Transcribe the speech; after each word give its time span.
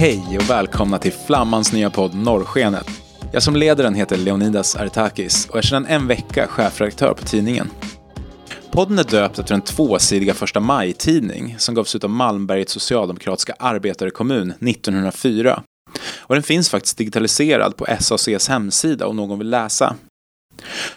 Hej 0.00 0.38
och 0.38 0.50
välkomna 0.50 0.98
till 0.98 1.12
Flammans 1.12 1.72
nya 1.72 1.90
podd 1.90 2.14
Norrskenet. 2.14 2.86
Jag 3.32 3.42
som 3.42 3.56
leder 3.56 3.84
den 3.84 3.94
heter 3.94 4.16
Leonidas 4.16 4.76
Artakis 4.76 5.48
och 5.50 5.58
är 5.58 5.62
sedan 5.62 5.86
en 5.86 6.06
vecka 6.06 6.46
chefredaktör 6.46 7.14
på 7.14 7.24
tidningen. 7.24 7.70
Podden 8.70 8.98
är 8.98 9.04
döpt 9.04 9.38
efter 9.38 9.54
en 9.54 9.60
tvåsidiga 9.60 10.34
första 10.34 10.60
maj-tidning 10.60 11.54
som 11.58 11.74
gavs 11.74 11.94
ut 11.94 12.04
av 12.04 12.10
Malmbergets 12.10 12.72
socialdemokratiska 12.72 13.54
arbetarekommun 13.58 14.50
1904. 14.50 15.62
Och 16.18 16.34
den 16.34 16.42
finns 16.42 16.70
faktiskt 16.70 16.98
digitaliserad 16.98 17.76
på 17.76 17.86
SACs 18.00 18.48
hemsida 18.48 19.06
om 19.06 19.16
någon 19.16 19.38
vill 19.38 19.50
läsa. 19.50 19.96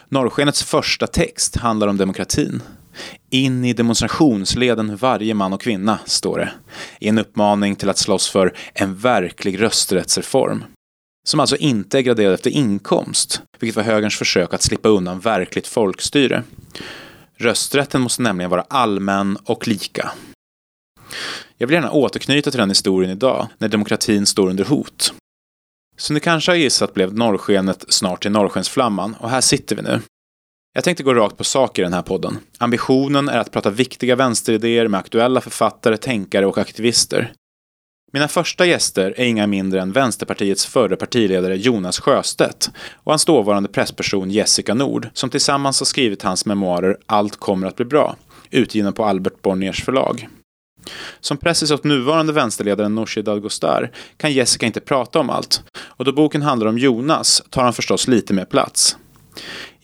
Norrskenets 0.08 0.62
första 0.62 1.06
text 1.06 1.56
handlar 1.56 1.88
om 1.88 1.96
demokratin. 1.96 2.62
In 3.30 3.64
i 3.64 3.72
demonstrationsleden 3.72 4.96
varje 4.96 5.34
man 5.34 5.52
och 5.52 5.60
kvinna, 5.60 5.98
står 6.04 6.38
det. 6.38 6.52
I 7.00 7.08
en 7.08 7.18
uppmaning 7.18 7.76
till 7.76 7.88
att 7.88 7.98
slåss 7.98 8.28
för 8.28 8.56
en 8.74 8.96
verklig 8.96 9.62
rösträttsreform. 9.62 10.64
Som 11.28 11.40
alltså 11.40 11.56
inte 11.56 11.98
är 11.98 12.02
graderad 12.02 12.34
efter 12.34 12.50
inkomst, 12.50 13.42
vilket 13.60 13.76
var 13.76 13.82
högerns 13.82 14.18
försök 14.18 14.54
att 14.54 14.62
slippa 14.62 14.88
undan 14.88 15.20
verkligt 15.20 15.66
folkstyre. 15.66 16.42
Rösträtten 17.36 18.00
måste 18.00 18.22
nämligen 18.22 18.50
vara 18.50 18.64
allmän 18.68 19.38
och 19.44 19.68
lika. 19.68 20.12
Jag 21.58 21.66
vill 21.66 21.74
gärna 21.74 21.90
återknyta 21.90 22.50
till 22.50 22.60
den 22.60 22.68
historien 22.68 23.12
idag, 23.12 23.48
när 23.58 23.68
demokratin 23.68 24.26
står 24.26 24.50
under 24.50 24.64
hot. 24.64 25.14
Som 25.96 26.14
ni 26.14 26.20
kanske 26.20 26.52
har 26.52 26.56
gissat 26.56 26.94
blev 26.94 27.14
norrskenet 27.14 27.84
snart 27.88 28.22
till 28.22 28.30
norrskensflamman 28.30 29.14
och 29.14 29.30
här 29.30 29.40
sitter 29.40 29.76
vi 29.76 29.82
nu. 29.82 30.00
Jag 30.76 30.84
tänkte 30.84 31.02
gå 31.02 31.14
rakt 31.14 31.36
på 31.36 31.44
sak 31.44 31.78
i 31.78 31.82
den 31.82 31.92
här 31.92 32.02
podden. 32.02 32.38
Ambitionen 32.58 33.28
är 33.28 33.38
att 33.38 33.50
prata 33.50 33.70
viktiga 33.70 34.16
vänsteridéer 34.16 34.88
med 34.88 35.00
aktuella 35.00 35.40
författare, 35.40 35.96
tänkare 35.96 36.46
och 36.46 36.58
aktivister. 36.58 37.32
Mina 38.12 38.28
första 38.28 38.66
gäster 38.66 39.14
är 39.16 39.24
inga 39.24 39.46
mindre 39.46 39.80
än 39.80 39.92
Vänsterpartiets 39.92 40.66
förre 40.66 40.96
partiledare 40.96 41.56
Jonas 41.56 42.00
Sjöstedt 42.00 42.70
och 42.94 43.12
hans 43.12 43.24
dåvarande 43.24 43.68
pressperson 43.68 44.30
Jessica 44.30 44.74
Nord 44.74 45.08
som 45.12 45.30
tillsammans 45.30 45.80
har 45.80 45.84
skrivit 45.84 46.22
hans 46.22 46.46
memoarer 46.46 46.96
Allt 47.06 47.36
kommer 47.36 47.66
att 47.66 47.76
bli 47.76 47.84
bra, 47.84 48.16
utgivna 48.50 48.92
på 48.92 49.04
Albert 49.04 49.42
Bonniers 49.42 49.84
förlag. 49.84 50.28
Som 51.20 51.36
pressis 51.36 51.70
åt 51.70 51.84
nuvarande 51.84 52.32
vänsterledaren 52.32 52.94
Nooshi 52.94 53.22
Dadgostar 53.22 53.90
kan 54.16 54.32
Jessica 54.32 54.66
inte 54.66 54.80
prata 54.80 55.18
om 55.18 55.30
allt 55.30 55.62
och 55.76 56.04
då 56.04 56.12
boken 56.12 56.42
handlar 56.42 56.66
om 56.66 56.78
Jonas 56.78 57.42
tar 57.50 57.62
han 57.62 57.72
förstås 57.72 58.08
lite 58.08 58.34
mer 58.34 58.44
plats. 58.44 58.96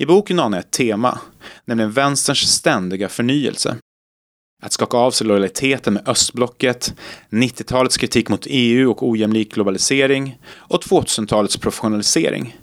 I 0.01 0.07
boken 0.07 0.39
anar 0.39 0.59
jag 0.59 0.65
ett 0.65 0.71
tema, 0.71 1.19
nämligen 1.65 1.93
vänsterns 1.93 2.53
ständiga 2.53 3.09
förnyelse. 3.09 3.77
Att 4.63 4.73
skaka 4.73 4.97
av 4.97 5.11
sig 5.11 5.27
lojaliteten 5.27 5.95
med 5.95 6.09
östblocket, 6.09 6.95
90-talets 7.31 7.97
kritik 7.97 8.29
mot 8.29 8.47
EU 8.51 8.91
och 8.91 9.09
ojämlik 9.09 9.55
globalisering 9.55 10.39
och 10.57 10.83
2000-talets 10.83 11.57
professionalisering. 11.57 12.57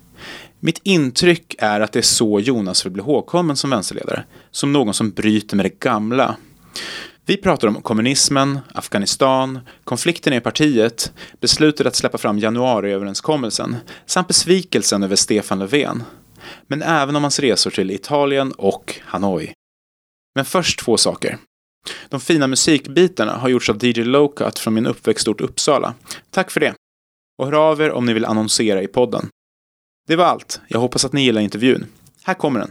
Mitt 0.60 0.80
intryck 0.82 1.54
är 1.58 1.80
att 1.80 1.92
det 1.92 2.00
är 2.00 2.02
så 2.02 2.40
Jonas 2.40 2.86
vill 2.86 2.92
bli 2.92 3.02
ihågkommen 3.02 3.56
som 3.56 3.70
vänsterledare, 3.70 4.24
som 4.50 4.72
någon 4.72 4.94
som 4.94 5.10
bryter 5.10 5.56
med 5.56 5.64
det 5.64 5.80
gamla. 5.80 6.36
Vi 7.26 7.36
pratar 7.36 7.68
om 7.68 7.82
kommunismen, 7.82 8.58
Afghanistan, 8.74 9.58
konflikten 9.84 10.32
i 10.32 10.40
partiet, 10.40 11.12
beslutet 11.40 11.86
att 11.86 11.96
släppa 11.96 12.18
fram 12.18 12.38
januariöverenskommelsen 12.38 13.76
samt 14.06 14.28
besvikelsen 14.28 15.02
över 15.02 15.16
Stefan 15.16 15.58
Löfven. 15.58 16.02
Men 16.66 16.82
även 16.82 17.16
om 17.16 17.22
hans 17.22 17.38
resor 17.38 17.70
till 17.70 17.90
Italien 17.90 18.52
och 18.52 19.00
Hanoi. 19.04 19.52
Men 20.34 20.44
först 20.44 20.78
två 20.78 20.96
saker. 20.96 21.38
De 22.08 22.20
fina 22.20 22.46
musikbitarna 22.46 23.32
har 23.32 23.48
gjorts 23.48 23.70
av 23.70 23.84
DJ 23.84 24.04
Lowcut 24.04 24.58
från 24.58 24.74
min 24.74 24.86
uppväxtort 24.86 25.40
Uppsala. 25.40 25.94
Tack 26.30 26.50
för 26.50 26.60
det. 26.60 26.74
Och 27.38 27.46
hör 27.46 27.70
av 27.70 27.80
er 27.80 27.90
om 27.90 28.06
ni 28.06 28.12
vill 28.12 28.24
annonsera 28.24 28.82
i 28.82 28.86
podden. 28.86 29.28
Det 30.08 30.16
var 30.16 30.24
allt. 30.24 30.60
Jag 30.68 30.80
hoppas 30.80 31.04
att 31.04 31.12
ni 31.12 31.22
gillar 31.22 31.40
intervjun. 31.40 31.86
Här 32.24 32.34
kommer 32.34 32.60
den. 32.60 32.70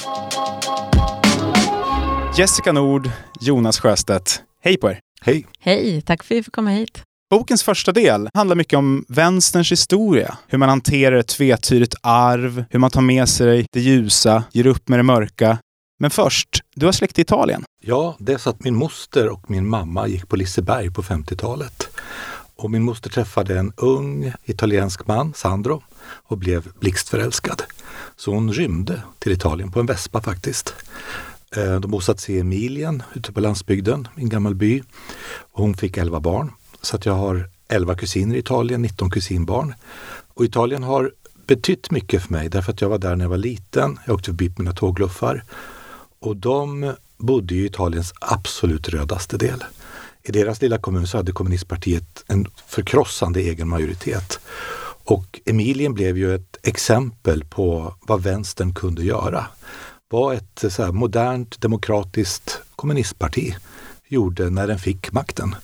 Jessica 2.38 2.72
Nord, 2.72 3.09
Jonas 3.41 3.79
Sjöstedt. 3.79 4.44
Hej 4.62 4.78
på 4.78 4.90
er! 4.90 5.00
Hej! 5.22 5.47
Hej, 5.59 6.02
tack 6.02 6.23
för 6.23 6.35
att 6.35 6.40
vi 6.40 6.44
fick 6.44 6.53
komma 6.53 6.69
hit. 6.69 7.03
Bokens 7.30 7.64
första 7.64 7.92
del 7.92 8.30
handlar 8.34 8.56
mycket 8.56 8.78
om 8.78 9.06
vänsterns 9.08 9.72
historia. 9.72 10.38
Hur 10.48 10.58
man 10.58 10.70
hanterar 10.70 11.16
ett 11.16 11.28
tvetydigt 11.28 11.96
arv, 12.02 12.66
hur 12.70 12.80
man 12.80 12.92
tar 12.92 13.02
med 13.02 13.30
sig 13.30 13.66
det 13.72 13.80
ljusa, 13.80 14.44
ger 14.52 14.68
upp 14.68 14.88
med 14.88 15.00
det 15.00 15.04
mörka. 15.04 15.58
Men 16.00 16.12
först, 16.12 16.62
du 16.76 16.86
har 16.86 16.94
släkt 16.94 17.20
i 17.20 17.22
Italien. 17.22 17.64
Ja, 17.82 18.16
det 18.20 18.34
är 18.34 18.38
så 18.38 18.50
att 18.50 18.64
min 18.64 18.76
moster 18.76 19.30
och 19.30 19.50
min 19.50 19.68
mamma 19.68 20.08
gick 20.08 20.28
på 20.28 20.36
Liseberg 20.36 20.92
på 20.92 21.04
50-talet. 21.04 21.88
Och 22.56 22.72
min 22.72 22.84
moster 22.84 23.10
träffade 23.10 23.59
en 23.59 23.74
ung 23.78 24.34
italiensk 24.46 25.08
man, 25.08 25.34
Sandro, 25.34 25.84
och 26.02 26.38
blev 26.38 26.68
blixtförälskad. 26.80 27.64
Så 28.16 28.34
hon 28.34 28.54
rymde 28.54 29.02
till 29.20 29.32
Italien 29.32 29.72
på 29.72 29.80
en 29.80 29.86
vespa 29.86 30.22
faktiskt. 30.22 30.76
Eh, 31.56 31.76
de 31.76 31.92
bosatte 31.92 32.22
sig 32.22 32.36
i 32.36 32.40
Emilien 32.40 33.04
ute 33.14 33.32
på 33.32 33.40
landsbygden, 33.40 34.08
i 34.18 34.22
en 34.22 34.30
gammal 34.30 34.56
by. 34.56 34.84
Och 35.52 35.64
hon 35.64 35.74
fick 35.74 35.98
11 35.98 36.20
barn. 36.20 36.52
Så 36.82 36.96
att 36.96 37.06
jag 37.06 37.14
har 37.14 37.50
11 37.68 37.96
kusiner 37.96 38.36
i 38.36 38.40
Italien, 38.40 38.82
19 38.82 39.10
kusinbarn. 39.10 39.74
Och 40.34 40.46
Italien 40.46 40.84
har 40.84 41.12
betytt 41.48 41.92
mycket 41.92 42.24
för 42.24 42.34
mig 42.34 42.50
därför 42.50 42.72
att 42.72 42.82
jag 42.82 42.90
var 42.90 42.98
där 42.98 43.16
när 43.16 43.26
jag 43.26 43.30
var 43.30 43.38
liten. 43.38 44.00
Jag 44.06 44.16
åkte 44.16 44.26
förbi 44.26 44.50
på 44.50 44.62
mina 44.62 44.76
tågluffar. 44.76 45.44
Och 46.20 46.38
de 46.38 46.94
bodde 47.18 47.56
i 47.56 47.66
Italiens 47.66 48.14
absolut 48.22 48.90
rödaste 48.90 49.38
del. 49.38 49.64
I 50.24 50.32
deras 50.32 50.62
lilla 50.62 50.78
kommun 50.78 51.08
så 51.08 51.18
hade 51.18 51.32
kommunistpartiet 51.32 52.24
en 52.28 52.48
förkrossande 52.68 53.40
egen 53.40 53.70
majoritet. 53.70 54.40
Och 55.04 55.40
Emilien 55.46 55.94
blev 55.94 56.18
ju 56.18 56.36
ett 56.36 56.58
exempel 56.64 57.44
på 57.44 57.96
vad 58.02 58.24
vänstern 58.24 58.74
kunde 58.74 59.04
göra. 59.04 59.46
Vad 60.09 60.36
ett 60.36 60.64
så 60.70 60.84
här, 60.84 60.92
modernt 60.92 61.62
demokratiskt 61.62 62.62
kommunistparti 62.76 63.56
gjorde 64.08 64.50
när 64.50 64.68
den 64.68 64.80
fick 64.80 65.12
makten. 65.12 65.56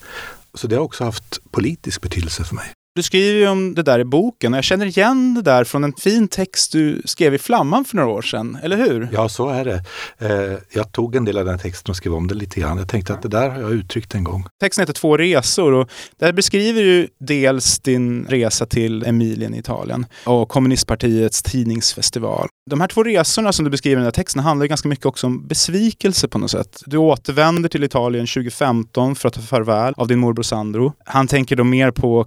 Så 0.57 0.67
det 0.67 0.75
har 0.75 0.83
också 0.83 1.03
haft 1.03 1.51
politisk 1.51 2.01
betydelse 2.01 2.43
för 2.43 2.55
mig. 2.55 2.73
Du 2.95 3.03
skriver 3.03 3.39
ju 3.39 3.47
om 3.47 3.75
det 3.75 3.83
där 3.83 3.99
i 3.99 4.03
boken 4.03 4.53
och 4.53 4.57
jag 4.57 4.63
känner 4.63 4.85
igen 4.85 5.33
det 5.33 5.41
där 5.41 5.63
från 5.63 5.83
en 5.83 5.93
fin 5.93 6.27
text 6.27 6.71
du 6.71 7.01
skrev 7.05 7.33
i 7.33 7.37
Flamman 7.37 7.85
för 7.85 7.95
några 7.95 8.09
år 8.09 8.21
sedan, 8.21 8.57
eller 8.63 8.77
hur? 8.77 9.09
Ja, 9.11 9.29
så 9.29 9.49
är 9.49 9.65
det. 9.65 9.83
Eh, 10.19 10.59
jag 10.73 10.91
tog 10.91 11.15
en 11.15 11.25
del 11.25 11.37
av 11.37 11.45
den 11.45 11.59
texten 11.59 11.91
och 11.91 11.95
skrev 11.95 12.13
om 12.13 12.27
det 12.27 12.35
lite 12.35 12.59
grann. 12.59 12.77
Jag 12.77 12.89
tänkte 12.89 13.13
att 13.13 13.21
det 13.21 13.27
där 13.27 13.49
har 13.49 13.61
jag 13.61 13.71
uttryckt 13.71 14.15
en 14.15 14.23
gång. 14.23 14.45
Texten 14.61 14.81
heter 14.81 14.93
Två 14.93 15.17
resor 15.17 15.73
och 15.73 15.89
där 16.19 16.33
beskriver 16.33 16.81
du 16.81 17.07
dels 17.19 17.79
din 17.79 18.25
resa 18.29 18.65
till 18.65 19.03
Emilien 19.05 19.53
i 19.53 19.57
Italien 19.57 20.05
och 20.25 20.49
kommunistpartiets 20.49 21.43
tidningsfestival. 21.43 22.47
De 22.69 22.81
här 22.81 22.87
två 22.87 23.03
resorna 23.03 23.53
som 23.53 23.65
du 23.65 23.71
beskriver 23.71 23.95
i 23.95 23.99
den 23.99 24.03
här 24.05 24.11
texten 24.11 24.43
handlar 24.43 24.65
ganska 24.65 24.87
mycket 24.87 25.05
också 25.05 25.27
om 25.27 25.47
besvikelse 25.47 26.27
på 26.27 26.37
något 26.37 26.51
sätt. 26.51 26.83
Du 26.85 26.97
återvänder 26.97 27.69
till 27.69 27.83
Italien 27.83 28.27
2015 28.27 29.15
för 29.15 29.27
att 29.27 29.33
ta 29.33 29.41
farväl 29.41 29.93
av 29.97 30.07
din 30.07 30.19
morbror 30.19 30.43
Sandro. 30.43 30.93
Han 31.05 31.27
tänker 31.27 31.55
då 31.55 31.63
mer 31.63 31.91
på 31.91 32.23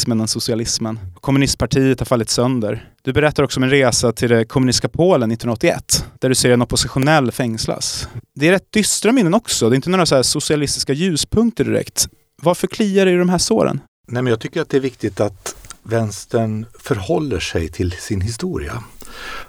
kommunismen 0.00 0.20
än 0.20 0.28
socialismen. 0.28 0.98
Kommunistpartiet 1.20 2.00
har 2.00 2.04
fallit 2.04 2.30
sönder. 2.30 2.88
Du 3.02 3.12
berättar 3.12 3.42
också 3.42 3.60
om 3.60 3.64
en 3.64 3.70
resa 3.70 4.12
till 4.12 4.30
det 4.30 4.44
kommunistiska 4.44 4.88
Polen 4.88 5.30
1981, 5.30 6.04
där 6.20 6.28
du 6.28 6.34
ser 6.34 6.50
en 6.50 6.62
oppositionell 6.62 7.32
fängslas. 7.32 8.08
Det 8.34 8.48
är 8.48 8.52
rätt 8.52 8.72
dystra 8.72 9.12
minnen 9.12 9.34
också. 9.34 9.70
Det 9.70 9.74
är 9.74 9.76
inte 9.76 9.90
några 9.90 10.06
så 10.06 10.22
socialistiska 10.22 10.92
ljuspunkter 10.92 11.64
direkt. 11.64 12.08
Varför 12.42 12.66
kliar 12.66 13.06
det 13.06 13.12
i 13.12 13.16
de 13.16 13.28
här 13.28 13.38
såren? 13.38 13.80
Nej, 14.08 14.22
men 14.22 14.30
jag 14.30 14.40
tycker 14.40 14.62
att 14.62 14.70
det 14.70 14.76
är 14.76 14.80
viktigt 14.80 15.20
att 15.20 15.54
vänstern 15.82 16.66
förhåller 16.78 17.40
sig 17.40 17.68
till 17.68 17.92
sin 17.92 18.20
historia. 18.20 18.82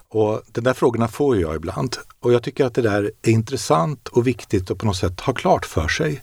Och 0.10 0.42
de 0.52 0.62
där 0.62 0.74
frågorna 0.74 1.08
får 1.08 1.38
jag 1.38 1.56
ibland. 1.56 1.96
Och 2.20 2.34
jag 2.34 2.44
tycker 2.44 2.66
att 2.66 2.74
det 2.74 2.82
där 2.82 3.12
är 3.22 3.32
intressant 3.32 4.08
och 4.08 4.28
viktigt 4.28 4.72
att 4.72 4.78
på 4.78 4.86
något 4.86 4.98
sätt 4.98 5.20
ha 5.20 5.34
klart 5.34 5.66
för 5.66 5.88
sig. 5.88 6.22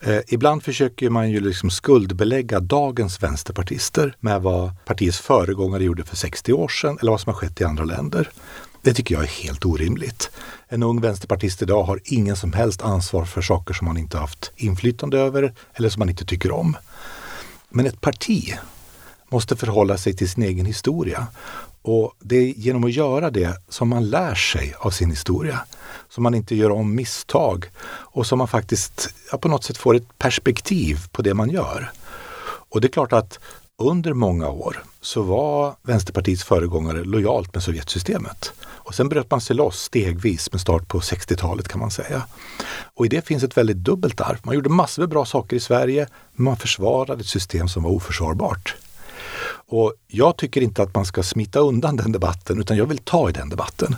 Eh, 0.00 0.18
ibland 0.28 0.62
försöker 0.62 1.10
man 1.10 1.30
ju 1.30 1.40
liksom 1.40 1.70
skuldbelägga 1.70 2.60
dagens 2.60 3.22
vänsterpartister 3.22 4.16
med 4.20 4.42
vad 4.42 4.70
partiets 4.84 5.18
föregångare 5.18 5.84
gjorde 5.84 6.04
för 6.04 6.16
60 6.16 6.52
år 6.52 6.68
sedan 6.68 6.98
eller 7.00 7.10
vad 7.10 7.20
som 7.20 7.32
har 7.32 7.40
skett 7.40 7.60
i 7.60 7.64
andra 7.64 7.84
länder. 7.84 8.30
Det 8.82 8.94
tycker 8.94 9.14
jag 9.14 9.24
är 9.24 9.28
helt 9.28 9.64
orimligt. 9.64 10.30
En 10.68 10.82
ung 10.82 11.00
vänsterpartist 11.00 11.62
idag 11.62 11.82
har 11.82 12.00
ingen 12.04 12.36
som 12.36 12.52
helst 12.52 12.82
ansvar 12.82 13.24
för 13.24 13.42
saker 13.42 13.74
som 13.74 13.86
man 13.86 13.96
inte 13.96 14.18
haft 14.18 14.52
inflytande 14.56 15.18
över 15.18 15.54
eller 15.74 15.88
som 15.88 15.98
man 15.98 16.08
inte 16.08 16.24
tycker 16.24 16.50
om. 16.50 16.76
Men 17.68 17.86
ett 17.86 18.00
parti 18.00 18.54
måste 19.28 19.56
förhålla 19.56 19.98
sig 19.98 20.14
till 20.14 20.30
sin 20.30 20.42
egen 20.42 20.66
historia. 20.66 21.26
Och 21.82 22.12
det 22.20 22.36
är 22.36 22.54
genom 22.56 22.84
att 22.84 22.92
göra 22.92 23.30
det 23.30 23.62
som 23.68 23.88
man 23.88 24.10
lär 24.10 24.34
sig 24.34 24.74
av 24.78 24.90
sin 24.90 25.10
historia. 25.10 25.60
Som 26.08 26.22
man 26.22 26.34
inte 26.34 26.54
gör 26.54 26.70
om 26.70 26.94
misstag 26.94 27.70
och 27.88 28.26
som 28.26 28.38
man 28.38 28.48
faktiskt 28.48 29.14
ja, 29.32 29.38
på 29.38 29.48
något 29.48 29.64
sätt 29.64 29.76
får 29.76 29.96
ett 29.96 30.18
perspektiv 30.18 30.98
på 31.12 31.22
det 31.22 31.34
man 31.34 31.50
gör. 31.50 31.90
Och 32.68 32.80
det 32.80 32.86
är 32.86 32.92
klart 32.92 33.12
att 33.12 33.38
under 33.78 34.12
många 34.12 34.48
år 34.48 34.82
så 35.00 35.22
var 35.22 35.76
Vänsterpartiets 35.82 36.44
föregångare 36.44 37.04
lojalt 37.04 37.54
med 37.54 37.62
Sovjetsystemet. 37.62 38.52
Och 38.62 38.94
sen 38.94 39.08
bröt 39.08 39.30
man 39.30 39.40
sig 39.40 39.56
loss 39.56 39.82
stegvis 39.82 40.52
med 40.52 40.60
start 40.60 40.88
på 40.88 41.00
60-talet 41.00 41.68
kan 41.68 41.80
man 41.80 41.90
säga. 41.90 42.22
Och 42.94 43.06
i 43.06 43.08
det 43.08 43.26
finns 43.26 43.42
ett 43.42 43.56
väldigt 43.56 43.76
dubbelt 43.76 44.20
arv. 44.20 44.38
Man 44.42 44.54
gjorde 44.54 44.68
massor 44.68 45.02
med 45.02 45.08
bra 45.08 45.24
saker 45.24 45.56
i 45.56 45.60
Sverige, 45.60 46.08
men 46.32 46.44
man 46.44 46.56
försvarade 46.56 47.20
ett 47.20 47.26
system 47.26 47.68
som 47.68 47.82
var 47.82 47.90
oförsvarbart. 47.90 48.76
Och 49.68 49.94
jag 50.06 50.36
tycker 50.36 50.60
inte 50.60 50.82
att 50.82 50.94
man 50.94 51.04
ska 51.04 51.22
smita 51.22 51.58
undan 51.58 51.96
den 51.96 52.12
debatten 52.12 52.60
utan 52.60 52.76
jag 52.76 52.86
vill 52.86 52.98
ta 52.98 53.28
i 53.30 53.32
den 53.32 53.48
debatten. 53.48 53.96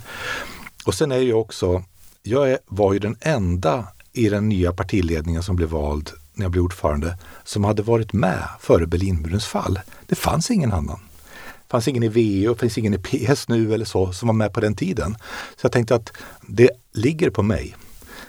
Och 0.86 0.94
sen 0.94 1.12
är 1.12 1.18
jag 1.18 1.40
också, 1.40 1.84
jag 2.22 2.50
är, 2.50 2.58
var 2.66 2.92
ju 2.92 2.98
den 2.98 3.16
enda 3.20 3.86
i 4.12 4.28
den 4.28 4.48
nya 4.48 4.72
partiledningen 4.72 5.42
som 5.42 5.56
blev 5.56 5.68
vald 5.68 6.10
när 6.34 6.44
jag 6.44 6.52
blev 6.52 6.64
ordförande 6.64 7.18
som 7.44 7.64
hade 7.64 7.82
varit 7.82 8.12
med 8.12 8.48
före 8.60 8.86
Berlinmurens 8.86 9.46
fall. 9.46 9.80
Det 10.06 10.14
fanns 10.14 10.50
ingen 10.50 10.72
annan. 10.72 11.00
Det 11.36 11.70
fanns 11.70 11.88
ingen 11.88 12.02
i 12.02 12.08
VU, 12.08 12.48
det 12.48 12.60
finns 12.60 12.78
ingen 12.78 12.94
i 12.94 12.98
PS 12.98 13.48
nu 13.48 13.74
eller 13.74 13.84
så 13.84 14.12
som 14.12 14.26
var 14.26 14.34
med 14.34 14.52
på 14.52 14.60
den 14.60 14.74
tiden. 14.74 15.16
Så 15.56 15.64
jag 15.64 15.72
tänkte 15.72 15.94
att 15.94 16.12
det 16.46 16.70
ligger 16.92 17.30
på 17.30 17.42
mig 17.42 17.76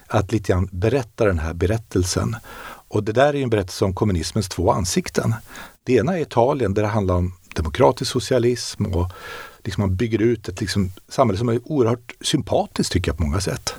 att 0.07 0.31
lite 0.31 0.51
grann 0.53 0.69
berätta 0.71 1.25
den 1.25 1.39
här 1.39 1.53
berättelsen. 1.53 2.35
Och 2.87 3.03
det 3.03 3.11
där 3.11 3.35
är 3.35 3.43
en 3.43 3.49
berättelse 3.49 3.85
om 3.85 3.93
kommunismens 3.93 4.49
två 4.49 4.71
ansikten. 4.71 5.35
Det 5.89 5.95
ena 5.95 6.17
är 6.17 6.21
Italien 6.21 6.73
där 6.73 6.81
det 6.81 6.87
handlar 6.87 7.15
om 7.15 7.33
demokratisk 7.55 8.11
socialism 8.11 8.85
och 8.85 9.11
liksom 9.63 9.81
man 9.81 9.95
bygger 9.95 10.21
ut 10.21 10.49
ett 10.49 10.61
liksom 10.61 10.91
samhälle 11.07 11.37
som 11.37 11.49
är 11.49 11.59
oerhört 11.63 12.15
sympatiskt 12.21 12.93
tycker 12.93 13.11
jag 13.11 13.17
på 13.17 13.23
många 13.23 13.39
sätt. 13.39 13.73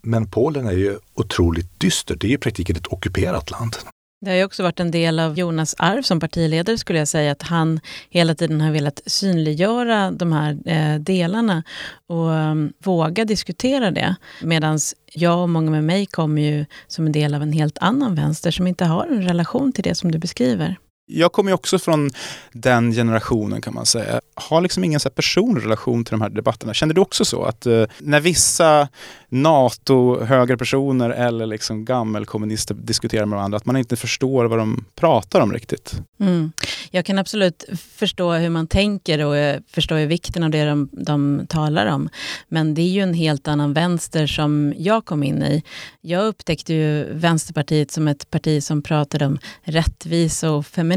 Men 0.00 0.30
Polen 0.30 0.66
är 0.66 0.72
ju 0.72 0.98
otroligt 1.14 1.80
dystert. 1.80 2.20
Det 2.20 2.26
är 2.26 2.28
ju 2.28 2.34
i 2.34 2.38
praktiken 2.38 2.76
ett 2.76 2.92
ockuperat 2.92 3.50
land. 3.50 3.76
Det 4.20 4.30
har 4.30 4.36
ju 4.36 4.44
också 4.44 4.62
varit 4.62 4.80
en 4.80 4.90
del 4.90 5.18
av 5.18 5.38
Jonas 5.38 5.74
arv 5.78 6.02
som 6.02 6.20
partiledare 6.20 6.78
skulle 6.78 6.98
jag 6.98 7.08
säga, 7.08 7.32
att 7.32 7.42
han 7.42 7.80
hela 8.10 8.34
tiden 8.34 8.60
har 8.60 8.70
velat 8.70 9.00
synliggöra 9.06 10.10
de 10.10 10.32
här 10.32 10.58
eh, 10.66 11.00
delarna 11.00 11.62
och 12.06 12.28
um, 12.28 12.72
våga 12.84 13.24
diskutera 13.24 13.90
det. 13.90 14.16
Medan 14.42 14.78
jag 15.12 15.42
och 15.42 15.48
många 15.48 15.70
med 15.70 15.84
mig 15.84 16.06
kommer 16.06 16.42
ju 16.42 16.64
som 16.86 17.06
en 17.06 17.12
del 17.12 17.34
av 17.34 17.42
en 17.42 17.52
helt 17.52 17.78
annan 17.78 18.14
vänster 18.14 18.50
som 18.50 18.66
inte 18.66 18.84
har 18.84 19.06
en 19.06 19.22
relation 19.22 19.72
till 19.72 19.84
det 19.84 19.94
som 19.94 20.12
du 20.12 20.18
beskriver. 20.18 20.76
Jag 21.06 21.32
kommer 21.32 21.50
ju 21.50 21.54
också 21.54 21.78
från 21.78 22.10
den 22.52 22.92
generationen 22.92 23.60
kan 23.60 23.74
man 23.74 23.86
säga. 23.86 24.20
Har 24.34 24.60
liksom 24.60 24.84
ingen 24.84 25.00
så 25.00 25.10
personlig 25.10 25.64
relation 25.64 26.04
till 26.04 26.10
de 26.10 26.20
här 26.20 26.28
debatterna. 26.28 26.74
Känner 26.74 26.94
du 26.94 27.00
också 27.00 27.24
så 27.24 27.44
att 27.44 27.66
eh, 27.66 27.84
när 27.98 28.20
vissa 28.20 28.88
NATO-högerpersoner 29.28 31.10
eller 31.10 31.46
liksom 31.46 31.84
gammelkommunister 31.84 32.74
diskuterar 32.74 33.26
med 33.26 33.36
varandra, 33.36 33.56
att 33.56 33.66
man 33.66 33.76
inte 33.76 33.96
förstår 33.96 34.44
vad 34.44 34.58
de 34.58 34.84
pratar 34.94 35.40
om 35.40 35.52
riktigt? 35.52 35.94
Mm. 36.20 36.52
Jag 36.90 37.04
kan 37.04 37.18
absolut 37.18 37.64
förstå 37.94 38.32
hur 38.32 38.50
man 38.50 38.66
tänker 38.66 39.24
och 39.24 39.36
eh, 39.36 39.52
jag 39.52 39.62
förstår 39.70 39.98
ju 39.98 40.06
vikten 40.06 40.42
av 40.42 40.50
det 40.50 40.64
de, 40.64 40.88
de 40.92 41.46
talar 41.48 41.86
om. 41.86 42.08
Men 42.48 42.74
det 42.74 42.82
är 42.82 42.90
ju 42.90 43.00
en 43.00 43.14
helt 43.14 43.48
annan 43.48 43.72
vänster 43.72 44.26
som 44.26 44.74
jag 44.76 45.04
kom 45.04 45.22
in 45.22 45.42
i. 45.42 45.62
Jag 46.00 46.24
upptäckte 46.26 46.74
ju 46.74 47.04
Vänsterpartiet 47.12 47.90
som 47.90 48.08
ett 48.08 48.30
parti 48.30 48.62
som 48.62 48.82
pratade 48.82 49.26
om 49.26 49.38
rättvisa 49.62 50.50
och 50.50 50.66
feminism. 50.66 50.91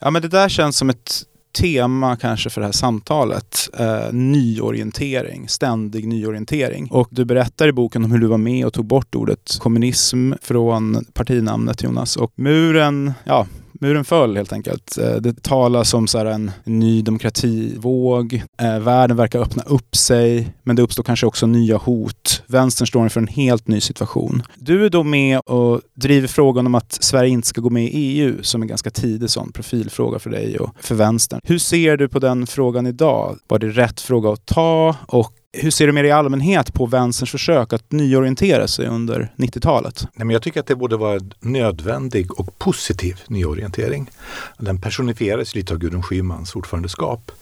Ja 0.00 0.10
men 0.10 0.22
det 0.22 0.28
där 0.28 0.48
känns 0.48 0.76
som 0.76 0.90
ett 0.90 1.22
tema 1.58 2.16
kanske 2.16 2.50
för 2.50 2.60
det 2.60 2.66
här 2.66 2.72
samtalet. 2.72 3.68
Eh, 3.78 4.12
nyorientering, 4.12 5.48
ständig 5.48 6.08
nyorientering. 6.08 6.88
Och 6.90 7.08
du 7.10 7.24
berättar 7.24 7.68
i 7.68 7.72
boken 7.72 8.04
om 8.04 8.12
hur 8.12 8.18
du 8.18 8.26
var 8.26 8.38
med 8.38 8.66
och 8.66 8.72
tog 8.72 8.86
bort 8.86 9.14
ordet 9.14 9.58
kommunism 9.60 10.32
från 10.42 11.04
partinamnet 11.12 11.82
Jonas. 11.82 12.16
Och 12.16 12.32
muren, 12.34 13.12
ja, 13.24 13.46
muren 13.80 14.04
föll 14.04 14.36
helt 14.36 14.52
enkelt. 14.52 14.98
Eh, 14.98 15.14
det 15.14 15.42
talas 15.42 15.94
om 15.94 16.06
så 16.06 16.18
en 16.18 16.50
ny 16.64 17.02
demokrativåg. 17.02 18.42
Eh, 18.62 18.78
världen 18.78 19.16
verkar 19.16 19.40
öppna 19.40 19.62
upp 19.62 19.96
sig, 19.96 20.54
men 20.62 20.76
det 20.76 20.82
uppstår 20.82 21.02
kanske 21.02 21.26
också 21.26 21.46
nya 21.46 21.76
hot. 21.76 22.42
Vänstern 22.46 22.86
står 22.86 23.02
inför 23.02 23.20
en 23.20 23.26
helt 23.26 23.68
ny 23.68 23.80
situation. 23.80 24.42
Du 24.56 24.84
är 24.84 24.90
då 24.90 25.02
med 25.02 25.40
och 25.46 25.80
driver 25.94 26.28
frågan 26.28 26.66
om 26.66 26.74
att 26.74 26.92
Sverige 26.92 27.30
inte 27.30 27.48
ska 27.48 27.60
gå 27.60 27.70
med 27.70 27.84
i 27.84 27.88
EU, 27.88 28.42
som 28.42 28.62
en 28.62 28.68
ganska 28.68 28.90
tidig 28.90 29.30
sån 29.30 29.52
profilfråga 29.52 30.18
för 30.18 30.30
dig 30.30 30.58
och 30.58 30.70
för 30.80 30.94
vänstern. 30.94 31.40
Hur 31.44 31.58
ser 31.58 31.96
du 31.96 32.08
på 32.08 32.18
den 32.18 32.46
frågan 32.46 32.86
idag? 32.86 33.38
Var 33.48 33.58
det 33.58 33.68
rätt 33.68 34.00
fråga 34.00 34.30
att 34.30 34.46
ta? 34.46 34.96
Och 35.06 35.32
hur 35.58 35.70
ser 35.70 35.86
du 35.86 35.92
mer 35.92 36.04
i 36.04 36.10
allmänhet 36.10 36.74
på 36.74 36.86
vänsterns 36.86 37.30
försök 37.30 37.72
att 37.72 37.92
nyorientera 37.92 38.68
sig 38.68 38.86
under 38.86 39.32
90-talet? 39.36 40.02
Nej, 40.14 40.26
men 40.26 40.30
jag 40.30 40.42
tycker 40.42 40.60
att 40.60 40.66
det 40.66 40.76
borde 40.76 40.96
vara 40.96 41.14
en 41.14 41.32
nödvändig 41.40 42.40
och 42.40 42.58
positiv 42.58 43.20
nyorientering. 43.28 44.10
Den 44.58 44.80
personifierades 44.80 45.54
lite 45.54 45.72
av 45.72 45.78
Gudrun 45.78 46.02
Schymans 46.02 46.56
ordförandeskap. 46.56 47.32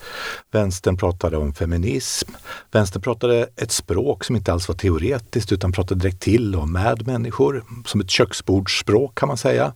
Vänstern 0.53 0.97
pratade 0.97 1.37
om 1.37 1.55
feminism. 1.55 2.31
Vänstern 2.73 3.03
pratade 3.03 3.49
ett 3.57 3.73
språk 3.73 4.25
som 4.25 4.37
inte 4.37 4.53
alls 4.53 4.69
var 4.69 4.75
teoretiskt 4.75 5.53
utan 5.53 5.73
pratade 5.73 6.01
direkt 6.01 6.21
till 6.21 6.57
och 6.57 6.69
med 6.69 7.07
människor. 7.07 7.65
Som 7.87 8.01
ett 8.01 8.11
köksbordsspråk 8.11 9.15
kan 9.15 9.27
man 9.27 9.37
säga. 9.37 9.73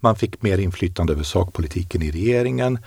Man 0.00 0.16
fick 0.16 0.42
mer 0.42 0.58
inflytande 0.58 1.12
över 1.12 1.22
sakpolitiken 1.22 2.02
i 2.02 2.10
regeringen 2.10 2.78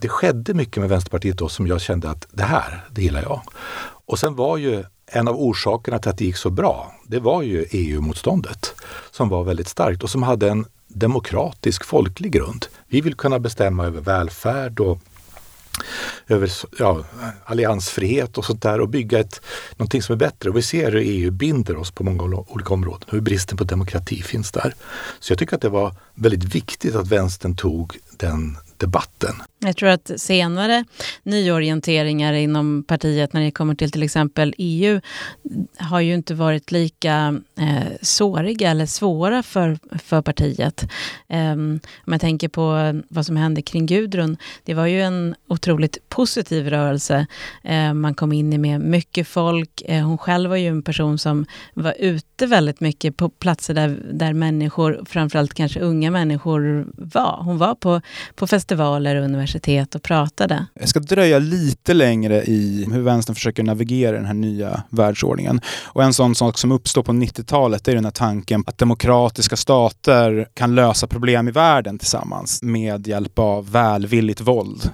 det 0.00 0.08
skedde 0.08 0.54
mycket 0.54 0.76
med 0.76 0.88
Vänsterpartiet 0.88 1.38
då 1.38 1.48
som 1.48 1.66
jag 1.66 1.80
kände 1.80 2.10
att 2.10 2.26
det 2.32 2.42
här, 2.42 2.84
det 2.90 3.02
gillar 3.02 3.22
jag. 3.22 3.42
Och 4.06 4.18
sen 4.18 4.34
var 4.34 4.56
ju 4.56 4.84
en 5.06 5.28
av 5.28 5.36
orsakerna 5.36 5.98
till 5.98 6.10
att 6.10 6.18
det 6.18 6.24
gick 6.24 6.36
så 6.36 6.50
bra, 6.50 6.94
det 7.06 7.18
var 7.18 7.42
ju 7.42 7.66
EU-motståndet 7.70 8.74
som 9.10 9.28
var 9.28 9.44
väldigt 9.44 9.68
starkt 9.68 10.02
och 10.02 10.10
som 10.10 10.22
hade 10.22 10.50
en 10.50 10.66
demokratisk 10.88 11.84
folklig 11.84 12.32
grund. 12.32 12.66
Vi 12.88 13.00
vill 13.00 13.14
kunna 13.14 13.38
bestämma 13.38 13.86
över 13.86 14.00
välfärd 14.00 14.80
och 14.80 14.98
över 16.28 16.52
ja, 16.78 17.04
alliansfrihet 17.44 18.38
och 18.38 18.44
sånt 18.44 18.62
där 18.62 18.80
och 18.80 18.88
bygga 18.88 19.18
ett, 19.18 19.40
någonting 19.76 20.02
som 20.02 20.12
är 20.12 20.16
bättre. 20.16 20.50
Och 20.50 20.56
vi 20.56 20.62
ser 20.62 20.92
hur 20.92 21.00
EU 21.04 21.30
binder 21.30 21.76
oss 21.76 21.90
på 21.90 22.04
många 22.04 22.22
olika 22.22 22.74
områden, 22.74 23.08
hur 23.10 23.20
bristen 23.20 23.56
på 23.56 23.64
demokrati 23.64 24.22
finns 24.22 24.52
där. 24.52 24.74
Så 25.20 25.32
jag 25.32 25.38
tycker 25.38 25.56
att 25.56 25.62
det 25.62 25.68
var 25.68 25.94
väldigt 26.14 26.44
viktigt 26.44 26.94
att 26.94 27.08
vänstern 27.08 27.56
tog 27.56 27.98
den 28.16 28.58
debatten. 28.78 29.34
Jag 29.58 29.76
tror 29.76 29.88
att 29.88 30.10
senare 30.16 30.84
nyorienteringar 31.22 32.32
inom 32.32 32.84
partiet 32.88 33.32
när 33.32 33.40
det 33.40 33.50
kommer 33.50 33.74
till 33.74 33.90
till 33.90 34.02
exempel 34.02 34.54
EU 34.58 35.00
har 35.78 36.00
ju 36.00 36.14
inte 36.14 36.34
varit 36.34 36.72
lika 36.72 37.40
eh, 37.58 37.92
såriga 38.02 38.70
eller 38.70 38.86
svåra 38.86 39.42
för, 39.42 39.78
för 39.98 40.22
partiet. 40.22 40.88
Eh, 41.28 41.52
om 41.52 41.80
jag 42.04 42.20
tänker 42.20 42.48
på 42.48 43.00
vad 43.08 43.26
som 43.26 43.36
hände 43.36 43.62
kring 43.62 43.86
Gudrun, 43.86 44.36
det 44.64 44.74
var 44.74 44.86
ju 44.86 45.02
en 45.02 45.34
otroligt 45.48 46.08
positiv 46.08 46.68
rörelse. 46.68 47.26
Eh, 47.64 47.94
man 47.94 48.14
kom 48.14 48.32
in 48.32 48.52
i 48.52 48.58
med 48.58 48.80
mycket 48.80 49.28
folk. 49.28 49.82
Eh, 49.84 50.04
hon 50.04 50.18
själv 50.18 50.50
var 50.50 50.56
ju 50.56 50.68
en 50.68 50.82
person 50.82 51.18
som 51.18 51.46
var 51.74 51.94
ute 51.98 52.46
väldigt 52.46 52.80
mycket 52.80 53.16
på 53.16 53.28
platser 53.28 53.74
där, 53.74 54.00
där 54.12 54.32
människor, 54.32 55.04
framförallt 55.06 55.54
kanske 55.54 55.80
unga 55.80 56.10
människor 56.10 56.86
var. 56.96 57.42
Hon 57.42 57.58
var 57.58 57.74
på, 57.74 58.00
på 58.34 58.46
festivaler 58.66 59.16
och 59.16 59.24
universitet 59.24 59.94
och 59.94 60.02
pratade. 60.02 60.66
Jag 60.74 60.88
ska 60.88 61.00
dröja 61.00 61.38
lite 61.38 61.94
längre 61.94 62.42
i 62.42 62.88
hur 62.92 63.02
vänstern 63.02 63.34
försöker 63.34 63.62
navigera 63.62 64.16
den 64.16 64.24
här 64.24 64.34
nya 64.34 64.82
världsordningen. 64.90 65.60
Och 65.84 66.02
en 66.02 66.14
sån 66.14 66.34
sak 66.34 66.58
som 66.58 66.72
uppstår 66.72 67.02
på 67.02 67.12
90-talet 67.12 67.88
är 67.88 67.94
den 67.94 68.04
här 68.04 68.12
tanken 68.12 68.64
att 68.66 68.78
demokratiska 68.78 69.56
stater 69.56 70.48
kan 70.54 70.74
lösa 70.74 71.06
problem 71.06 71.48
i 71.48 71.50
världen 71.50 71.98
tillsammans 71.98 72.62
med 72.62 73.06
hjälp 73.06 73.38
av 73.38 73.70
välvilligt 73.70 74.40
våld. 74.40 74.90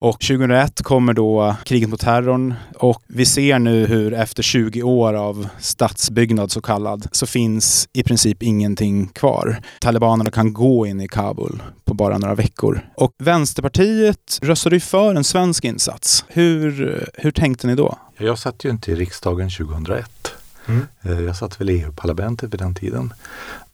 Och 0.00 0.20
2001 0.20 0.82
kommer 0.82 1.12
då 1.12 1.56
kriget 1.64 1.88
mot 1.88 2.00
terrorn 2.00 2.54
och 2.78 3.02
vi 3.06 3.26
ser 3.26 3.58
nu 3.58 3.86
hur 3.86 4.14
efter 4.14 4.42
20 4.42 4.82
år 4.82 5.14
av 5.14 5.48
statsbyggnad 5.58 6.50
så 6.50 6.60
kallad 6.60 7.08
så 7.12 7.26
finns 7.26 7.88
i 7.92 8.02
princip 8.02 8.42
ingenting 8.42 9.06
kvar. 9.06 9.60
Talibanerna 9.80 10.30
kan 10.30 10.52
gå 10.52 10.86
in 10.86 11.00
i 11.00 11.08
Kabul 11.08 11.62
på 11.84 11.94
bara 11.94 12.18
några 12.18 12.34
veckor. 12.34 12.80
Och 12.94 13.12
Vänsterpartiet 13.18 14.38
röstade 14.42 14.76
ju 14.76 14.80
för 14.80 15.14
en 15.14 15.24
svensk 15.24 15.64
insats. 15.64 16.24
Hur, 16.28 17.04
hur 17.14 17.30
tänkte 17.30 17.66
ni 17.66 17.74
då? 17.74 17.98
Jag 18.18 18.38
satt 18.38 18.64
ju 18.64 18.70
inte 18.70 18.92
i 18.92 18.94
riksdagen 18.94 19.50
2001. 19.50 20.34
Mm. 20.66 20.86
Eh, 21.02 21.20
jag 21.20 21.36
satt 21.36 21.60
väl 21.60 21.70
i 21.70 21.80
EU-parlamentet 21.82 22.52
vid 22.52 22.60
den 22.60 22.74
tiden. 22.74 23.14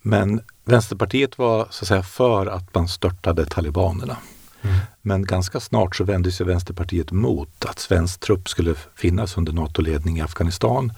Men 0.03 0.41
Vänsterpartiet 0.65 1.39
var 1.39 1.67
så 1.71 1.85
att 1.85 1.89
säga 1.89 2.03
för 2.03 2.47
att 2.47 2.75
man 2.75 2.89
störtade 2.89 3.47
talibanerna. 3.47 4.17
Mm. 4.63 4.77
Men 5.07 5.25
ganska 5.25 5.61
snart 5.61 5.97
så 5.97 6.05
vände 6.05 6.33
sig 6.33 6.47
Vänsterpartiet 6.47 7.13
mot 7.13 7.65
att 7.65 7.79
svensk 7.79 8.21
trupp 8.21 8.49
skulle 8.49 8.75
finnas 8.97 9.37
under 9.37 9.53
NATO-ledning 9.53 10.19
i 10.19 10.21
Afghanistan 10.21 10.93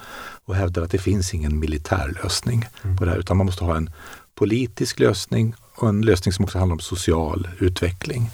och 0.45 0.55
hävdade 0.55 0.85
att 0.85 0.91
det 0.91 0.99
finns 0.99 1.35
ingen 1.35 1.59
militär 1.59 2.15
lösning 2.23 2.65
mm. 2.85 2.97
på 2.97 3.05
det 3.05 3.11
här 3.11 3.19
utan 3.19 3.37
man 3.37 3.47
måste 3.47 3.65
ha 3.65 3.77
en 3.77 3.91
politisk 4.35 4.99
lösning 4.99 5.55
och 5.75 5.89
en 5.89 6.03
lösning 6.03 6.33
som 6.33 6.45
också 6.45 6.59
handlar 6.59 6.75
om 6.75 6.81
social 6.81 7.49
utveckling. 7.59 8.31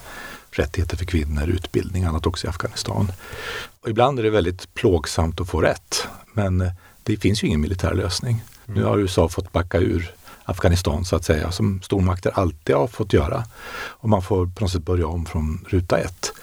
Rättigheter 0.51 0.97
för 0.97 1.05
kvinnor, 1.05 1.47
utbildning, 1.47 2.03
annat 2.03 2.25
också 2.25 2.47
i 2.47 2.49
Afghanistan. 2.49 3.11
Och 3.81 3.89
ibland 3.89 4.19
är 4.19 4.23
det 4.23 4.29
väldigt 4.29 4.73
plågsamt 4.73 5.41
att 5.41 5.49
få 5.49 5.61
rätt 5.61 6.07
men 6.33 6.71
det 7.03 7.17
finns 7.17 7.43
ju 7.43 7.47
ingen 7.47 7.61
militär 7.61 7.93
lösning. 7.93 8.43
Mm. 8.65 8.79
Nu 8.79 8.85
har 8.85 8.97
USA 8.97 9.29
fått 9.29 9.51
backa 9.51 9.77
ur 9.77 10.13
Afghanistan 10.45 11.05
så 11.05 11.15
att 11.15 11.25
säga, 11.25 11.51
som 11.51 11.81
stormakter 11.81 12.31
alltid 12.31 12.75
har 12.75 12.87
fått 12.87 13.13
göra. 13.13 13.43
Och 13.73 14.09
man 14.09 14.21
får 14.21 14.45
på 14.45 14.63
något 14.63 14.71
sätt 14.71 14.85
börja 14.85 15.07
om 15.07 15.25
från 15.25 15.65
ruta 15.69 15.97
ett. 15.97 16.33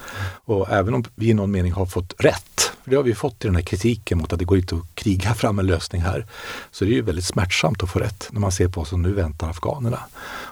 Och 0.45 0.71
även 0.71 0.95
om 0.95 1.05
vi 1.15 1.31
i 1.31 1.35
någon 1.35 1.51
mening 1.51 1.73
har 1.73 1.87
fått 1.87 2.15
rätt, 2.19 2.73
För 2.85 2.91
det 2.91 2.97
har 2.97 3.03
vi 3.03 3.15
fått 3.15 3.45
i 3.45 3.49
den 3.49 3.57
här 3.57 3.63
kritiken 3.63 4.19
mot 4.19 4.33
att 4.33 4.39
det 4.39 4.45
går 4.45 4.59
inte 4.59 4.75
att 4.75 4.95
kriga 4.95 5.35
fram 5.35 5.59
en 5.59 5.67
lösning 5.67 6.03
här. 6.03 6.27
Så 6.71 6.85
det 6.85 6.91
är 6.91 6.95
ju 6.95 7.03
väldigt 7.03 7.25
smärtsamt 7.25 7.83
att 7.83 7.91
få 7.91 7.99
rätt 7.99 8.29
när 8.31 8.41
man 8.41 8.53
ser 8.53 8.69
på 8.69 8.81
vad 8.81 8.89
som 8.89 9.03
nu 9.03 9.13
väntar 9.13 9.51
afghanerna. 9.51 10.01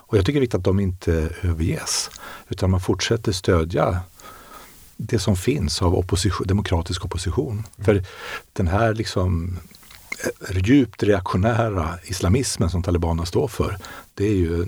Och 0.08 0.18
jag 0.18 0.26
tycker 0.26 0.32
det 0.32 0.38
är 0.38 0.40
viktigt 0.40 0.58
att 0.58 0.64
de 0.64 0.80
inte 0.80 1.12
överges, 1.42 2.10
utan 2.48 2.70
man 2.70 2.80
fortsätter 2.80 3.32
stödja 3.32 4.00
det 4.96 5.18
som 5.18 5.36
finns 5.36 5.82
av 5.82 5.94
opposition, 5.94 6.46
demokratisk 6.46 7.04
opposition. 7.04 7.52
Mm. 7.52 7.84
För 7.84 8.04
den 8.52 8.68
här 8.68 8.94
liksom 8.94 9.58
djupt 10.64 11.02
reaktionära 11.02 11.88
islamismen 12.04 12.70
som 12.70 12.82
talibanerna 12.82 13.26
står 13.26 13.48
för, 13.48 13.76
det 14.14 14.24
är 14.24 14.34
ju 14.34 14.66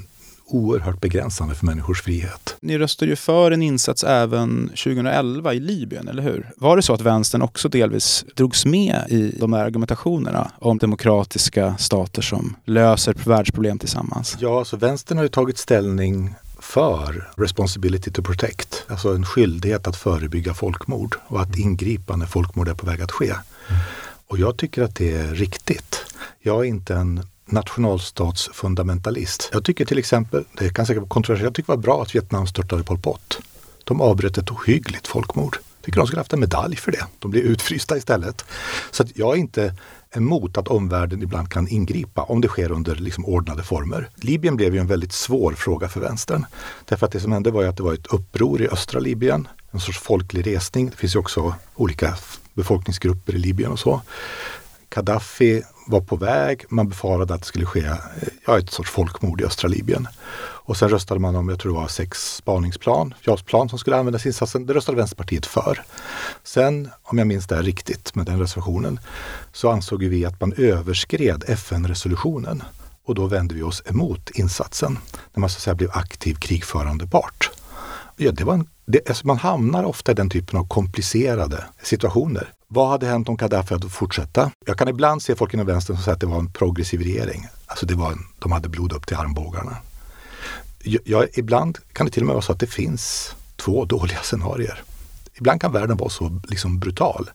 oerhört 0.52 1.00
begränsande 1.00 1.54
för 1.54 1.66
människors 1.66 2.02
frihet. 2.02 2.56
Ni 2.60 2.78
röstade 2.78 3.10
ju 3.10 3.16
för 3.16 3.50
en 3.50 3.62
insats 3.62 4.04
även 4.04 4.68
2011 4.68 5.54
i 5.54 5.60
Libyen, 5.60 6.08
eller 6.08 6.22
hur? 6.22 6.50
Var 6.56 6.76
det 6.76 6.82
så 6.82 6.94
att 6.94 7.00
vänstern 7.00 7.42
också 7.42 7.68
delvis 7.68 8.24
drogs 8.34 8.66
med 8.66 9.04
i 9.08 9.36
de 9.40 9.52
här 9.52 9.64
argumentationerna 9.64 10.50
om 10.58 10.78
demokratiska 10.78 11.74
stater 11.78 12.22
som 12.22 12.56
löser 12.64 13.14
världsproblem 13.24 13.78
tillsammans? 13.78 14.36
Ja, 14.40 14.64
så 14.64 14.76
vänstern 14.76 15.18
har 15.18 15.24
ju 15.24 15.28
tagit 15.28 15.58
ställning 15.58 16.34
för 16.60 17.30
responsibility 17.36 18.10
to 18.10 18.22
protect, 18.22 18.84
alltså 18.88 19.14
en 19.14 19.24
skyldighet 19.24 19.86
att 19.86 19.96
förebygga 19.96 20.54
folkmord 20.54 21.16
och 21.26 21.40
att 21.40 21.58
ingripa 21.58 22.16
när 22.16 22.26
folkmord 22.26 22.68
är 22.68 22.74
på 22.74 22.86
väg 22.86 23.02
att 23.02 23.12
ske. 23.12 23.26
Mm. 23.26 23.80
Och 24.30 24.38
jag 24.38 24.56
tycker 24.56 24.82
att 24.82 24.94
det 24.94 25.12
är 25.12 25.34
riktigt. 25.34 26.04
Jag 26.40 26.60
är 26.60 26.64
inte 26.64 26.94
en 26.94 27.22
nationalstatsfundamentalist. 27.46 29.50
Jag 29.52 29.64
tycker 29.64 29.84
till 29.84 29.98
exempel, 29.98 30.44
det 30.58 30.74
kan 30.74 30.86
säkert 30.86 31.00
vara 31.00 31.08
kontroversiellt, 31.08 31.46
jag 31.46 31.54
tycker 31.54 31.72
det 31.72 31.76
var 31.76 31.82
bra 31.82 32.02
att 32.02 32.14
Vietnam 32.14 32.46
störtade 32.46 32.82
Pol 32.82 32.98
Pot. 32.98 33.38
De 33.84 34.00
avbröt 34.00 34.38
ett 34.38 34.50
ohyggligt 34.50 35.06
folkmord. 35.06 35.56
Jag 35.56 35.84
tycker 35.84 35.98
de 35.98 36.06
skulle 36.06 36.20
haft 36.20 36.32
en 36.32 36.40
medalj 36.40 36.76
för 36.76 36.92
det. 36.92 37.06
De 37.18 37.30
blir 37.30 37.42
utfrysta 37.42 37.96
istället. 37.96 38.44
Så 38.90 39.04
jag 39.14 39.34
är 39.34 39.38
inte 39.38 39.74
emot 40.14 40.58
att 40.58 40.68
omvärlden 40.68 41.22
ibland 41.22 41.50
kan 41.50 41.68
ingripa 41.68 42.22
om 42.22 42.40
det 42.40 42.48
sker 42.48 42.72
under 42.72 42.94
liksom 42.94 43.24
ordnade 43.24 43.62
former. 43.62 44.08
Libyen 44.14 44.56
blev 44.56 44.74
ju 44.74 44.80
en 44.80 44.86
väldigt 44.86 45.12
svår 45.12 45.52
fråga 45.52 45.88
för 45.88 46.00
vänstern. 46.00 46.46
Därför 46.84 47.06
att 47.06 47.12
det 47.12 47.20
som 47.20 47.32
hände 47.32 47.50
var 47.50 47.62
ju 47.62 47.68
att 47.68 47.76
det 47.76 47.82
var 47.82 47.94
ett 47.94 48.06
uppror 48.06 48.62
i 48.62 48.68
östra 48.68 49.00
Libyen, 49.00 49.48
en 49.70 49.80
sorts 49.80 49.98
folklig 49.98 50.46
resning. 50.46 50.90
Det 50.90 50.96
finns 50.96 51.14
ju 51.14 51.18
också 51.18 51.54
olika 51.74 52.14
befolkningsgrupper 52.54 53.34
i 53.34 53.38
Libyen 53.38 53.72
och 53.72 53.78
så. 53.78 54.02
Gaddafi 54.94 55.62
var 55.86 56.00
på 56.00 56.16
väg, 56.16 56.64
man 56.68 56.88
befarade 56.88 57.34
att 57.34 57.40
det 57.40 57.46
skulle 57.46 57.66
ske 57.66 57.90
ja, 58.46 58.58
ett 58.58 58.70
sorts 58.70 58.90
folkmord 58.90 59.40
i 59.40 59.44
östra 59.44 59.68
Libyen. 59.68 60.08
Och 60.70 60.76
sen 60.76 60.88
röstade 60.88 61.20
man 61.20 61.36
om, 61.36 61.48
jag 61.48 61.58
tror 61.58 61.72
det 61.72 61.80
var 61.80 61.88
sex 61.88 62.34
spaningsplan, 62.36 63.14
JAS-plan 63.22 63.68
som 63.68 63.78
skulle 63.78 63.96
användas 63.96 64.26
i 64.26 64.28
insatsen. 64.28 64.66
Det 64.66 64.74
röstade 64.74 64.96
Vänsterpartiet 64.96 65.46
för. 65.46 65.82
Sen, 66.42 66.90
om 67.02 67.18
jag 67.18 67.26
minns 67.26 67.46
det 67.46 67.56
här 67.56 67.62
riktigt 67.62 68.14
med 68.14 68.26
den 68.26 68.40
reservationen, 68.40 69.00
så 69.52 69.70
ansåg 69.70 70.04
vi 70.04 70.24
att 70.24 70.40
man 70.40 70.52
överskred 70.52 71.44
FN-resolutionen. 71.48 72.62
Och 73.06 73.14
då 73.14 73.26
vände 73.26 73.54
vi 73.54 73.62
oss 73.62 73.82
emot 73.86 74.30
insatsen, 74.30 74.98
när 75.32 75.40
man 75.40 75.50
så 75.50 75.56
att 75.56 75.62
säga 75.62 75.74
blev 75.74 75.90
aktiv 75.92 76.34
krigförande 76.34 77.06
part. 77.06 77.50
Ja, 78.16 78.32
det 78.32 78.44
var 78.44 78.54
en, 78.54 78.68
det, 78.90 79.08
alltså 79.08 79.26
man 79.26 79.38
hamnar 79.38 79.84
ofta 79.84 80.12
i 80.12 80.14
den 80.14 80.30
typen 80.30 80.58
av 80.58 80.68
komplicerade 80.68 81.64
situationer. 81.82 82.52
Vad 82.68 82.88
hade 82.88 83.06
hänt 83.06 83.28
om 83.28 83.36
Gaddafi 83.36 83.74
hade 83.74 83.88
fortsätta? 83.88 84.50
Jag 84.66 84.78
kan 84.78 84.88
ibland 84.88 85.22
se 85.22 85.34
folk 85.34 85.54
inom 85.54 85.66
vänstern 85.66 85.96
som 85.96 86.04
säger 86.04 86.14
att 86.14 86.20
det 86.20 86.26
var 86.26 86.38
en 86.38 86.52
progressiv 86.52 87.00
regering. 87.00 87.46
Alltså 87.66 87.86
det 87.86 87.94
var 87.94 88.12
en, 88.12 88.18
de 88.38 88.52
hade 88.52 88.68
blod 88.68 88.92
upp 88.92 89.06
till 89.06 89.16
armbågarna. 89.16 89.76
Ja, 91.04 91.24
ibland 91.34 91.78
kan 91.92 92.06
det 92.06 92.12
till 92.12 92.22
och 92.22 92.26
med 92.26 92.34
vara 92.34 92.42
så 92.42 92.52
att 92.52 92.60
det 92.60 92.66
finns 92.66 93.34
två 93.56 93.84
dåliga 93.84 94.18
scenarier. 94.22 94.82
Ibland 95.34 95.60
kan 95.60 95.72
världen 95.72 95.96
vara 95.96 96.10
så 96.10 96.40
liksom 96.48 96.78
brutal. 96.78 97.30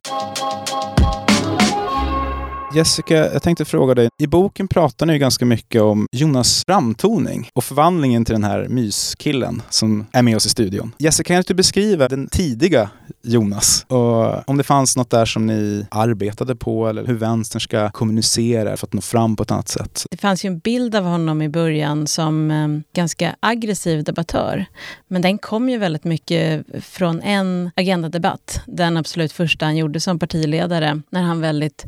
Jessica, 2.76 3.34
jag 3.34 3.44
tänkte 3.44 3.66
fråga 3.66 3.96
dig. 3.96 4.10
I 4.22 4.28
boken 4.28 4.68
pratar 4.68 5.06
ni 5.06 5.14
ju 5.14 5.20
ganska 5.20 5.46
mycket 5.46 5.82
om 5.82 6.08
Jonas 6.12 6.64
framtoning 6.68 7.50
och 7.54 7.64
förvandlingen 7.64 8.26
till 8.26 8.34
den 8.34 8.44
här 8.44 8.68
myskillen 8.70 9.62
som 9.70 10.06
är 10.12 10.22
med 10.22 10.36
oss 10.36 10.46
i 10.46 10.50
studion. 10.50 10.92
Jessica, 10.98 11.34
kan 11.34 11.44
du 11.48 11.54
beskriva 11.54 12.08
den 12.08 12.28
tidiga 12.28 12.90
Jonas 13.24 13.86
och 13.88 14.50
om 14.50 14.58
det 14.58 14.64
fanns 14.64 14.98
något 14.98 15.10
där 15.10 15.26
som 15.26 15.46
ni 15.48 15.86
arbetade 15.92 16.56
på 16.56 16.88
eller 16.88 17.06
hur 17.06 17.14
vänstern 17.14 17.62
ska 17.62 17.90
kommunicera 17.90 18.78
för 18.78 18.88
att 18.88 18.94
nå 18.94 19.02
fram 19.02 19.36
på 19.36 19.44
ett 19.44 19.52
annat 19.52 19.70
sätt? 19.70 20.06
Det 20.12 20.18
fanns 20.18 20.46
ju 20.46 20.48
en 20.48 20.60
bild 20.60 20.96
av 20.96 21.04
honom 21.04 21.42
i 21.42 21.50
början 21.50 22.08
som 22.08 22.52
eh, 22.52 22.68
ganska 22.96 23.36
aggressiv 23.40 24.04
debattör. 24.04 24.66
Men 25.08 25.22
den 25.22 25.38
kom 25.38 25.70
ju 25.70 25.78
väldigt 25.78 26.04
mycket 26.04 26.66
från 26.82 27.22
en 27.22 27.72
agendadebatt. 27.76 28.62
Den 28.68 28.98
absolut 28.98 29.32
första 29.32 29.66
han 29.66 29.78
gjorde 29.78 30.00
som 30.00 30.20
partiledare 30.20 31.02
när 31.10 31.22
han 31.22 31.42
väldigt 31.42 31.86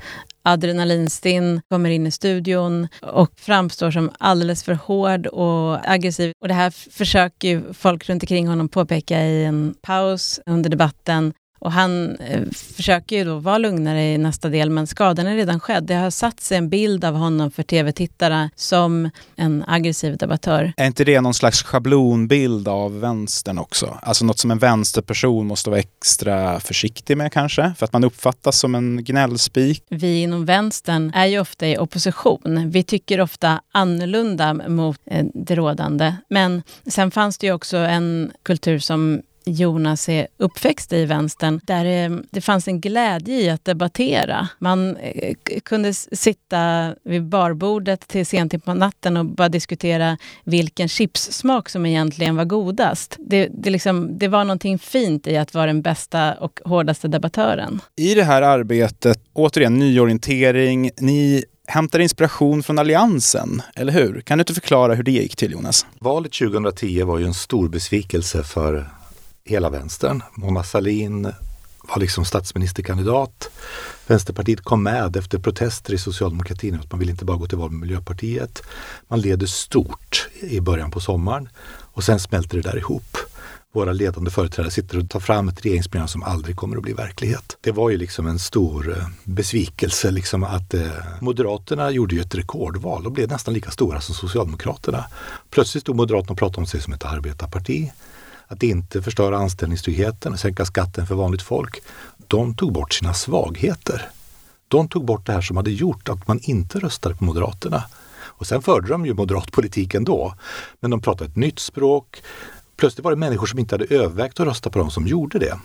adrenalinstinn, 0.48 1.62
kommer 1.70 1.90
in 1.90 2.08
i 2.08 2.12
studion 2.12 2.88
och 3.02 3.32
framstår 3.40 3.92
som 3.92 4.12
alldeles 4.20 4.64
för 4.64 4.74
hård 4.74 5.28
och 5.28 5.92
aggressiv. 5.92 6.34
Och 6.42 6.48
det 6.48 6.54
här 6.54 6.70
försöker 6.92 7.48
ju 7.48 7.74
folk 7.74 8.10
runt 8.10 8.24
omkring 8.24 8.48
honom 8.48 8.70
påpeka 8.70 9.22
i 9.22 9.46
en 9.46 9.76
paus 9.82 10.40
under 10.46 10.70
debatten. 10.70 11.34
Och 11.68 11.74
han 11.74 12.16
eh, 12.16 12.44
försöker 12.76 13.16
ju 13.16 13.24
då 13.24 13.40
vara 13.40 13.58
lugnare 13.58 14.14
i 14.14 14.18
nästa 14.18 14.50
del, 14.50 14.70
men 14.70 14.88
skadan 14.88 15.28
är 15.28 15.36
redan 15.36 15.60
skedd. 15.60 15.84
Det 15.84 15.94
har 15.94 16.10
satt 16.10 16.40
sig 16.40 16.58
en 16.58 16.70
bild 16.70 17.06
av 17.06 17.16
honom 17.16 17.52
för 17.52 17.64
tv-tittare 17.64 18.50
som 18.56 19.10
en 19.36 19.64
aggressiv 19.68 20.18
debattör. 20.18 20.74
Är 20.78 20.88
inte 20.88 21.04
det 21.04 21.22
någon 21.22 21.34
slags 21.34 21.64
schablonbild 21.64 22.68
av 22.68 23.00
vänstern 23.00 23.58
också? 23.58 23.98
Alltså 24.02 24.26
något 24.26 24.40
som 24.40 24.52
en 24.52 24.58
vänsterperson 24.58 25.48
måste 25.48 25.70
vara 25.70 25.80
extra 25.80 26.60
försiktig 26.60 27.18
med 27.18 27.34
kanske? 27.34 27.74
För 27.78 27.86
att 27.86 27.94
man 27.94 28.04
uppfattas 28.04 28.60
som 28.60 28.76
en 28.76 29.04
gnällspik? 29.04 29.84
Vi 29.90 30.22
inom 30.22 30.46
vänstern 30.46 31.12
är 31.16 31.26
ju 31.26 31.40
ofta 31.40 31.68
i 31.68 31.78
opposition. 31.78 32.70
Vi 32.72 32.84
tycker 32.84 33.22
ofta 33.22 33.62
annorlunda 33.72 34.54
mot 34.54 35.00
eh, 35.06 35.26
det 35.34 35.56
rådande. 35.56 36.16
Men 36.30 36.64
sen 36.86 37.12
fanns 37.12 37.38
det 37.38 37.48
ju 37.48 37.54
också 37.54 37.78
en 37.78 38.32
kultur 38.44 38.80
som 38.80 39.22
Jonas 39.48 40.10
är 40.10 40.28
uppväxt 40.38 40.94
i 40.94 41.06
vänstern, 41.06 41.62
där 41.64 41.84
det, 41.84 42.22
det 42.32 42.42
fanns 42.42 42.68
en 42.68 42.82
glädje 42.82 43.42
i 43.42 43.50
att 43.50 43.66
debattera. 43.66 44.48
Man 44.60 44.98
eh, 44.98 45.36
kunde 45.64 45.94
sitta 45.94 46.94
vid 47.04 47.24
barbordet 47.24 48.08
till 48.08 48.26
sent 48.26 48.66
på 48.66 48.74
natten 48.74 49.18
och 49.18 49.26
bara 49.26 49.50
diskutera 49.50 50.18
vilken 50.44 50.88
chipssmak 50.88 51.70
som 51.70 51.86
egentligen 51.86 52.36
var 52.36 52.46
godast. 52.46 53.16
Det, 53.20 53.50
det, 53.52 53.70
liksom, 53.70 54.18
det 54.18 54.28
var 54.28 54.44
någonting 54.44 54.80
fint 54.80 55.28
i 55.28 55.38
att 55.38 55.54
vara 55.54 55.66
den 55.66 55.82
bästa 55.82 56.34
och 56.34 56.60
hårdaste 56.66 57.08
debattören. 57.08 57.82
I 57.96 58.14
det 58.14 58.24
här 58.24 58.42
arbetet, 58.42 59.20
återigen 59.34 59.80
nyorientering, 59.80 60.92
ni 60.98 61.44
hämtar 61.68 62.00
inspiration 62.00 62.64
från 62.64 62.80
Alliansen, 62.80 63.62
eller 63.76 63.94
hur? 63.94 64.22
Kan 64.22 64.38
du 64.38 64.42
inte 64.42 64.54
förklara 64.54 64.96
hur 64.96 65.04
det 65.04 65.12
gick 65.12 65.36
till 65.36 65.52
Jonas? 65.52 65.86
Valet 66.00 66.32
2010 66.32 67.04
var 67.04 67.18
ju 67.18 67.26
en 67.26 67.34
stor 67.34 67.70
besvikelse 67.70 68.44
för 68.44 68.90
hela 69.48 69.70
vänstern. 69.70 70.24
Mona 70.34 70.64
Sahlin 70.64 71.34
var 71.88 72.00
liksom 72.00 72.26
statsministerkandidat. 72.26 73.50
Vänsterpartiet 74.08 74.62
kom 74.62 74.84
med 74.84 75.16
efter 75.16 75.40
protester 75.40 75.94
i 75.94 75.98
socialdemokratin. 75.98 76.76
att 76.76 76.92
Man 76.92 77.00
vill 77.00 77.10
inte 77.10 77.26
bara 77.26 77.38
gå 77.38 77.48
till 77.48 77.58
val 77.58 77.72
med 77.72 77.80
Miljöpartiet. 77.80 78.64
Man 79.08 79.22
leder 79.22 79.48
stort 79.48 80.30
i 80.42 80.60
början 80.60 80.92
på 80.92 81.00
sommaren 81.00 81.50
och 81.94 82.04
sen 82.04 82.20
smälter 82.20 82.58
det 82.58 82.70
där 82.70 82.78
ihop. 82.78 83.18
Våra 83.74 83.94
ledande 83.94 84.32
företrädare 84.32 84.72
sitter 84.72 84.98
och 84.98 85.10
tar 85.10 85.20
fram 85.20 85.48
ett 85.48 85.66
regeringsprogram 85.66 86.08
som 86.08 86.24
aldrig 86.24 86.56
kommer 86.56 86.78
att 86.78 86.84
bli 86.84 86.94
verklighet. 86.94 87.58
Det 87.62 87.72
var 87.72 87.90
ju 87.90 87.98
liksom 87.98 88.28
en 88.28 88.40
stor 88.40 88.98
eh, 88.98 89.08
besvikelse 89.24 90.12
liksom 90.12 90.44
att 90.44 90.74
eh, 90.74 90.88
Moderaterna 91.22 91.92
gjorde 91.92 92.16
ju 92.16 92.22
ett 92.22 92.36
rekordval 92.36 93.06
och 93.06 93.12
blev 93.12 93.30
nästan 93.30 93.54
lika 93.54 93.72
stora 93.72 94.02
som 94.02 94.16
Socialdemokraterna. 94.16 95.06
Plötsligt 95.50 95.82
stod 95.82 95.96
Moderaterna 95.96 96.32
och 96.32 96.38
pratade 96.38 96.58
om 96.58 96.68
sig 96.68 96.82
som 96.82 96.94
ett 96.94 97.06
arbetarparti 97.06 97.92
att 98.48 98.64
inte 98.64 99.02
förstöra 99.02 99.38
anställningstryggheten 99.38 100.34
och 100.34 100.40
sänka 100.40 100.66
skatten 100.66 101.08
för 101.08 101.16
vanligt 101.16 101.42
folk. 101.42 101.82
De 102.28 102.56
tog 102.56 102.74
bort 102.74 102.94
sina 102.94 103.14
svagheter. 103.14 104.10
De 104.68 104.90
tog 104.90 105.06
bort 105.06 105.26
det 105.26 105.34
här 105.34 105.42
som 105.42 105.58
hade 105.58 105.72
gjort 105.72 106.10
att 106.10 106.28
man 106.28 106.40
inte 106.44 106.80
röstade 106.80 107.16
på 107.16 107.24
Moderaterna. 107.24 107.84
Och 108.38 108.48
sen 108.48 108.62
förde 108.62 108.88
de 108.88 109.06
ju 109.06 109.14
moderat 109.14 109.52
politik 109.52 109.94
ändå. 109.94 110.34
Men 110.80 110.92
de 110.92 111.02
pratade 111.02 111.30
ett 111.30 111.36
nytt 111.36 111.60
språk. 111.60 112.24
Plötsligt 112.78 113.04
var 113.04 113.12
det 113.12 113.18
människor 113.18 113.46
som 113.46 113.60
inte 113.60 113.76
hade 113.76 113.96
övervägt 113.96 114.40
att 114.40 114.48
rösta 114.48 114.70
på 114.70 114.80
dem 114.80 114.92
som 114.92 115.08
gjorde 115.08 115.40
det. 115.40 115.60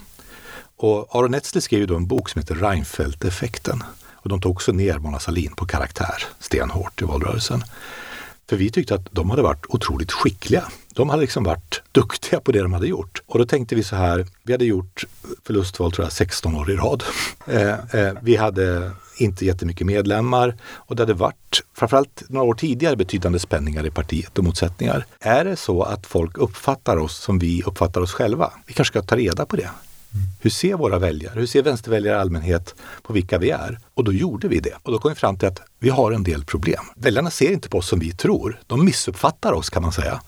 Och 0.77 1.17
Aron 1.17 1.35
Etzler 1.35 1.61
skrev 1.61 1.81
ju 1.81 1.87
då 1.87 1.97
en 1.97 2.07
bok 2.07 2.29
som 2.29 2.41
heter 2.41 2.55
Reinfeldt-effekten. 2.55 3.83
Och 4.13 4.29
de 4.29 4.41
tog 4.41 4.53
också 4.53 4.73
ner 4.73 4.99
Mona 4.99 5.19
Sahlin 5.19 5.55
på 5.57 5.67
karaktär 5.67 6.25
stenhårt 6.39 7.03
i 7.03 7.05
valrörelsen. 7.05 7.65
För 8.49 8.57
vi 8.57 8.71
tyckte 8.71 8.95
att 8.95 9.09
de 9.11 9.31
hade 9.31 9.43
varit 9.43 9.67
otroligt 9.69 10.13
skickliga. 10.13 10.65
De 10.95 11.09
hade 11.09 11.23
liksom 11.23 11.45
varit 11.45 11.83
duktiga 11.93 12.41
på 12.41 12.53
det 12.53 12.63
de 12.63 12.73
hade 12.73 12.87
gjort. 12.87 13.23
Och 13.27 13.39
då 13.39 13.45
tänkte 13.45 13.75
vi 13.75 13.83
så 13.83 13.97
här, 13.97 14.27
vi 14.43 14.53
hade 14.53 14.65
gjort 14.65 15.05
förlustval 15.47 15.93
tror 15.93 16.05
jag 16.05 16.13
16 16.13 16.55
år 16.55 16.71
i 16.71 16.77
rad. 16.77 17.05
Eh, 17.47 17.71
eh, 17.95 18.15
vi 18.23 18.37
hade 18.37 18.91
inte 19.17 19.45
jättemycket 19.45 19.87
medlemmar 19.87 20.57
och 20.63 20.97
det 20.97 21.03
hade 21.03 21.15
varit 21.15 21.63
framförallt 21.75 22.23
några 22.29 22.47
år 22.47 22.55
tidigare 22.55 22.97
betydande 22.97 23.39
spänningar 23.39 23.87
i 23.87 23.91
partiet 23.91 24.39
och 24.39 24.45
motsättningar. 24.45 25.07
Är 25.21 25.45
det 25.45 25.57
så 25.57 25.83
att 25.83 26.07
folk 26.07 26.39
uppfattar 26.39 26.97
oss 26.97 27.17
som 27.17 27.39
vi 27.39 27.63
uppfattar 27.63 28.01
oss 28.01 28.13
själva? 28.13 28.53
Vi 28.67 28.73
kanske 28.73 28.93
ska 28.93 29.03
ta 29.03 29.17
reda 29.17 29.47
på 29.47 29.57
det. 29.57 29.71
Hur 30.41 30.51
ser 30.51 30.75
våra 30.75 30.99
väljare, 30.99 31.39
hur 31.41 31.47
ser 31.47 31.63
vänsterväljare 31.63 32.17
i 32.17 32.21
allmänhet 32.21 32.75
på 33.03 33.13
vilka 33.13 33.39
vi 33.39 33.51
är? 33.51 33.79
Och 33.95 34.05
då 34.05 34.13
gjorde 34.13 34.49
vi 34.49 34.61
det. 34.61 34.75
Och 34.83 34.93
då 34.93 34.99
kom 34.99 35.09
vi 35.09 35.15
fram 35.15 35.39
till 35.39 35.49
att 35.49 35.61
vi 35.79 35.89
har 35.89 36.13
en 36.13 36.23
del 36.23 36.45
problem. 36.45 36.85
Väljarna 36.97 37.31
ser 37.31 37.53
inte 37.53 37.69
på 37.69 37.79
oss 37.79 37.89
som 37.89 37.99
vi 37.99 38.13
tror. 38.13 38.61
De 38.67 38.85
missuppfattar 38.85 39.53
oss 39.53 39.71
kan 39.71 39.83
man 39.83 39.93
säga. 39.93 40.23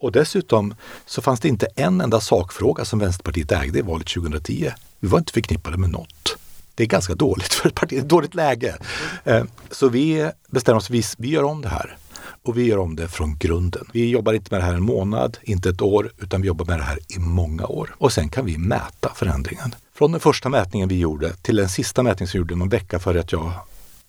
Och 0.00 0.12
dessutom 0.12 0.74
så 1.06 1.22
fanns 1.22 1.40
det 1.40 1.48
inte 1.48 1.66
en 1.76 2.00
enda 2.00 2.20
sakfråga 2.20 2.84
som 2.84 2.98
Vänsterpartiet 2.98 3.52
ägde 3.52 3.78
i 3.78 3.82
valet 3.82 4.06
2010. 4.06 4.70
Vi 5.00 5.08
var 5.08 5.18
inte 5.18 5.32
förknippade 5.32 5.76
med 5.76 5.90
något. 5.90 6.36
Det 6.74 6.82
är 6.82 6.86
ganska 6.86 7.14
dåligt 7.14 7.52
för 7.52 7.68
ett 7.68 7.74
parti, 7.74 7.98
ett 7.98 8.08
dåligt 8.08 8.34
läge. 8.34 8.76
Eh, 9.24 9.44
så 9.70 9.88
vi 9.88 10.30
bestämmer 10.48 10.78
oss, 10.78 10.90
vi, 10.90 11.02
vi 11.18 11.28
gör 11.28 11.42
om 11.42 11.62
det 11.62 11.68
här. 11.68 11.96
Och 12.42 12.58
vi 12.58 12.66
gör 12.66 12.78
om 12.78 12.96
det 12.96 13.08
från 13.08 13.36
grunden. 13.38 13.88
Vi 13.92 14.08
jobbar 14.08 14.32
inte 14.32 14.54
med 14.54 14.60
det 14.60 14.64
här 14.64 14.74
en 14.74 14.82
månad, 14.82 15.38
inte 15.42 15.68
ett 15.68 15.82
år, 15.82 16.12
utan 16.18 16.40
vi 16.40 16.48
jobbar 16.48 16.64
med 16.64 16.78
det 16.78 16.84
här 16.84 16.98
i 17.08 17.18
många 17.18 17.66
år. 17.66 17.94
Och 17.98 18.12
sen 18.12 18.28
kan 18.28 18.44
vi 18.44 18.58
mäta 18.58 19.12
förändringen. 19.14 19.74
Från 19.94 20.12
den 20.12 20.20
första 20.20 20.48
mätningen 20.48 20.88
vi 20.88 20.98
gjorde 20.98 21.32
till 21.32 21.56
den 21.56 21.68
sista 21.68 22.02
mätningen 22.02 22.28
som 22.28 22.38
vi 22.38 22.40
gjorde 22.40 22.56
någon 22.56 22.68
vecka 22.68 22.98
före 22.98 23.20
att 23.20 23.32
jag 23.32 23.52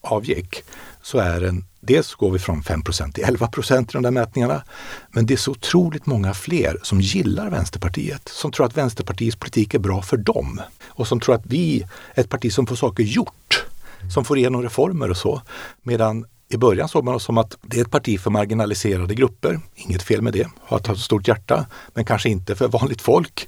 avgick, 0.01 0.63
så 1.01 1.17
är 1.17 1.41
den, 1.41 1.65
dels 1.79 2.13
går 2.13 2.31
vi 2.31 2.39
från 2.39 2.61
5% 2.61 3.11
till 3.11 3.23
11 3.23 3.47
procent 3.47 3.89
i 3.89 3.93
de 3.93 4.03
där 4.03 4.11
mätningarna, 4.11 4.63
men 5.09 5.25
det 5.25 5.33
är 5.33 5.37
så 5.37 5.51
otroligt 5.51 6.05
många 6.05 6.33
fler 6.33 6.77
som 6.83 7.01
gillar 7.01 7.49
Vänsterpartiet, 7.49 8.29
som 8.29 8.51
tror 8.51 8.65
att 8.65 8.77
Vänsterpartiets 8.77 9.35
politik 9.35 9.73
är 9.73 9.79
bra 9.79 10.01
för 10.01 10.17
dem 10.17 10.61
och 10.87 11.07
som 11.07 11.19
tror 11.19 11.35
att 11.35 11.45
vi 11.45 11.81
är 12.13 12.21
ett 12.21 12.29
parti 12.29 12.53
som 12.53 12.67
får 12.67 12.75
saker 12.75 13.03
gjort, 13.03 13.65
som 14.13 14.25
får 14.25 14.37
igenom 14.37 14.63
reformer 14.63 15.09
och 15.09 15.17
så. 15.17 15.41
Medan 15.83 16.25
i 16.53 16.57
början 16.57 16.89
såg 16.89 17.03
man 17.03 17.15
oss 17.15 17.23
som 17.23 17.37
att 17.37 17.57
det 17.61 17.77
är 17.77 17.81
ett 17.81 17.91
parti 17.91 18.19
för 18.19 18.29
marginaliserade 18.29 19.15
grupper. 19.15 19.59
Inget 19.75 20.03
fel 20.03 20.21
med 20.21 20.33
det, 20.33 20.47
har 20.59 20.77
ett 20.77 20.99
stort 20.99 21.27
hjärta, 21.27 21.65
men 21.93 22.05
kanske 22.05 22.29
inte 22.29 22.55
för 22.55 22.67
vanligt 22.67 23.01
folk. 23.01 23.47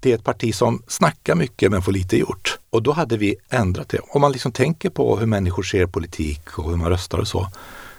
Det 0.00 0.10
är 0.10 0.14
ett 0.14 0.24
parti 0.24 0.54
som 0.54 0.82
snackar 0.88 1.34
mycket 1.34 1.70
men 1.70 1.82
får 1.82 1.92
lite 1.92 2.16
gjort. 2.16 2.58
Och 2.70 2.82
då 2.82 2.92
hade 2.92 3.16
vi 3.16 3.36
ändrat 3.48 3.88
det. 3.88 3.98
Om 3.98 4.20
man 4.20 4.32
liksom 4.32 4.52
tänker 4.52 4.90
på 4.90 5.16
hur 5.16 5.26
människor 5.26 5.62
ser 5.62 5.86
politik 5.86 6.58
och 6.58 6.70
hur 6.70 6.76
man 6.76 6.88
röstar 6.88 7.18
och 7.18 7.28
så, 7.28 7.48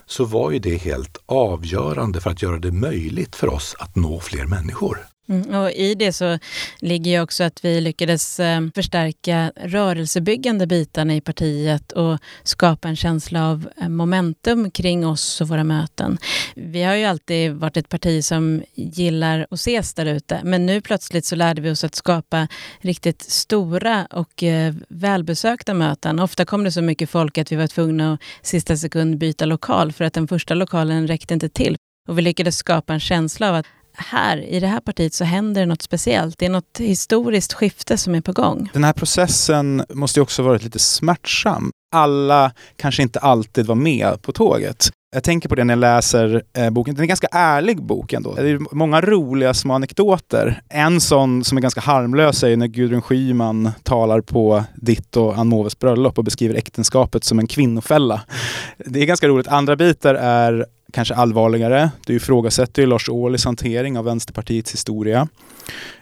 så 0.05 0.25
var 0.25 0.51
ju 0.51 0.59
det 0.59 0.77
helt 0.77 1.17
avgörande 1.25 2.21
för 2.21 2.29
att 2.29 2.41
göra 2.41 2.59
det 2.59 2.71
möjligt 2.71 3.35
för 3.35 3.49
oss 3.49 3.75
att 3.79 3.95
nå 3.95 4.19
fler 4.19 4.45
människor. 4.45 5.10
Mm, 5.31 5.55
och 5.55 5.71
I 5.71 5.95
det 5.95 6.13
så 6.13 6.39
ligger 6.79 7.11
ju 7.11 7.21
också 7.21 7.43
att 7.43 7.65
vi 7.65 7.81
lyckades 7.81 8.39
eh, 8.39 8.61
förstärka 8.75 9.51
rörelsebyggande 9.55 10.67
bitarna 10.67 11.15
i 11.15 11.21
partiet 11.21 11.91
och 11.91 12.19
skapa 12.43 12.87
en 12.87 12.95
känsla 12.95 13.49
av 13.49 13.69
eh, 13.81 13.89
momentum 13.89 14.71
kring 14.71 15.07
oss 15.07 15.41
och 15.41 15.47
våra 15.47 15.63
möten. 15.63 16.17
Vi 16.55 16.83
har 16.83 16.95
ju 16.95 17.05
alltid 17.05 17.51
varit 17.51 17.77
ett 17.77 17.89
parti 17.89 18.23
som 18.23 18.63
gillar 18.73 19.47
att 19.51 19.59
ses 19.59 19.93
där 19.93 20.05
ute, 20.05 20.41
men 20.43 20.65
nu 20.65 20.81
plötsligt 20.81 21.25
så 21.25 21.35
lärde 21.35 21.61
vi 21.61 21.71
oss 21.71 21.83
att 21.83 21.95
skapa 21.95 22.47
riktigt 22.79 23.21
stora 23.21 24.07
och 24.09 24.43
eh, 24.43 24.73
välbesökta 24.89 25.73
möten. 25.73 26.19
Ofta 26.19 26.45
kom 26.45 26.63
det 26.63 26.71
så 26.71 26.81
mycket 26.81 27.09
folk 27.09 27.37
att 27.37 27.51
vi 27.51 27.55
var 27.55 27.67
tvungna 27.67 28.13
att 28.13 28.19
sista 28.41 28.77
sekund 28.77 29.17
byta 29.17 29.45
lokal 29.45 29.91
för 29.91 30.05
att 30.05 30.13
den 30.13 30.27
första 30.27 30.53
lokalen 30.53 31.07
räckte 31.07 31.33
inte 31.33 31.49
till. 31.49 31.77
Och 32.07 32.17
vi 32.17 32.21
lyckades 32.21 32.57
skapa 32.57 32.93
en 32.93 32.99
känsla 32.99 33.49
av 33.49 33.55
att 33.55 33.65
här, 34.07 34.37
i 34.37 34.59
det 34.59 34.67
här 34.67 34.79
partiet, 34.79 35.13
så 35.13 35.23
händer 35.23 35.61
det 35.61 35.67
något 35.67 35.81
speciellt. 35.81 36.37
Det 36.37 36.45
är 36.45 36.49
något 36.49 36.77
historiskt 36.77 37.53
skifte 37.53 37.97
som 37.97 38.15
är 38.15 38.21
på 38.21 38.33
gång. 38.33 38.69
Den 38.73 38.83
här 38.83 38.93
processen 38.93 39.85
måste 39.89 40.19
ju 40.19 40.21
också 40.21 40.43
varit 40.43 40.63
lite 40.63 40.79
smärtsam. 40.79 41.71
Alla 41.95 42.51
kanske 42.75 43.01
inte 43.01 43.19
alltid 43.19 43.65
var 43.65 43.75
med 43.75 44.21
på 44.21 44.31
tåget. 44.31 44.89
Jag 45.13 45.23
tänker 45.23 45.49
på 45.49 45.55
det 45.55 45.63
när 45.63 45.73
jag 45.73 45.79
läser 45.79 46.43
eh, 46.53 46.69
boken. 46.69 46.95
Den 46.95 46.99
är 46.99 47.03
en 47.03 47.07
ganska 47.07 47.27
ärlig 47.31 47.83
bok 47.83 48.13
ändå. 48.13 48.35
Det 48.35 48.49
är 48.49 48.75
många 48.75 49.01
roliga 49.01 49.53
små 49.53 49.73
anekdoter. 49.73 50.61
En 50.69 51.01
sån 51.01 51.43
som 51.43 51.57
är 51.57 51.61
ganska 51.61 51.81
harmlös 51.81 52.43
är 52.43 52.57
när 52.57 52.67
Gudrun 52.67 53.01
Schyman 53.01 53.71
talar 53.83 54.21
på 54.21 54.63
ditt 54.75 55.17
och 55.17 55.37
Ann 55.37 55.47
Moves 55.47 55.79
bröllop 55.79 56.17
och 56.17 56.23
beskriver 56.23 56.55
äktenskapet 56.55 57.23
som 57.23 57.39
en 57.39 57.47
kvinnofälla. 57.47 58.21
Det 58.77 59.01
är 59.01 59.05
ganska 59.05 59.27
roligt. 59.27 59.47
Andra 59.47 59.75
bitar 59.75 60.15
är 60.15 60.65
kanske 60.91 61.15
allvarligare. 61.15 61.91
Du 62.05 62.15
ifrågasätter 62.15 62.81
ju 62.81 62.87
Lars 62.87 63.09
Ohlys 63.09 63.45
hantering 63.45 63.97
av 63.97 64.05
Vänsterpartiets 64.05 64.73
historia. 64.73 65.27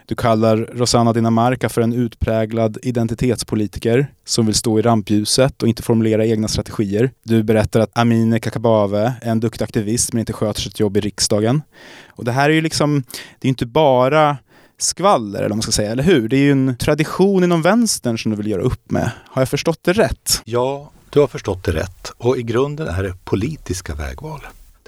Du 0.06 0.14
kallar 0.14 0.56
Rosanna 0.56 1.12
Dinamarca 1.12 1.68
för 1.68 1.80
en 1.82 1.92
utpräglad 1.92 2.78
identitetspolitiker 2.82 4.06
som 4.24 4.46
vill 4.46 4.54
stå 4.54 4.78
i 4.78 4.82
rampljuset 4.82 5.62
och 5.62 5.68
inte 5.68 5.82
formulera 5.82 6.26
egna 6.26 6.48
strategier. 6.48 7.10
Du 7.22 7.42
berättar 7.42 7.80
att 7.80 7.98
Amineh 7.98 8.40
Kakabaveh 8.40 9.12
är 9.22 9.30
en 9.30 9.40
duktig 9.40 9.64
aktivist 9.64 10.12
men 10.12 10.20
inte 10.20 10.32
sköter 10.32 10.60
sitt 10.60 10.80
jobb 10.80 10.96
i 10.96 11.00
riksdagen. 11.00 11.62
Och 12.08 12.24
det 12.24 12.32
här 12.32 12.50
är 12.50 12.54
ju 12.54 12.60
liksom, 12.60 13.02
det 13.38 13.48
är 13.48 13.50
inte 13.50 13.66
bara 13.66 14.36
skvaller, 14.78 15.38
eller 15.38 15.48
vad 15.48 15.56
man 15.56 15.62
ska 15.62 15.72
säga, 15.72 15.90
eller 15.90 16.02
hur? 16.02 16.28
Det 16.28 16.36
är 16.36 16.40
ju 16.40 16.52
en 16.52 16.76
tradition 16.76 17.44
inom 17.44 17.62
vänstern 17.62 18.18
som 18.18 18.30
du 18.30 18.36
vill 18.36 18.50
göra 18.50 18.62
upp 18.62 18.90
med. 18.90 19.10
Har 19.26 19.42
jag 19.42 19.48
förstått 19.48 19.78
det 19.82 19.92
rätt? 19.92 20.42
Ja, 20.44 20.90
du 21.10 21.20
har 21.20 21.26
förstått 21.26 21.64
det 21.64 21.72
rätt. 21.72 22.12
Och 22.16 22.38
i 22.38 22.42
grunden 22.42 22.88
är 22.88 23.02
det 23.02 23.14
politiska 23.24 23.94
vägval. 23.94 24.40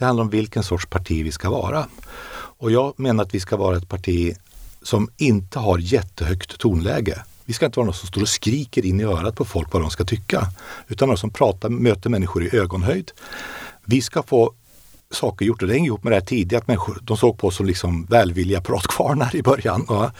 Det 0.03 0.07
handlar 0.07 0.25
om 0.25 0.31
vilken 0.31 0.63
sorts 0.63 0.87
parti 0.87 1.25
vi 1.25 1.33
ska 1.33 1.51
vara. 1.51 1.87
Och 2.35 2.71
jag 2.71 3.01
menar 3.01 3.25
att 3.25 3.35
vi 3.35 3.41
ska 3.41 3.57
vara 3.57 3.77
ett 3.77 3.89
parti 3.89 4.37
som 4.83 5.11
inte 5.17 5.59
har 5.59 5.79
jättehögt 5.79 6.59
tonläge. 6.59 7.25
Vi 7.45 7.53
ska 7.53 7.67
inte 7.67 7.79
vara 7.79 7.85
någon 7.85 7.95
som 7.95 8.09
står 8.09 8.21
och 8.21 8.29
skriker 8.29 8.87
in 8.87 9.01
i 9.01 9.05
örat 9.05 9.37
på 9.37 9.45
folk 9.45 9.73
vad 9.73 9.83
de 9.83 9.91
ska 9.91 10.05
tycka. 10.05 10.47
Utan 10.89 11.09
någon 11.09 11.19
som 11.19 11.31
pratar, 11.31 11.69
möter 11.69 12.11
människor 12.11 12.45
i 12.45 12.57
ögonhöjd. 12.57 13.11
Vi 13.85 14.03
ska 14.03 14.23
få 14.23 14.55
saker 15.11 15.47
gjort 15.47 15.63
och 15.63 15.69
det 15.69 15.75
hänger 15.75 15.87
ihop 15.87 16.05
med 16.05 16.13
det 16.13 16.17
här 16.17 16.27
tidiga 16.27 16.59
att 16.59 16.69
människor, 16.69 16.99
de 17.03 17.17
såg 17.17 17.39
på 17.39 17.47
oss 17.47 17.57
som 17.57 17.67
liksom 17.67 18.05
välvilliga 18.05 18.61
pratkvarnar 18.61 19.37
i 19.37 19.43
början. 19.43 20.11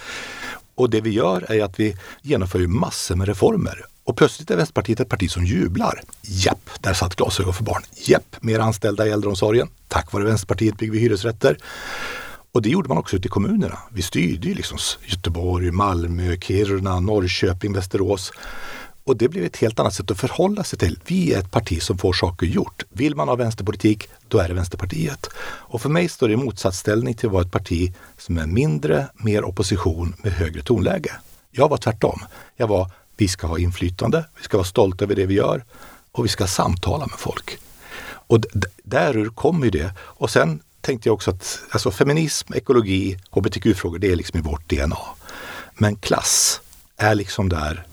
Och 0.75 0.91
det 0.91 1.01
vi 1.01 1.11
gör 1.11 1.53
är 1.53 1.65
att 1.65 1.81
vi 1.81 1.97
genomför 2.23 2.67
massor 2.67 3.17
med 3.17 3.29
reformer 3.29 3.92
och 4.05 4.17
plötsligt 4.17 4.51
är 4.51 4.57
Vänsterpartiet 4.57 5.01
ett 5.01 5.09
parti 5.09 5.31
som 5.31 5.45
jublar. 5.45 6.03
Japp, 6.23 6.71
där 6.81 6.95
satt 6.95 7.17
glasögon 7.17 7.55
för 7.55 7.65
barn. 7.65 7.83
Japp, 8.07 8.37
mer 8.41 8.59
anställda 8.59 9.07
i 9.07 9.11
äldreomsorgen. 9.11 9.69
Tack 9.89 10.13
vare 10.13 10.25
Vänsterpartiet 10.25 10.79
bygger 10.79 10.93
vi 10.93 10.99
hyresrätter. 10.99 11.59
Och 12.53 12.63
det 12.63 12.69
gjorde 12.69 12.89
man 12.89 12.99
också 12.99 13.17
ute 13.17 13.29
i 13.29 13.31
kommunerna. 13.31 13.79
Vi 13.91 14.03
styrde 14.03 14.49
ju 14.49 14.55
liksom 14.55 14.79
Göteborg, 15.07 15.71
Malmö, 15.71 16.37
Kiruna, 16.37 17.01
Norrköping, 17.01 17.73
Västerås. 17.73 18.33
Och 19.05 19.17
det 19.17 19.29
blev 19.29 19.45
ett 19.45 19.57
helt 19.57 19.81
annat 19.81 19.95
sätt 19.95 20.11
att 20.11 20.21
förhålla 20.21 20.65
sig 20.65 20.79
till. 20.79 20.99
Vi 21.07 21.33
är 21.33 21.39
ett 21.39 21.51
parti 21.51 21.83
som 21.83 21.99
får 21.99 22.13
saker 22.13 22.47
gjort. 22.47 22.85
Vill 22.89 23.17
man 23.17 23.29
ha 23.29 23.35
vänsterpolitik, 23.35 24.09
då 24.29 24.39
är 24.39 24.49
det 24.49 24.55
Vänsterpartiet. 24.55 25.29
Och 25.45 25.81
för 25.81 25.89
mig 25.89 26.09
står 26.09 26.29
det 26.29 26.35
i 26.35 26.37
motsatsställning 26.37 27.15
till 27.15 27.27
att 27.27 27.33
vara 27.33 27.43
ett 27.43 27.53
parti 27.53 27.95
som 28.19 28.39
är 28.39 28.47
mindre, 28.47 29.07
mer 29.15 29.45
opposition 29.45 30.15
med 30.23 30.33
högre 30.33 30.63
tonläge. 30.63 31.13
Jag 31.51 31.69
var 31.69 31.77
tvärtom. 31.77 32.21
Jag 32.57 32.67
var 32.67 32.91
vi 33.23 33.29
ska 33.29 33.47
ha 33.47 33.59
inflytande, 33.59 34.25
vi 34.37 34.43
ska 34.45 34.57
vara 34.57 34.67
stolta 34.67 35.05
över 35.05 35.15
det 35.15 35.27
vi 35.27 35.35
gör 35.35 35.65
och 36.13 36.25
vi 36.25 36.29
ska 36.29 36.47
samtala 36.47 37.07
med 37.07 37.19
folk. 37.19 37.59
Och 38.05 38.39
därur 38.83 39.29
kommer 39.29 39.65
ju 39.65 39.71
det. 39.71 39.95
Och 39.99 40.31
sen 40.31 40.61
tänkte 40.81 41.09
jag 41.09 41.15
också 41.15 41.31
att 41.31 41.61
alltså 41.71 41.91
feminism, 41.91 42.55
ekologi, 42.55 43.19
hbtq-frågor, 43.31 43.99
det 43.99 44.13
är 44.13 44.17
liksom 44.17 44.39
i 44.39 44.43
vårt 44.43 44.69
DNA. 44.69 44.99
Men 45.75 45.97
klass 45.97 46.61
är 46.97 47.15
liksom 47.15 47.49
där 47.49 47.87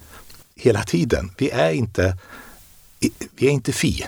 hela 0.56 0.82
tiden. 0.82 1.30
Vi 1.38 1.50
är 1.50 1.70
inte, 1.70 2.16
vi 3.36 3.46
är 3.46 3.50
inte 3.50 3.72
fi. 3.72 4.06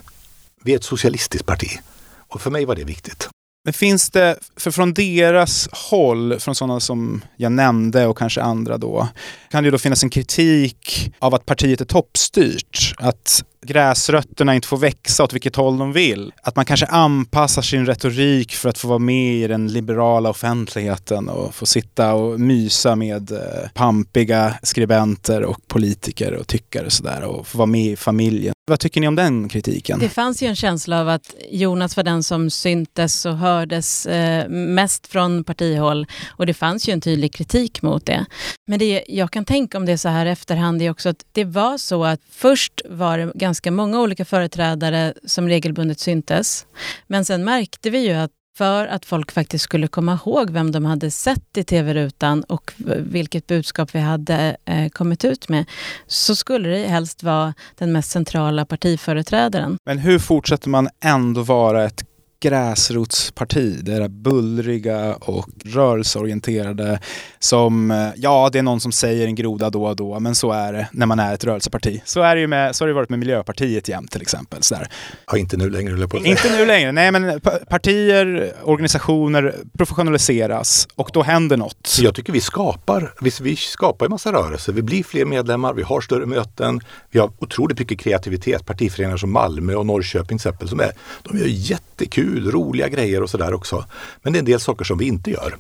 Vi 0.63 0.73
är 0.73 0.77
ett 0.77 0.85
socialistiskt 0.85 1.47
parti. 1.47 1.81
Och 2.29 2.41
för 2.41 2.51
mig 2.51 2.65
var 2.65 2.77
det 2.77 2.85
viktigt. 2.85 3.32
Men 3.65 3.73
finns 3.73 4.11
det, 4.11 4.37
för 4.57 4.71
från 4.71 4.95
deras 4.95 5.69
håll, 5.73 6.39
från 6.41 6.55
sådana 6.55 6.81
som 6.81 7.25
jag 7.37 7.53
nämnde 7.53 8.07
och 8.07 8.19
kanske 8.19 8.43
andra 8.43 8.79
då, 8.79 9.09
kan 9.51 9.63
det 9.63 9.67
ju 9.67 9.71
då 9.71 9.79
finnas 9.79 10.03
en 10.03 10.11
kritik 10.11 11.13
av 11.19 11.35
att 11.35 11.47
partiet 11.47 11.81
är 11.81 11.85
toppstyrt. 11.85 12.95
Att 12.99 13.45
gräsrötterna 13.63 14.55
inte 14.55 14.69
får 14.69 14.77
växa 14.77 15.25
åt 15.25 15.33
vilket 15.33 15.57
håll 15.57 15.79
de 15.79 15.93
vill. 15.93 16.33
Att 16.43 16.57
man 16.57 16.65
kanske 16.65 16.87
anpassar 16.87 17.63
sin 17.63 17.87
retorik 17.87 18.53
för 18.53 18.69
att 18.69 18.79
få 18.79 18.89
vara 18.89 18.99
med 18.99 19.35
i 19.35 19.47
den 19.47 19.69
liberala 19.69 20.31
offentligheten 20.31 21.29
och 21.29 21.55
få 21.55 21.67
sitta 21.67 22.15
och 22.15 22.41
mysa 22.41 22.97
med 22.97 23.33
eh, 23.33 23.39
pampiga 23.75 24.55
skribenter 24.63 25.43
och 25.43 25.69
politiker 25.69 26.33
och 26.33 26.47
tyckare 26.47 26.87
och 26.87 26.93
sådär 26.93 27.23
och 27.23 27.47
få 27.47 27.59
vara 27.59 27.67
med 27.67 27.87
i 27.87 27.97
familjen. 27.97 28.55
Vad 28.67 28.81
tycker 28.81 29.01
ni 29.01 29.09
om 29.09 29.17
den 29.17 29.49
kritiken? 29.49 29.99
Det 29.99 30.09
fanns 30.09 30.43
ju 30.43 30.47
en 30.47 30.57
känsla 30.57 31.01
av 31.01 31.09
att 31.09 31.35
Jonas 31.51 31.97
var 31.97 32.05
den 32.05 32.23
som 32.23 32.51
syntes 32.51 33.27
och 33.27 33.37
hördes 33.37 34.07
eh, 34.07 34.49
mest 34.49 35.07
från 35.07 35.45
partihåll 35.45 36.07
och 36.29 36.47
det 36.47 36.55
fanns 36.55 36.89
ju 36.89 36.93
en 36.93 37.01
tydlig 37.01 37.35
kritik 37.35 37.83
mot 37.83 38.07
det. 38.07 38.27
Men 38.67 38.79
det 38.79 39.05
jag 39.09 39.31
kan 39.31 39.45
tänka 39.45 39.79
om 39.79 39.87
det 39.87 39.99
så 39.99 40.09
här 40.09 40.27
efterhand 40.27 40.83
är 40.83 40.91
också 40.91 41.09
att 41.09 41.25
det 41.33 41.45
var 41.45 41.79
så 41.79 42.05
att 42.05 42.21
först 42.31 42.81
var 42.89 43.19
det 43.19 43.33
ganska 43.35 43.52
ganska 43.53 43.71
många 43.71 44.01
olika 44.01 44.25
företrädare 44.25 45.15
som 45.25 45.49
regelbundet 45.49 46.01
syntes. 46.01 46.67
Men 47.07 47.25
sen 47.25 47.45
märkte 47.45 47.91
vi 47.91 48.07
ju 48.07 48.13
att 48.13 48.31
för 48.59 48.87
att 48.87 49.05
folk 49.05 49.33
faktiskt 49.33 49.65
skulle 49.65 49.87
komma 49.89 50.19
ihåg 50.25 50.51
vem 50.51 50.73
de 50.73 50.85
hade 50.85 51.11
sett 51.11 51.57
i 51.57 51.65
tv-rutan 51.65 52.43
och 52.43 52.73
vilket 52.99 53.47
budskap 53.47 53.95
vi 53.95 53.99
hade 53.99 54.57
eh, 54.65 54.89
kommit 54.89 55.25
ut 55.25 55.49
med, 55.49 55.65
så 56.07 56.37
skulle 56.37 56.69
det 56.69 56.89
helst 56.89 57.23
vara 57.23 57.55
den 57.79 57.93
mest 57.93 58.11
centrala 58.11 58.65
partiföreträdaren. 58.65 59.77
Men 59.87 59.99
hur 59.99 60.19
fortsätter 60.19 60.69
man 60.69 60.89
ändå 61.05 61.43
vara 61.43 61.85
ett 61.85 62.12
gräsrotsparti. 62.43 63.79
Det 63.83 63.93
är 63.93 64.01
det 64.01 64.09
bullriga 64.09 65.15
och 65.15 65.49
rörelseorienterade 65.65 67.01
som, 67.39 67.91
eh, 67.91 68.09
ja 68.17 68.49
det 68.53 68.59
är 68.59 68.63
någon 68.63 68.81
som 68.81 68.93
säger 68.93 69.27
en 69.27 69.35
groda 69.35 69.71
då 69.71 69.85
och 69.85 69.97
då, 69.97 70.21
men 70.21 70.35
så 70.35 70.53
är 70.53 70.73
det 70.73 70.89
när 70.93 71.07
man 71.07 71.19
är 71.19 71.35
ett 71.35 71.45
rörelseparti. 71.45 72.03
Så, 72.05 72.23
är 72.23 72.35
det 72.35 72.41
ju 72.41 72.47
med, 72.47 72.77
så 72.77 72.85
har 72.85 72.89
det 72.89 72.95
varit 72.95 73.09
med 73.09 73.19
Miljöpartiet 73.19 73.89
jämt 73.89 74.11
till 74.11 74.23
exempel. 74.23 74.63
Sådär. 74.63 74.89
Ja, 75.27 75.39
inte 75.39 75.57
nu 75.57 75.71
längre, 75.71 76.01
jag 76.01 76.11
på 76.11 76.19
Inte 76.19 76.57
nu 76.59 76.67
längre, 76.67 76.93
nej 76.93 77.13
men 77.13 77.41
partier, 77.69 78.53
organisationer 78.63 79.55
professionaliseras 79.79 80.89
och 80.95 81.11
då 81.13 81.23
händer 81.23 81.57
något. 81.57 81.99
Jag 82.01 82.15
tycker 82.15 82.33
vi 82.33 82.41
skapar, 82.41 83.15
vi, 83.21 83.31
vi 83.41 83.57
skapar 83.57 84.07
en 84.07 84.11
massa 84.11 84.33
rörelser. 84.33 84.73
Vi 84.73 84.83
blir 84.83 85.03
fler 85.03 85.25
medlemmar, 85.25 85.75
vi 85.75 85.83
har 85.83 86.01
större 86.01 86.27
möten, 86.27 86.81
vi 87.11 87.19
har 87.19 87.31
otroligt 87.39 87.79
mycket 87.79 87.99
kreativitet. 88.01 88.67
Partiföreningar 88.67 89.17
som 89.17 89.33
Malmö 89.33 89.75
och 89.75 89.87
Norrköping 89.87 90.39
till 90.39 90.49
exempel, 90.49 90.69
som 90.69 90.81
är, 90.81 90.93
de 91.23 91.39
gör 91.39 91.47
jättekul, 91.47 92.32
roliga 92.41 92.89
grejer 92.89 93.23
och 93.23 93.31
sådär 93.31 93.55
också. 93.55 93.85
Men 94.23 94.33
det 94.33 94.37
är 94.37 94.41
en 94.41 94.45
del 94.45 94.61
saker 94.61 94.85
som 94.85 94.99
vi 94.99 95.05
inte 95.05 95.31
gör. 95.31 95.57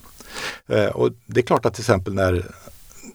Eh, 0.68 0.86
och 0.86 1.10
det 1.26 1.40
är 1.40 1.44
klart 1.44 1.66
att 1.66 1.74
till 1.74 1.82
exempel 1.82 2.14
när 2.14 2.46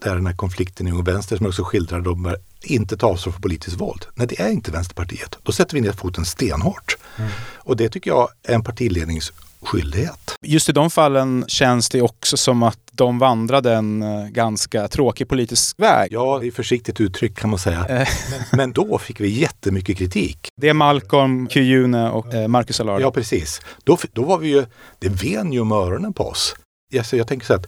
där 0.01 0.15
den 0.15 0.27
här 0.27 0.33
konflikten 0.33 0.87
i 0.87 0.91
Ung 0.91 1.03
Vänster 1.03 1.37
som 1.37 1.43
jag 1.43 1.49
också 1.49 1.63
skildrar, 1.63 2.01
de 2.01 2.35
inte 2.61 2.97
ta 2.97 3.07
avstånd 3.07 3.33
från 3.33 3.41
politiskt 3.41 3.81
våld. 3.81 4.05
Nej, 4.15 4.27
det 4.27 4.39
är 4.39 4.49
inte 4.49 4.71
Vänsterpartiet. 4.71 5.37
Då 5.43 5.51
sätter 5.51 5.75
vi 5.75 5.81
ner 5.81 5.91
foten 5.91 6.25
stenhårt. 6.25 6.97
Mm. 7.17 7.31
Och 7.55 7.77
det 7.77 7.89
tycker 7.89 8.11
jag 8.11 8.29
är 8.43 8.53
en 8.53 8.63
partilednings 8.63 9.33
skyldighet. 9.61 10.35
Just 10.41 10.69
i 10.69 10.71
de 10.71 10.89
fallen 10.89 11.45
känns 11.47 11.89
det 11.89 12.01
också 12.01 12.37
som 12.37 12.63
att 12.63 12.79
de 12.97 13.19
vandrade 13.19 13.73
en 13.73 14.03
eh, 14.03 14.27
ganska 14.27 14.87
tråkig 14.87 15.27
politisk 15.27 15.79
väg. 15.79 16.09
Ja, 16.11 16.39
det 16.41 16.47
är 16.47 16.51
försiktigt 16.51 17.01
uttryck 17.01 17.37
kan 17.37 17.49
man 17.49 17.59
säga. 17.59 17.85
Eh. 17.89 18.07
men, 18.31 18.57
men, 18.57 18.71
då 18.71 18.97
fick 18.97 19.19
vi 19.19 19.27
jättemycket 19.27 19.97
kritik. 19.97 20.47
Det 20.55 20.69
är 20.69 20.73
Malcolm, 20.73 21.47
Kyune 21.49 22.09
och 22.09 22.33
eh, 22.33 22.47
Marcus 22.47 22.79
Allard. 22.79 23.01
Ja, 23.01 23.11
precis. 23.11 23.61
Då, 23.83 23.97
då 24.13 24.23
var 24.23 24.37
vi 24.37 24.47
ju, 24.47 24.65
det 24.99 25.09
ven 25.09 25.53
ju 25.53 25.59
om 25.59 25.71
öronen 25.71 26.13
på 26.13 26.23
oss. 26.23 26.55
Alltså 26.97 27.17
jag 27.17 27.27
tänker 27.27 27.45
så 27.45 27.53
att 27.53 27.67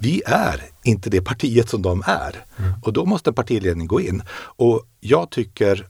vi 0.00 0.22
är 0.26 0.62
inte 0.82 1.10
det 1.10 1.20
partiet 1.20 1.68
som 1.68 1.82
de 1.82 2.02
är. 2.06 2.44
Mm. 2.58 2.72
Och 2.82 2.92
då 2.92 3.04
måste 3.04 3.30
en 3.30 3.34
partiledning 3.34 3.86
gå 3.86 4.00
in. 4.00 4.22
Och 4.56 4.82
jag 5.00 5.30
tycker 5.30 5.86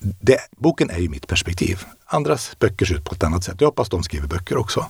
det, 0.00 0.38
boken 0.56 0.90
är 0.90 0.98
ju 0.98 1.08
mitt 1.08 1.26
perspektiv. 1.26 1.84
Andras 2.06 2.56
böcker 2.58 2.86
ser 2.86 2.94
ut 2.94 3.04
på 3.04 3.14
ett 3.14 3.22
annat 3.22 3.44
sätt. 3.44 3.56
Jag 3.58 3.68
hoppas 3.68 3.88
de 3.88 4.02
skriver 4.02 4.28
böcker 4.28 4.56
också. 4.56 4.86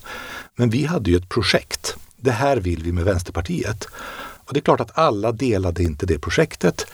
Men 0.56 0.70
vi 0.70 0.84
hade 0.84 1.10
ju 1.10 1.16
ett 1.16 1.28
projekt. 1.28 1.79
Det 2.20 2.30
här 2.30 2.56
vill 2.56 2.82
vi 2.82 2.92
med 2.92 3.04
Vänsterpartiet. 3.04 3.88
Och 4.46 4.52
det 4.52 4.58
är 4.58 4.62
klart 4.62 4.80
att 4.80 4.98
alla 4.98 5.32
delade 5.32 5.82
inte 5.82 6.06
det 6.06 6.18
projektet. 6.18 6.86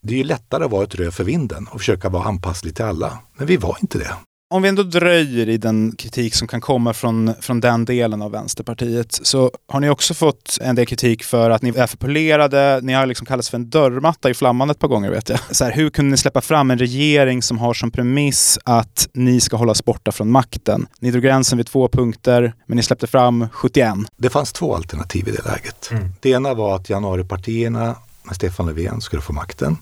Det 0.00 0.14
är 0.14 0.18
ju 0.18 0.24
lättare 0.24 0.64
att 0.64 0.70
vara 0.70 0.84
ett 0.84 0.94
rö 0.94 1.10
för 1.10 1.24
vinden 1.24 1.66
och 1.66 1.80
försöka 1.80 2.08
vara 2.08 2.24
anpasslig 2.24 2.76
till 2.76 2.84
alla. 2.84 3.18
Men 3.36 3.46
vi 3.46 3.56
var 3.56 3.76
inte 3.80 3.98
det 3.98 4.14
om 4.54 4.62
vi 4.62 4.68
ändå 4.68 4.82
dröjer 4.82 5.48
i 5.48 5.56
den 5.56 5.96
kritik 5.96 6.34
som 6.34 6.48
kan 6.48 6.60
komma 6.60 6.92
från, 6.92 7.34
från 7.40 7.60
den 7.60 7.84
delen 7.84 8.22
av 8.22 8.30
Vänsterpartiet 8.30 9.12
så 9.12 9.50
har 9.68 9.80
ni 9.80 9.90
också 9.90 10.14
fått 10.14 10.58
en 10.60 10.76
del 10.76 10.86
kritik 10.86 11.24
för 11.24 11.50
att 11.50 11.62
ni 11.62 11.68
är 11.76 11.86
för 11.86 11.96
polerade. 11.96 12.80
Ni 12.82 12.92
har 12.92 13.06
liksom 13.06 13.26
kallats 13.26 13.50
för 13.50 13.56
en 13.56 13.70
dörrmatta 13.70 14.30
i 14.30 14.34
flamman 14.34 14.70
ett 14.70 14.78
par 14.78 14.88
gånger 14.88 15.10
vet 15.10 15.28
jag. 15.28 15.38
Så 15.50 15.64
här, 15.64 15.72
hur 15.72 15.90
kunde 15.90 16.10
ni 16.10 16.16
släppa 16.16 16.40
fram 16.40 16.70
en 16.70 16.78
regering 16.78 17.42
som 17.42 17.58
har 17.58 17.74
som 17.74 17.90
premiss 17.90 18.58
att 18.64 19.08
ni 19.12 19.40
ska 19.40 19.56
hållas 19.56 19.84
borta 19.84 20.12
från 20.12 20.30
makten? 20.30 20.86
Ni 21.00 21.10
drog 21.10 21.22
gränsen 21.22 21.58
vid 21.58 21.66
två 21.66 21.88
punkter, 21.88 22.54
men 22.66 22.76
ni 22.76 22.82
släppte 22.82 23.06
fram 23.06 23.48
71. 23.52 23.94
Det 24.16 24.30
fanns 24.30 24.52
två 24.52 24.74
alternativ 24.74 25.28
i 25.28 25.30
det 25.30 25.44
läget. 25.44 25.88
Mm. 25.90 26.12
Det 26.20 26.30
ena 26.30 26.54
var 26.54 26.76
att 26.76 26.90
januaripartierna 26.90 27.96
med 28.22 28.36
Stefan 28.36 28.66
Löfven 28.66 29.00
skulle 29.00 29.22
få 29.22 29.32
makten. 29.32 29.76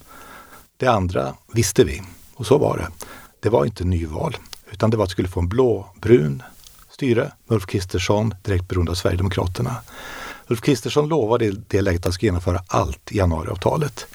Det 0.76 0.86
andra 0.86 1.34
visste 1.54 1.84
vi 1.84 2.02
och 2.34 2.46
så 2.46 2.58
var 2.58 2.76
det. 2.76 2.86
Det 3.40 3.48
var 3.48 3.64
inte 3.64 3.84
nyval. 3.84 4.36
Utan 4.72 4.90
det 4.90 4.96
var 4.96 5.04
att 5.04 5.10
vi 5.10 5.12
skulle 5.12 5.28
få 5.28 5.40
en 5.40 5.48
blåbrun 5.48 6.42
styre 6.90 7.32
med 7.46 7.56
Ulf 7.56 7.66
Kristersson 7.66 8.34
direkt 8.42 8.68
beroende 8.68 8.90
av 8.90 8.94
Sverigedemokraterna. 8.94 9.76
Ulf 10.48 10.60
Kristersson 10.60 11.08
lovade 11.08 11.44
i 11.44 11.50
det 11.68 11.82
läget 11.82 12.00
att 12.00 12.04
han 12.04 12.12
skulle 12.12 12.26
genomföra 12.26 12.62
allt 12.66 13.12
i 13.12 13.16
januariavtalet. 13.16 14.06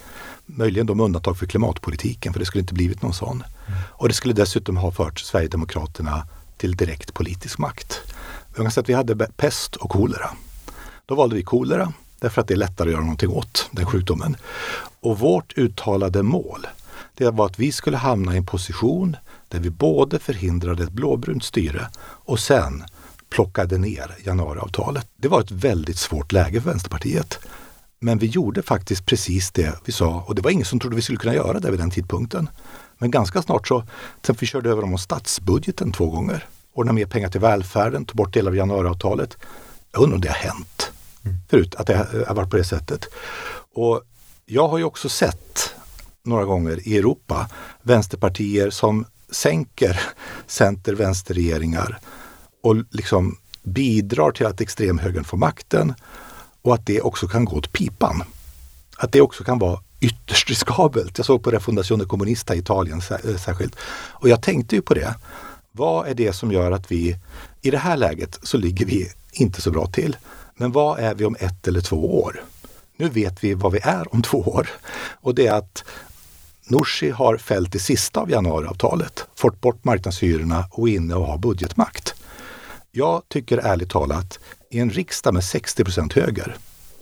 Möjligen 0.45 0.85
då 0.85 0.95
med 0.95 1.03
undantag 1.03 1.37
för 1.37 1.45
klimatpolitiken, 1.45 2.33
för 2.33 2.39
det 2.39 2.45
skulle 2.45 2.61
inte 2.61 2.73
blivit 2.73 3.01
någon 3.01 3.13
sån. 3.13 3.43
Mm. 3.67 3.79
Och 3.89 4.07
det 4.07 4.13
skulle 4.13 4.33
dessutom 4.33 4.77
ha 4.77 4.91
fört 4.91 5.19
Sverigedemokraterna 5.19 6.27
till 6.57 6.75
direkt 6.75 7.13
politisk 7.13 7.57
makt. 7.57 8.01
Vi 8.47 8.61
kan 8.61 8.71
säga 8.71 8.81
att 8.81 8.89
vi 8.89 8.93
hade 8.93 9.27
pest 9.27 9.75
och 9.75 9.89
kolera. 9.89 10.29
Då 11.05 11.15
valde 11.15 11.35
vi 11.35 11.43
kolera 11.43 11.93
därför 12.19 12.41
att 12.41 12.47
det 12.47 12.53
är 12.53 12.57
lättare 12.57 12.89
att 12.89 12.91
göra 12.91 13.01
någonting 13.01 13.29
åt 13.29 13.69
den 13.71 13.85
sjukdomen. 13.85 14.37
Och 14.99 15.19
vårt 15.19 15.57
uttalade 15.57 16.23
mål, 16.23 16.67
det 17.13 17.29
var 17.29 17.45
att 17.45 17.59
vi 17.59 17.71
skulle 17.71 17.97
hamna 17.97 18.33
i 18.33 18.37
en 18.37 18.45
position 18.45 19.15
där 19.47 19.59
vi 19.59 19.69
både 19.69 20.19
förhindrade 20.19 20.83
ett 20.83 20.91
blåbrunt 20.91 21.43
styre 21.43 21.87
och 21.99 22.39
sen 22.39 22.83
plockade 23.29 23.77
ner 23.77 24.15
januariavtalet. 24.25 25.07
Det 25.17 25.27
var 25.27 25.41
ett 25.41 25.51
väldigt 25.51 25.97
svårt 25.97 26.31
läge 26.31 26.61
för 26.61 26.69
Vänsterpartiet. 26.69 27.39
Men 27.99 28.17
vi 28.17 28.27
gjorde 28.27 28.61
faktiskt 28.61 29.05
precis 29.05 29.51
det 29.51 29.79
vi 29.85 29.91
sa 29.91 30.23
och 30.27 30.35
det 30.35 30.41
var 30.41 30.51
ingen 30.51 30.65
som 30.65 30.79
trodde 30.79 30.95
vi 30.95 31.01
skulle 31.01 31.19
kunna 31.19 31.35
göra 31.35 31.59
det 31.59 31.71
vid 31.71 31.79
den 31.79 31.91
tidpunkten. 31.91 32.49
Men 32.97 33.11
ganska 33.11 33.41
snart 33.41 33.67
så, 33.67 33.83
sen 34.25 34.35
vi 34.39 34.45
körde 34.45 34.69
över 34.69 34.81
dem 34.81 34.91
om 34.91 34.97
statsbudgeten 34.97 35.91
två 35.91 36.09
gånger, 36.09 36.45
ordna 36.73 36.93
mer 36.93 37.05
pengar 37.05 37.29
till 37.29 37.41
välfärden, 37.41 38.05
tog 38.05 38.15
bort 38.15 38.33
delar 38.33 38.51
av 38.51 38.55
januariavtalet. 38.55 39.37
Jag 39.91 40.01
undrar 40.01 40.15
om 40.15 40.21
det 40.21 40.27
har 40.27 40.35
hänt 40.35 40.91
mm. 41.25 41.37
förut, 41.49 41.75
att 41.75 41.87
det 41.87 42.25
har 42.27 42.35
varit 42.35 42.49
på 42.49 42.57
det 42.57 42.63
sättet. 42.63 43.05
Och 43.73 44.01
jag 44.45 44.67
har 44.67 44.77
ju 44.77 44.83
också 44.83 45.09
sett 45.09 45.75
några 46.23 46.45
gånger 46.45 46.87
i 46.87 46.97
Europa 46.97 47.49
vänsterpartier 47.81 48.69
som 48.69 49.05
sänker 49.31 50.01
center-vänsterregeringar 50.47 51.99
och 52.63 52.75
liksom 52.91 53.37
bidrar 53.63 54.31
till 54.31 54.45
att 54.45 54.61
extremhögern 54.61 55.23
får 55.23 55.37
makten 55.37 55.93
och 56.61 56.73
att 56.73 56.85
det 56.85 57.01
också 57.01 57.27
kan 57.27 57.45
gå 57.45 57.55
åt 57.55 57.71
pipan. 57.71 58.23
Att 58.97 59.11
det 59.11 59.21
också 59.21 59.43
kan 59.43 59.59
vara 59.59 59.79
ytterst 59.99 60.49
riskabelt. 60.49 61.17
Jag 61.17 61.25
såg 61.25 61.43
på 61.43 61.51
Refundazione 61.51 62.05
Comunista 62.05 62.55
i 62.55 62.59
Italien 62.59 63.01
eh, 63.25 63.35
särskilt. 63.37 63.75
Och 64.11 64.29
jag 64.29 64.41
tänkte 64.41 64.75
ju 64.75 64.81
på 64.81 64.93
det. 64.93 65.15
Vad 65.71 66.07
är 66.07 66.13
det 66.13 66.33
som 66.33 66.51
gör 66.51 66.71
att 66.71 66.91
vi, 66.91 67.17
i 67.61 67.71
det 67.71 67.77
här 67.77 67.97
läget 67.97 68.39
så 68.43 68.57
ligger 68.57 68.85
vi 68.85 69.11
inte 69.31 69.61
så 69.61 69.71
bra 69.71 69.85
till. 69.85 70.17
Men 70.55 70.71
vad 70.71 70.99
är 70.99 71.15
vi 71.15 71.25
om 71.25 71.35
ett 71.39 71.67
eller 71.67 71.81
två 71.81 72.21
år? 72.21 72.43
Nu 72.97 73.09
vet 73.09 73.43
vi 73.43 73.53
vad 73.53 73.71
vi 73.71 73.79
är 73.83 74.13
om 74.13 74.21
två 74.21 74.37
år. 74.37 74.69
Och 75.21 75.35
det 75.35 75.47
är 75.47 75.53
att 75.53 75.83
Nooshi 76.67 77.09
har 77.09 77.37
fällt 77.37 77.71
det 77.71 77.79
sista 77.79 78.19
av 78.19 78.31
januariavtalet, 78.31 79.27
fått 79.35 79.61
bort 79.61 79.83
marknadshyrorna 79.83 80.65
och 80.71 80.89
inne 80.89 81.15
och 81.15 81.27
har 81.27 81.37
budgetmakt. 81.37 82.15
Jag 82.91 83.21
tycker 83.29 83.57
ärligt 83.57 83.89
talat, 83.89 84.39
i 84.71 84.79
en 84.79 84.89
riksdag 84.89 85.33
med 85.33 85.43
60 85.43 85.83
procent 85.83 86.13
höger, 86.13 86.57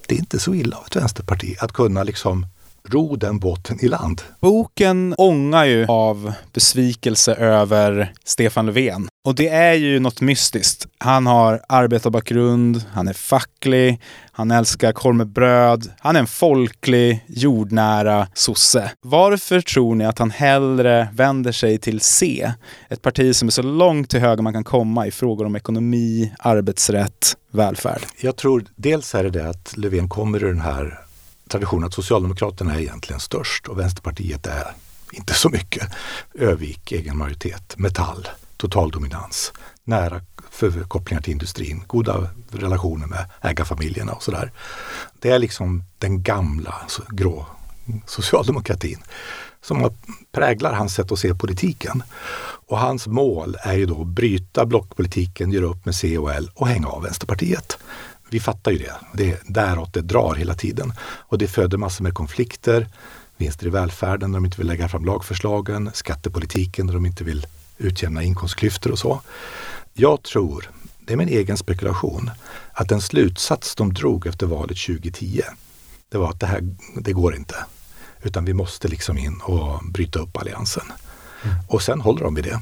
det 0.08 0.16
är 0.16 0.20
inte 0.20 0.40
så 0.40 0.54
illa 0.54 0.78
av 0.78 0.86
ett 0.86 0.96
vänsterparti 0.96 1.56
att 1.60 1.72
kunna 1.72 2.04
liksom 2.04 2.48
ro 2.88 3.16
den 3.16 3.40
båten 3.40 3.78
i 3.82 3.88
land. 3.88 4.22
Boken 4.40 5.16
ångar 5.18 5.66
ju 5.66 5.86
av 5.86 6.34
besvikelse 6.54 7.34
över 7.34 8.14
Stefan 8.24 8.66
Löfven. 8.66 9.08
Och 9.26 9.36
det 9.36 9.50
är 9.50 9.74
ju 9.74 10.00
något 10.00 10.22
mystiskt. 10.22 10.88
Han 10.98 11.28
har 11.28 11.62
arbetarbakgrund, 11.70 12.84
han 12.92 13.08
är 13.08 13.14
facklig, 13.14 14.02
han 14.32 14.52
älskar 14.52 14.92
korv 14.92 15.16
med 15.16 15.28
bröd. 15.28 15.92
Han 16.00 16.16
är 16.16 16.20
en 16.20 16.28
folklig, 16.28 17.26
jordnära 17.28 18.28
sosse. 18.34 18.92
Varför 19.02 19.62
tror 19.62 19.96
ni 19.96 20.06
att 20.06 20.20
han 20.20 20.32
hellre 20.32 21.08
vänder 21.14 21.52
sig 21.52 21.78
till 21.78 22.00
C? 22.00 22.52
Ett 22.90 23.02
parti 23.02 23.36
som 23.36 23.48
är 23.48 23.52
så 23.52 23.62
långt 23.62 24.10
till 24.10 24.20
höger 24.20 24.44
man 24.44 24.54
kan 24.54 24.64
komma 24.64 25.08
i 25.08 25.12
frågor 25.12 25.46
om 25.46 25.56
ekonomi, 25.56 26.34
arbetsrätt, 26.40 27.38
välfärd. 27.52 28.02
Jag 28.22 28.36
tror 28.36 28.66
dels 28.76 29.16
är 29.16 29.24
det 29.24 29.30
det 29.30 29.50
att 29.50 29.78
Löfven 29.78 30.10
kommer 30.10 30.44
ur 30.44 30.48
den 30.48 30.62
här 30.62 31.05
tradition 31.50 31.84
att 31.84 31.94
Socialdemokraterna 31.94 32.76
är 32.76 32.80
egentligen 32.80 33.20
störst 33.20 33.68
och 33.68 33.80
Vänsterpartiet 33.80 34.48
är 34.48 34.74
inte 35.12 35.34
så 35.34 35.50
mycket. 35.50 35.90
Övik, 36.34 36.92
egen 36.92 37.18
majoritet, 37.18 37.78
Metall, 37.78 38.28
total 38.58 38.92
dominans, 38.92 39.54
nära 39.84 40.22
kopplingar 40.88 41.22
till 41.22 41.32
industrin, 41.32 41.84
goda 41.88 42.30
relationer 42.52 43.08
med 43.08 43.26
ägarfamiljerna 43.42 44.12
och 44.12 44.24
sådär. 44.24 44.52
Det 45.20 45.30
är 45.30 45.40
liksom 45.40 45.84
den 45.98 46.24
gamla 46.24 46.76
grå 47.10 47.46
socialdemokratin 48.06 49.04
som 49.62 49.90
präglar 50.32 50.74
hans 50.74 50.94
sätt 50.94 51.12
att 51.12 51.20
se 51.20 51.36
politiken. 51.36 52.04
Och 52.68 52.80
hans 52.80 53.08
mål 53.08 53.58
är 53.60 53.74
ju 53.74 53.86
då 53.86 54.02
att 54.02 54.08
bryta 54.08 54.66
blockpolitiken, 54.66 55.52
göra 55.52 55.66
upp 55.66 55.86
med 55.86 55.96
C 55.96 56.18
och 56.18 56.34
L 56.34 56.52
och 56.54 56.68
hänga 56.68 56.88
av 56.88 57.04
Vänsterpartiet 57.04 57.78
vi 58.36 58.40
fattar 58.40 58.72
ju 58.72 58.78
det. 58.78 58.94
Det 59.14 59.32
är 59.32 59.40
däråt 59.48 59.94
det 59.94 60.02
drar 60.02 60.36
hela 60.36 60.56
tiden. 60.56 60.94
Och 61.02 61.38
det 61.38 61.48
föder 61.48 61.78
massor 61.78 62.04
med 62.04 62.14
konflikter. 62.14 62.88
Vinster 63.38 63.68
i 63.68 63.70
välfärden 63.70 64.32
när 64.32 64.38
de 64.38 64.46
inte 64.46 64.58
vill 64.58 64.68
lägga 64.68 64.90
fram 64.90 65.06
lagförslagen, 65.06 65.92
skattepolitiken 65.94 66.86
när 66.86 66.94
de 66.94 67.06
inte 67.06 67.24
vill 67.24 67.48
utjämna 67.78 68.24
inkomstklyftor 68.24 68.92
och 68.92 69.00
så. 69.00 69.22
Jag 69.94 70.24
tror, 70.24 70.70
det 71.06 71.14
är 71.14 71.18
min 71.18 71.30
egen 71.30 71.58
spekulation, 71.58 72.32
att 72.74 72.90
den 72.90 73.02
slutsats 73.02 73.76
de 73.76 73.94
drog 73.94 74.28
efter 74.28 74.46
valet 74.46 74.78
2010, 74.88 75.42
det 76.10 76.18
var 76.18 76.30
att 76.30 76.40
det 76.40 76.48
här, 76.48 76.76
det 76.96 77.14
går 77.14 77.36
inte. 77.36 77.56
Utan 78.22 78.46
vi 78.46 78.54
måste 78.54 78.88
liksom 78.88 79.18
in 79.18 79.42
och 79.44 79.80
bryta 79.92 80.20
upp 80.20 80.38
alliansen. 80.38 80.86
Mm. 81.44 81.56
Och 81.68 81.82
sen 81.82 82.02
håller 82.02 82.24
de 82.24 82.36
vid 82.36 82.44
det. 82.44 82.60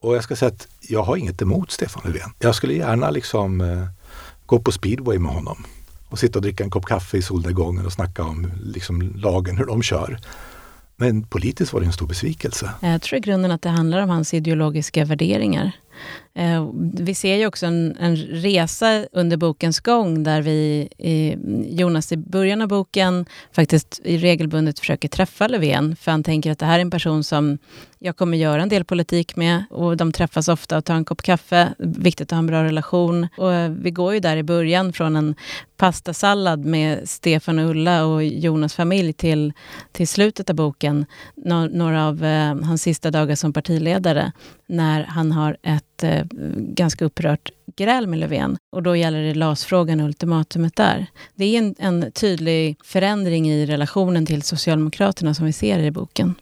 Och 0.00 0.16
jag 0.16 0.24
ska 0.24 0.36
säga 0.36 0.52
att 0.52 0.68
jag 0.80 1.02
har 1.02 1.16
inget 1.16 1.42
emot 1.42 1.70
Stefan 1.70 2.02
Löfven. 2.04 2.30
Jag 2.38 2.54
skulle 2.54 2.74
gärna 2.74 3.10
liksom 3.10 3.60
eh, 3.60 3.86
gå 4.46 4.58
på 4.58 4.72
speedway 4.72 5.18
med 5.18 5.32
honom 5.32 5.64
och 6.08 6.18
sitta 6.18 6.38
och 6.38 6.42
dricka 6.42 6.64
en 6.64 6.70
kopp 6.70 6.84
kaffe 6.84 7.16
i 7.16 7.22
solnedgången 7.22 7.86
och 7.86 7.92
snacka 7.92 8.24
om 8.24 8.50
liksom, 8.64 9.12
lagen, 9.16 9.56
hur 9.56 9.66
de 9.66 9.82
kör. 9.82 10.18
Men 10.96 11.22
politiskt 11.22 11.72
var 11.72 11.80
det 11.80 11.86
en 11.86 11.92
stor 11.92 12.06
besvikelse. 12.06 12.70
Jag 12.80 13.02
tror 13.02 13.18
i 13.18 13.20
grunden 13.20 13.50
att 13.50 13.62
det 13.62 13.68
handlar 13.68 14.02
om 14.02 14.08
hans 14.08 14.34
ideologiska 14.34 15.04
värderingar. 15.04 15.72
Eh, 16.34 16.70
vi 16.94 17.14
ser 17.14 17.36
ju 17.36 17.46
också 17.46 17.66
en, 17.66 17.96
en, 18.00 18.16
resa 18.16 19.06
under 19.12 19.36
bokens 19.36 19.80
gång 19.80 20.22
där 20.22 20.42
vi, 20.42 20.88
Jonas 21.70 22.12
i 22.12 22.16
början 22.16 22.62
av 22.62 22.68
boken 22.68 23.26
faktiskt 23.52 24.00
regelbundet 24.04 24.78
försöker 24.78 25.08
träffa 25.08 25.48
Löfven, 25.48 25.96
för 25.96 26.10
han 26.10 26.22
tänker 26.22 26.52
att 26.52 26.58
det 26.58 26.66
här 26.66 26.78
är 26.78 26.82
en 26.82 26.90
person 26.90 27.24
som 27.24 27.58
jag 27.98 28.16
kommer 28.16 28.36
göra 28.36 28.62
en 28.62 28.68
del 28.68 28.84
politik 28.84 29.36
med 29.36 29.64
och 29.70 29.96
de 29.96 30.12
träffas 30.12 30.48
ofta 30.48 30.78
och 30.78 30.84
tar 30.84 30.94
en 30.94 31.04
kopp 31.04 31.22
kaffe. 31.22 31.74
Viktigt 31.78 32.26
att 32.26 32.30
ha 32.30 32.38
en 32.38 32.46
bra 32.46 32.64
relation. 32.64 33.28
Och 33.36 33.54
eh, 33.54 33.70
vi 33.70 33.90
går 33.90 34.14
ju 34.14 34.20
där 34.20 34.36
i 34.36 34.42
början 34.42 34.92
från 34.92 35.16
en 35.16 35.34
pastasallad 35.76 36.64
med 36.64 37.08
Stefan 37.08 37.58
och 37.58 37.70
Ulla 37.70 38.04
och 38.04 38.24
Jonas 38.24 38.74
familj 38.74 39.12
till, 39.12 39.52
till 39.92 40.08
slutet 40.08 40.50
av 40.50 40.56
boken, 40.56 41.06
några 41.70 42.06
av 42.06 42.24
eh, 42.24 42.54
hans 42.54 42.82
sista 42.82 43.10
dagar 43.10 43.34
som 43.34 43.52
partiledare, 43.52 44.32
när 44.68 45.04
han 45.04 45.32
har 45.32 45.56
ett 45.62 46.02
eh, 46.02 46.24
ganska 46.56 47.04
upprört 47.04 47.50
gräl 47.76 48.06
med 48.06 48.18
Löfven. 48.18 48.56
Och 48.72 48.82
då 48.82 48.96
gäller 48.96 49.22
det 49.22 49.34
LAS-frågan 49.34 50.00
och 50.00 50.06
ultimatumet 50.06 50.76
där. 50.76 51.06
Det 51.34 51.44
är 51.44 51.58
en, 51.58 51.74
en 51.78 52.12
tydlig 52.12 52.76
förändring 52.84 53.50
i 53.50 53.66
relationen 53.66 54.26
till 54.26 54.42
Socialdemokraterna 54.42 55.34
som 55.34 55.46
vi 55.46 55.52
ser 55.52 55.78
i 55.78 55.90
boken. 55.90 56.34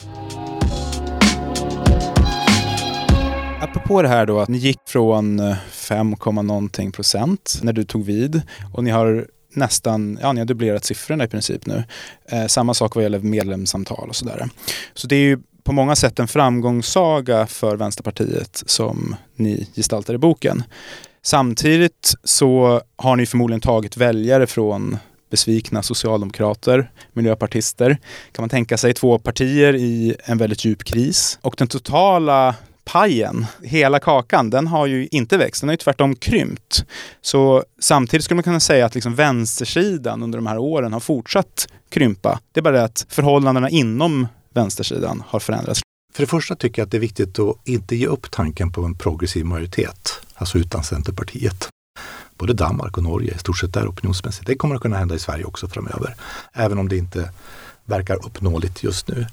Apropå 3.61 4.03
det 4.03 4.09
här 4.09 4.27
då 4.27 4.41
att 4.41 4.49
ni 4.49 4.59
gick 4.59 4.79
från 4.87 5.41
eh, 5.41 5.57
5, 5.71 6.15
någonting 6.25 6.93
procent 6.93 7.61
när 7.63 7.73
du 7.73 7.85
tog 7.85 8.05
vid 8.05 8.43
och 8.75 8.85
ni 8.85 8.91
har 8.91 9.27
nästan, 9.55 10.19
ja 10.23 10.33
ni 10.33 10.41
har 10.41 10.47
dubblerat 10.47 10.85
siffrorna 10.85 11.25
i 11.25 11.29
princip 11.29 11.67
nu. 11.67 11.85
Eh, 12.29 12.47
samma 12.47 12.75
sak 12.75 12.95
vad 12.95 13.05
gäller 13.05 13.19
medlemssamtal 13.19 14.09
och 14.09 14.17
sådär. 14.17 14.49
Så 14.95 15.07
det 15.07 15.17
är 15.17 15.21
ju 15.21 15.39
på 15.65 15.73
många 15.73 15.97
sätt 15.97 16.19
en 16.19 16.29
framgångssaga 16.29 17.47
för 17.47 17.77
Vänsterpartiet 17.77 18.63
som 18.67 19.17
ni 19.37 19.69
gestaltar 19.77 20.15
i 20.15 20.19
boken. 20.19 20.63
Samtidigt 21.23 22.15
så 22.25 22.81
har 22.97 23.17
ni 23.17 23.27
förmodligen 23.27 23.61
tagit 23.61 23.97
väljare 23.97 24.47
från 24.47 24.99
besvikna 25.31 25.83
socialdemokrater, 25.83 26.91
miljöpartister. 27.13 27.99
Kan 28.33 28.43
man 28.43 28.49
tänka 28.49 28.77
sig 28.77 28.95
två 28.95 29.19
partier 29.19 29.75
i 29.75 30.17
en 30.25 30.39
väldigt 30.39 30.65
djup 30.65 30.85
kris. 30.85 31.39
Och 31.43 31.55
den 31.59 31.69
totala 31.69 32.55
pajen, 32.85 33.47
hela 33.63 33.99
kakan, 33.99 34.51
den 34.51 34.67
har 34.67 34.87
ju 34.87 35.09
inte 35.11 35.37
växt, 35.37 35.61
den 35.61 35.69
har 35.69 35.73
ju 35.73 35.77
tvärtom 35.77 36.17
krympt. 36.17 36.85
Så 37.23 37.65
samtidigt 37.81 38.25
skulle 38.25 38.37
man 38.37 38.45
kunna 38.45 38.61
säga 38.61 38.87
att 38.87 38.95
liksom 38.95 39.15
vänstersidan 39.15 40.23
under 40.23 40.39
de 40.39 40.47
här 40.47 40.59
åren 40.59 40.93
har 40.93 41.01
fortsatt 41.01 41.69
krympa. 41.91 42.41
Det 42.53 42.61
är 42.61 42.63
bara 42.63 42.77
det 42.77 42.85
att 42.85 43.07
förhållandena 43.09 43.71
inom 43.71 44.27
vänstersidan 44.55 45.23
har 45.27 45.41
förändrats. 45.41 45.81
För 46.15 46.23
det 46.23 46.27
första 46.27 46.57
tycker 46.57 46.83
jag 46.83 46.87
att 46.87 46.91
det 46.91 46.99
är 46.99 47.01
viktigt 47.01 47.39
att 47.39 47.57
inte 47.65 47.97
ge 47.97 48.07
upp 48.07 48.31
tanken 48.31 48.73
på 48.73 48.85
en 48.85 48.95
progressiv 48.95 49.45
majoritet, 49.45 50.21
alltså 50.35 50.59
utan 50.59 50.85
Centerpartiet. 50.85 51.69
Både 52.39 52.53
Danmark 52.53 52.97
och 52.97 53.03
Norge 53.03 53.35
i 53.35 53.39
stort 53.39 53.59
sett 53.59 53.75
där 53.75 53.89
opinionsmässigt. 53.89 54.47
Det 54.47 54.57
kommer 54.57 54.75
att 54.75 54.83
kunna 54.83 54.97
hända 54.97 55.15
i 55.15 55.19
Sverige 55.19 55.45
också 55.45 55.69
framöver, 55.69 56.15
även 56.53 56.79
om 56.79 56.89
det 56.89 56.97
inte 56.97 57.31
verkar 57.85 58.27
uppnåeligt 58.27 58.83
just 58.83 59.09
nu. 59.09 59.27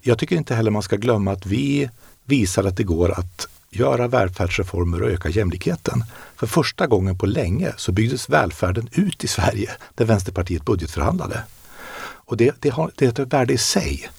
Jag 0.00 0.18
tycker 0.18 0.36
inte 0.36 0.54
heller 0.54 0.70
man 0.70 0.82
ska 0.82 0.96
glömma 0.96 1.32
att 1.32 1.46
vi 1.46 1.90
visar 2.24 2.64
att 2.64 2.76
det 2.76 2.84
går 2.84 3.10
att 3.10 3.48
göra 3.70 4.08
välfärdsreformer 4.08 5.02
och 5.02 5.10
öka 5.10 5.28
jämlikheten. 5.28 6.04
För 6.36 6.46
första 6.46 6.86
gången 6.86 7.18
på 7.18 7.26
länge 7.26 7.72
så 7.76 7.92
byggdes 7.92 8.28
välfärden 8.28 8.88
ut 8.92 9.24
i 9.24 9.28
Sverige 9.28 9.70
där 9.94 10.04
Vänsterpartiet 10.04 10.64
budgetförhandlade. 10.64 11.42
Och 12.02 12.36
det, 12.36 12.54
det, 12.60 12.68
har, 12.68 12.90
det 12.96 13.04
är 13.04 13.22
ett 13.22 13.32
värde 13.32 13.52
i 13.52 13.58
sig 13.58 14.10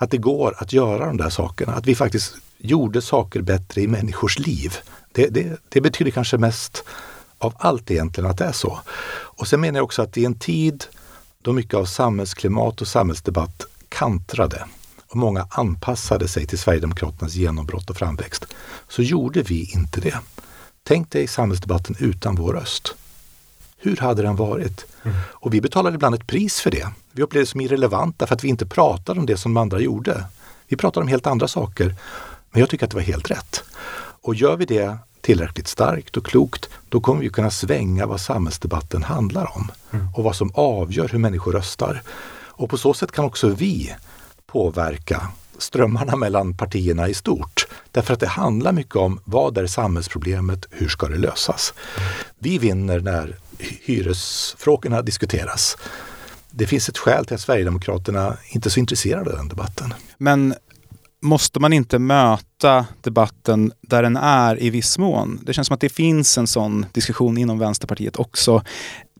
att 0.00 0.10
det 0.10 0.18
går 0.18 0.54
att 0.58 0.72
göra 0.72 1.06
de 1.06 1.16
där 1.16 1.30
sakerna, 1.30 1.72
att 1.72 1.86
vi 1.86 1.94
faktiskt 1.94 2.34
gjorde 2.58 3.02
saker 3.02 3.42
bättre 3.42 3.80
i 3.80 3.86
människors 3.86 4.38
liv. 4.38 4.76
Det, 5.12 5.26
det, 5.26 5.60
det 5.68 5.80
betyder 5.80 6.10
kanske 6.10 6.38
mest 6.38 6.84
av 7.38 7.54
allt 7.58 7.90
egentligen 7.90 8.30
att 8.30 8.38
det 8.38 8.44
är 8.44 8.52
så. 8.52 8.80
Och 9.10 9.48
sen 9.48 9.60
menar 9.60 9.78
jag 9.78 9.84
också 9.84 10.02
att 10.02 10.16
i 10.16 10.24
en 10.24 10.38
tid 10.38 10.84
då 11.42 11.52
mycket 11.52 11.74
av 11.74 11.84
samhällsklimat 11.84 12.80
och 12.80 12.88
samhällsdebatt 12.88 13.66
kantrade 13.88 14.64
och 15.08 15.16
många 15.16 15.46
anpassade 15.50 16.28
sig 16.28 16.46
till 16.46 16.58
Sverigedemokraternas 16.58 17.34
genombrott 17.34 17.90
och 17.90 17.96
framväxt, 17.96 18.46
så 18.88 19.02
gjorde 19.02 19.42
vi 19.42 19.70
inte 19.72 20.00
det. 20.00 20.18
Tänk 20.82 21.10
dig 21.10 21.26
samhällsdebatten 21.26 21.96
utan 21.98 22.34
vår 22.34 22.52
röst. 22.52 22.94
Hur 23.82 23.96
hade 23.96 24.22
den 24.22 24.36
varit? 24.36 24.86
Mm. 25.02 25.16
Och 25.32 25.54
vi 25.54 25.60
betalade 25.60 25.94
ibland 25.94 26.14
ett 26.14 26.26
pris 26.26 26.60
för 26.60 26.70
det. 26.70 26.88
Vi 27.12 27.22
upplevde 27.22 27.42
det 27.42 27.50
som 27.50 27.60
irrelevanta 27.60 28.26
för 28.26 28.34
att 28.34 28.44
vi 28.44 28.48
inte 28.48 28.66
pratade 28.66 29.20
om 29.20 29.26
det 29.26 29.36
som 29.36 29.54
de 29.54 29.60
andra 29.60 29.80
gjorde. 29.80 30.24
Vi 30.68 30.76
pratade 30.76 31.04
om 31.04 31.08
helt 31.08 31.26
andra 31.26 31.48
saker. 31.48 31.94
Men 32.50 32.60
jag 32.60 32.68
tycker 32.68 32.84
att 32.84 32.90
det 32.90 32.96
var 32.96 33.02
helt 33.02 33.30
rätt. 33.30 33.64
Och 34.22 34.34
gör 34.34 34.56
vi 34.56 34.64
det 34.64 34.98
tillräckligt 35.20 35.68
starkt 35.68 36.16
och 36.16 36.26
klokt, 36.26 36.68
då 36.88 37.00
kommer 37.00 37.20
vi 37.20 37.28
kunna 37.28 37.50
svänga 37.50 38.06
vad 38.06 38.20
samhällsdebatten 38.20 39.02
handlar 39.02 39.56
om 39.56 39.70
mm. 39.90 40.08
och 40.14 40.24
vad 40.24 40.36
som 40.36 40.50
avgör 40.54 41.08
hur 41.08 41.18
människor 41.18 41.52
röstar. 41.52 42.02
Och 42.32 42.70
på 42.70 42.78
så 42.78 42.94
sätt 42.94 43.12
kan 43.12 43.24
också 43.24 43.48
vi 43.48 43.94
påverka 44.46 45.28
strömmarna 45.58 46.16
mellan 46.16 46.54
partierna 46.56 47.08
i 47.08 47.14
stort. 47.14 47.66
Därför 47.90 48.14
att 48.14 48.20
det 48.20 48.26
handlar 48.26 48.72
mycket 48.72 48.96
om 48.96 49.20
vad 49.24 49.58
är 49.58 49.66
samhällsproblemet, 49.66 50.66
hur 50.70 50.88
ska 50.88 51.08
det 51.08 51.18
lösas? 51.18 51.74
Vi 52.38 52.58
vinner 52.58 53.00
när 53.00 53.36
hyresfrågorna 53.82 55.02
diskuteras. 55.02 55.76
Det 56.50 56.66
finns 56.66 56.88
ett 56.88 56.98
skäl 56.98 57.24
till 57.24 57.34
att 57.34 57.40
Sverigedemokraterna 57.40 58.36
inte 58.50 58.68
är 58.68 58.70
så 58.70 58.80
intresserade 58.80 59.30
av 59.30 59.36
den 59.36 59.48
debatten. 59.48 59.94
Men 60.18 60.54
måste 61.22 61.60
man 61.60 61.72
inte 61.72 61.98
möta 61.98 62.86
debatten 63.00 63.72
där 63.80 64.02
den 64.02 64.16
är 64.16 64.62
i 64.62 64.70
viss 64.70 64.98
mån? 64.98 65.40
Det 65.42 65.52
känns 65.52 65.66
som 65.66 65.74
att 65.74 65.80
det 65.80 65.88
finns 65.88 66.38
en 66.38 66.46
sån 66.46 66.86
diskussion 66.92 67.38
inom 67.38 67.58
Vänsterpartiet 67.58 68.16
också. 68.16 68.62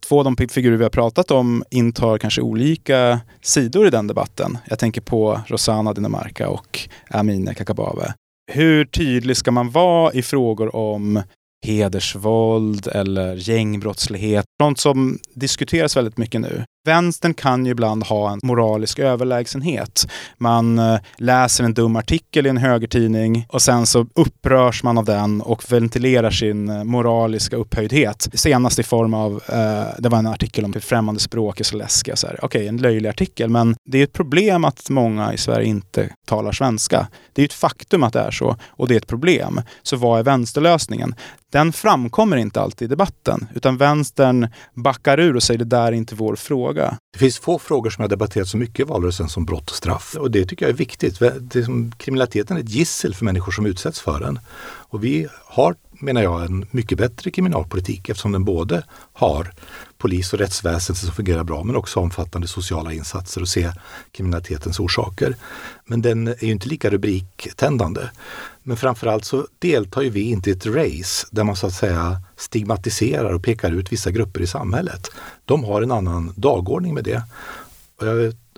Två 0.08 0.18
av 0.18 0.24
de 0.24 0.36
figurer 0.36 0.76
vi 0.76 0.82
har 0.82 0.90
pratat 0.90 1.30
om 1.30 1.64
intar 1.70 2.18
kanske 2.18 2.40
olika 2.40 3.20
sidor 3.42 3.86
i 3.86 3.90
den 3.90 4.06
debatten. 4.06 4.58
Jag 4.64 4.78
tänker 4.78 5.00
på 5.00 5.40
Rosanna 5.46 5.92
Dinamarca 5.92 6.48
och 6.48 6.88
Amineh 7.10 7.54
Kakabaveh. 7.54 8.12
Hur 8.52 8.84
tydlig 8.84 9.36
ska 9.36 9.50
man 9.50 9.70
vara 9.70 10.12
i 10.12 10.22
frågor 10.22 10.76
om 10.76 11.22
hedersvåld 11.66 12.86
eller 12.86 13.34
gängbrottslighet. 13.36 14.44
Sånt 14.62 14.80
som 14.80 15.18
diskuteras 15.34 15.96
väldigt 15.96 16.18
mycket 16.18 16.40
nu. 16.40 16.64
Vänstern 16.84 17.34
kan 17.34 17.66
ju 17.66 17.72
ibland 17.72 18.04
ha 18.04 18.32
en 18.32 18.40
moralisk 18.42 18.98
överlägsenhet. 18.98 20.06
Man 20.38 20.78
eh, 20.78 21.00
läser 21.16 21.64
en 21.64 21.74
dum 21.74 21.96
artikel 21.96 22.46
i 22.46 22.48
en 22.48 22.56
högertidning 22.56 23.46
och 23.48 23.62
sen 23.62 23.86
så 23.86 24.06
upprörs 24.14 24.82
man 24.82 24.98
av 24.98 25.04
den 25.04 25.40
och 25.40 25.72
ventilerar 25.72 26.30
sin 26.30 26.68
eh, 26.68 26.84
moraliska 26.84 27.56
upphöjdhet. 27.56 28.28
Senast 28.34 28.78
i 28.78 28.82
form 28.82 29.14
av, 29.14 29.42
eh, 29.48 29.84
det 29.98 30.08
var 30.08 30.18
en 30.18 30.26
artikel 30.26 30.64
om 30.64 30.72
hur 30.72 30.80
främmande 30.80 31.20
språk 31.20 31.60
är 31.60 31.64
så 31.64 31.76
läskiga. 31.76 32.14
Okej, 32.22 32.38
okay, 32.42 32.66
en 32.66 32.76
löjlig 32.76 33.08
artikel, 33.08 33.50
men 33.50 33.76
det 33.84 33.98
är 33.98 34.04
ett 34.04 34.12
problem 34.12 34.64
att 34.64 34.90
många 34.90 35.32
i 35.34 35.38
Sverige 35.38 35.66
inte 35.66 36.08
talar 36.26 36.52
svenska. 36.52 37.06
Det 37.32 37.42
är 37.42 37.46
ett 37.46 37.52
faktum 37.52 38.02
att 38.02 38.12
det 38.12 38.20
är 38.20 38.30
så 38.30 38.56
och 38.66 38.88
det 38.88 38.94
är 38.94 38.98
ett 38.98 39.06
problem. 39.06 39.60
Så 39.82 39.96
vad 39.96 40.18
är 40.18 40.22
vänsterlösningen? 40.22 41.14
Den 41.52 41.72
framkommer 41.72 42.36
inte 42.36 42.60
alltid 42.60 42.86
i 42.86 42.88
debatten, 42.88 43.48
utan 43.54 43.76
vänstern 43.76 44.48
backar 44.74 45.20
ur 45.20 45.36
och 45.36 45.42
säger 45.42 45.58
det 45.58 45.64
där 45.64 45.86
är 45.86 45.92
inte 45.92 46.14
vår 46.14 46.36
fråga. 46.36 46.69
Det 47.12 47.18
finns 47.18 47.38
få 47.38 47.58
frågor 47.58 47.90
som 47.90 48.02
har 48.02 48.08
debatterats 48.08 48.50
så 48.50 48.56
mycket 48.56 48.80
i 48.80 48.82
valrörelsen 48.82 49.28
som 49.28 49.44
brott 49.44 49.70
och 49.70 49.76
straff. 49.76 50.16
Och 50.18 50.30
det 50.30 50.44
tycker 50.44 50.66
jag 50.66 50.70
är 50.70 50.76
viktigt. 50.76 51.18
Det 51.40 51.64
som, 51.64 51.92
kriminaliteten 51.92 52.56
är 52.56 52.60
ett 52.60 52.70
gissel 52.70 53.14
för 53.14 53.24
människor 53.24 53.52
som 53.52 53.66
utsätts 53.66 54.00
för 54.00 54.20
den. 54.20 54.38
Och 54.62 55.04
vi 55.04 55.28
har, 55.44 55.74
menar 55.90 56.22
jag, 56.22 56.44
en 56.44 56.66
mycket 56.70 56.98
bättre 56.98 57.30
kriminalpolitik 57.30 58.08
eftersom 58.08 58.32
den 58.32 58.44
både 58.44 58.82
har 59.12 59.52
polis 59.98 60.32
och 60.32 60.38
rättsväsende 60.38 61.00
som 61.00 61.12
fungerar 61.12 61.44
bra 61.44 61.64
men 61.64 61.76
också 61.76 62.00
omfattande 62.00 62.48
sociala 62.48 62.92
insatser 62.92 63.40
och 63.40 63.48
se 63.48 63.72
kriminalitetens 64.12 64.80
orsaker. 64.80 65.36
Men 65.84 66.02
den 66.02 66.28
är 66.28 66.44
ju 66.44 66.52
inte 66.52 66.68
lika 66.68 66.90
rubriktändande. 66.90 68.00
Men 68.70 68.76
framförallt 68.76 69.24
så 69.24 69.46
deltar 69.58 70.02
ju 70.02 70.10
vi 70.10 70.30
inte 70.30 70.50
i 70.50 70.52
ett 70.52 70.66
race 70.66 71.26
där 71.30 71.44
man 71.44 71.56
så 71.56 71.66
att 71.66 71.72
säga 71.72 72.22
stigmatiserar 72.36 73.32
och 73.32 73.42
pekar 73.42 73.70
ut 73.70 73.92
vissa 73.92 74.10
grupper 74.10 74.40
i 74.40 74.46
samhället. 74.46 75.10
De 75.44 75.64
har 75.64 75.82
en 75.82 75.90
annan 75.90 76.32
dagordning 76.36 76.94
med 76.94 77.04
det. 77.04 77.22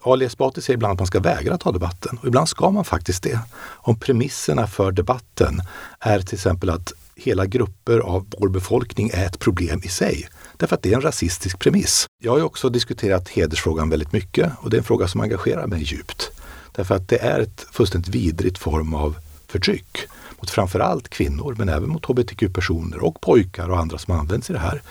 Ali 0.02 0.24
Esbati 0.24 0.62
säger 0.62 0.76
ibland 0.76 0.92
att 0.92 0.98
man 0.98 1.06
ska 1.06 1.20
vägra 1.20 1.58
ta 1.58 1.72
debatten 1.72 2.18
och 2.18 2.26
ibland 2.26 2.48
ska 2.48 2.70
man 2.70 2.84
faktiskt 2.84 3.22
det. 3.22 3.40
Om 3.62 3.98
premisserna 3.98 4.66
för 4.66 4.92
debatten 4.92 5.60
är 6.00 6.20
till 6.20 6.34
exempel 6.34 6.70
att 6.70 6.92
hela 7.16 7.46
grupper 7.46 7.98
av 7.98 8.26
vår 8.38 8.48
befolkning 8.48 9.10
är 9.14 9.26
ett 9.26 9.38
problem 9.38 9.80
i 9.84 9.88
sig. 9.88 10.28
Därför 10.56 10.76
att 10.76 10.82
det 10.82 10.92
är 10.92 10.96
en 10.96 11.02
rasistisk 11.02 11.58
premiss. 11.58 12.06
Jag 12.22 12.32
har 12.32 12.38
ju 12.38 12.44
också 12.44 12.68
diskuterat 12.68 13.28
hedersfrågan 13.28 13.90
väldigt 13.90 14.12
mycket 14.12 14.52
och 14.60 14.70
det 14.70 14.76
är 14.76 14.78
en 14.78 14.84
fråga 14.84 15.08
som 15.08 15.20
engagerar 15.20 15.66
mig 15.66 15.82
djupt. 15.82 16.30
Därför 16.72 16.94
att 16.94 17.08
det 17.08 17.18
är 17.18 17.40
ett 17.40 17.66
fullständigt 17.70 18.14
vidrigt 18.14 18.58
form 18.58 18.94
av 18.94 19.16
förtryck 19.52 19.98
mot 20.38 20.50
framförallt 20.50 21.08
kvinnor, 21.08 21.54
men 21.58 21.68
även 21.68 21.88
mot 21.88 22.04
hbtq-personer 22.04 23.04
och 23.04 23.20
pojkar 23.20 23.70
och 23.70 23.78
andra 23.78 23.98
som 23.98 24.14
används 24.14 24.50
i 24.50 24.52
det 24.52 24.58
här. 24.58 24.82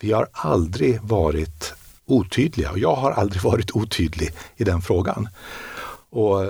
Vi 0.00 0.12
har 0.12 0.28
aldrig 0.32 1.00
varit 1.02 1.74
otydliga 2.06 2.70
och 2.70 2.78
jag 2.78 2.94
har 2.94 3.10
aldrig 3.12 3.42
varit 3.52 3.70
otydlig 3.70 4.32
i 4.56 4.64
den 4.64 4.82
frågan. 4.82 5.28
Och 6.10 6.44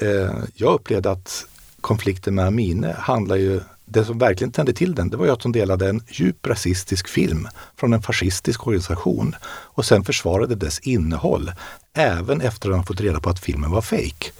eh, 0.00 0.34
Jag 0.54 0.74
upplevde 0.74 1.10
att 1.10 1.46
konflikten 1.80 2.34
med 2.34 2.46
Amine 2.46 2.94
handlar 2.98 3.36
ju 3.36 3.60
det 3.84 4.04
som 4.04 4.18
verkligen 4.18 4.52
tände 4.52 4.72
till 4.72 4.94
den, 4.94 5.10
det 5.10 5.16
var 5.16 5.26
ju 5.26 5.32
att 5.32 5.42
hon 5.42 5.52
delade 5.52 5.88
en 5.88 6.02
djup 6.08 6.46
rasistisk 6.46 7.08
film 7.08 7.48
från 7.76 7.92
en 7.92 8.02
fascistisk 8.02 8.66
organisation 8.66 9.34
och 9.46 9.84
sen 9.84 10.04
försvarade 10.04 10.54
dess 10.54 10.78
innehåll 10.78 11.52
även 11.94 12.40
efter 12.40 12.68
att 12.68 12.76
han 12.76 12.86
fått 12.86 13.00
reda 13.00 13.20
på 13.20 13.30
att 13.30 13.40
filmen 13.40 13.70
var 13.70 13.80
fejk. 13.82 14.32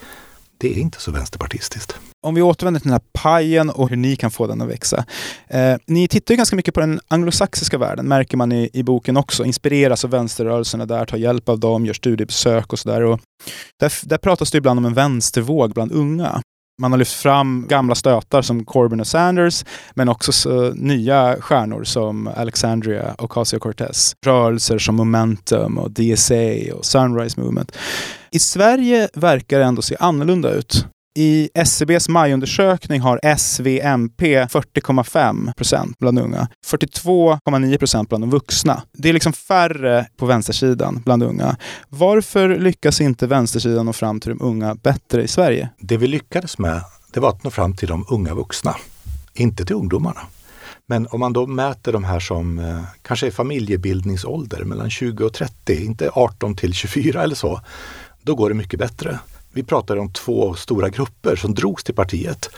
Det 0.61 0.68
är 0.68 0.79
inte 0.79 1.01
så 1.01 1.11
vänsterpartistiskt. 1.11 1.97
Om 2.27 2.35
vi 2.35 2.42
återvänder 2.42 2.81
till 2.81 2.90
den 2.90 3.01
här 3.01 3.23
pajen 3.23 3.71
och 3.71 3.88
hur 3.88 3.97
ni 3.97 4.16
kan 4.16 4.31
få 4.31 4.47
den 4.47 4.61
att 4.61 4.68
växa. 4.68 5.05
Eh, 5.47 5.77
ni 5.87 6.09
tittar 6.09 6.35
ju 6.35 6.37
ganska 6.37 6.57
mycket 6.57 6.75
på 6.75 6.81
den 6.81 7.01
anglosaxiska 7.09 7.79
världen, 7.79 8.09
märker 8.09 8.37
man 8.37 8.53
i, 8.53 8.71
i 8.73 8.83
boken 8.83 9.16
också. 9.16 9.44
Inspireras 9.44 10.05
av 10.05 10.11
vänsterrörelserna 10.11 10.87
där, 10.87 11.07
tar 11.07 11.16
hjälp 11.16 11.49
av 11.49 11.61
dem, 11.61 11.87
gör 11.87 11.94
studiebesök 11.94 12.73
och 12.73 12.79
sådär. 12.79 13.18
Där, 13.81 14.09
där 14.09 14.18
pratas 14.18 14.51
det 14.51 14.59
ibland 14.59 14.79
om 14.79 14.85
en 14.85 14.94
vänstervåg 14.94 15.75
bland 15.75 15.92
unga. 15.92 16.42
Man 16.81 16.93
har 16.93 16.99
lyft 16.99 17.12
fram 17.12 17.67
gamla 17.69 17.95
stötar 17.95 18.43
som 18.43 18.64
Corbyn 18.64 19.01
och 19.01 19.07
Sanders, 19.07 19.64
men 19.95 20.09
också 20.09 20.73
nya 20.75 21.37
stjärnor 21.41 21.85
som 21.85 22.31
Alexandria 22.37 23.14
och 23.19 23.37
Ocasio-Cortez. 23.37 24.14
Rörelser 24.27 24.79
som 24.79 24.95
Momentum 24.95 25.79
och 25.79 25.91
DSA 25.91 26.75
och 26.75 26.85
Sunrise 26.85 27.41
Movement. 27.41 27.73
I 28.31 28.38
Sverige 28.38 29.09
verkar 29.14 29.59
det 29.59 29.64
ändå 29.64 29.83
se 29.83 29.97
annorlunda 30.01 30.51
ut. 30.51 30.87
I 31.16 31.51
SCBs 31.55 32.09
majundersökning 32.09 33.01
har 33.01 33.37
SVMP 33.37 34.23
40,5 34.23 35.53
procent 35.55 35.99
bland 35.99 36.18
unga. 36.18 36.49
42,9 36.66 37.79
procent 37.79 38.09
bland 38.09 38.23
de 38.23 38.31
vuxna. 38.31 38.83
Det 38.92 39.09
är 39.09 39.12
liksom 39.12 39.33
färre 39.33 40.07
på 40.16 40.27
vänstersidan 40.27 41.03
bland 41.05 41.23
unga. 41.23 41.57
Varför 41.88 42.49
lyckas 42.59 43.01
inte 43.01 43.27
vänstersidan 43.27 43.87
nå 43.87 43.92
fram 43.92 44.21
till 44.21 44.31
de 44.31 44.44
unga 44.44 44.75
bättre 44.75 45.23
i 45.23 45.29
Sverige? 45.29 45.68
Det 45.81 45.97
vi 45.97 46.07
lyckades 46.07 46.59
med, 46.59 46.83
det 47.12 47.21
var 47.21 47.29
att 47.29 47.44
nå 47.44 47.51
fram 47.51 47.77
till 47.77 47.88
de 47.88 48.07
unga 48.11 48.35
vuxna, 48.35 48.77
inte 49.35 49.64
till 49.64 49.77
ungdomarna. 49.77 50.21
Men 50.87 51.07
om 51.07 51.21
man 51.21 51.33
då 51.33 51.47
mäter 51.47 51.92
de 51.92 52.05
här 52.05 52.21
som 52.21 52.59
eh, 52.59 52.83
kanske 53.03 53.27
är 53.27 53.31
familjebildningsålder 53.31 54.64
mellan 54.64 54.90
20 54.90 55.25
och 55.25 55.33
30, 55.33 55.85
inte 55.85 56.11
18 56.12 56.57
till 56.57 56.73
24 56.73 57.23
eller 57.23 57.35
så, 57.35 57.61
då 58.23 58.35
går 58.35 58.49
det 58.49 58.55
mycket 58.55 58.79
bättre. 58.79 59.18
Vi 59.59 59.64
pratade 59.64 60.01
om 60.01 60.12
två 60.12 60.55
stora 60.55 60.88
grupper 60.88 61.37
som 61.37 61.55
drogs 61.55 61.85
till 61.85 61.94
partiet. 61.94 62.51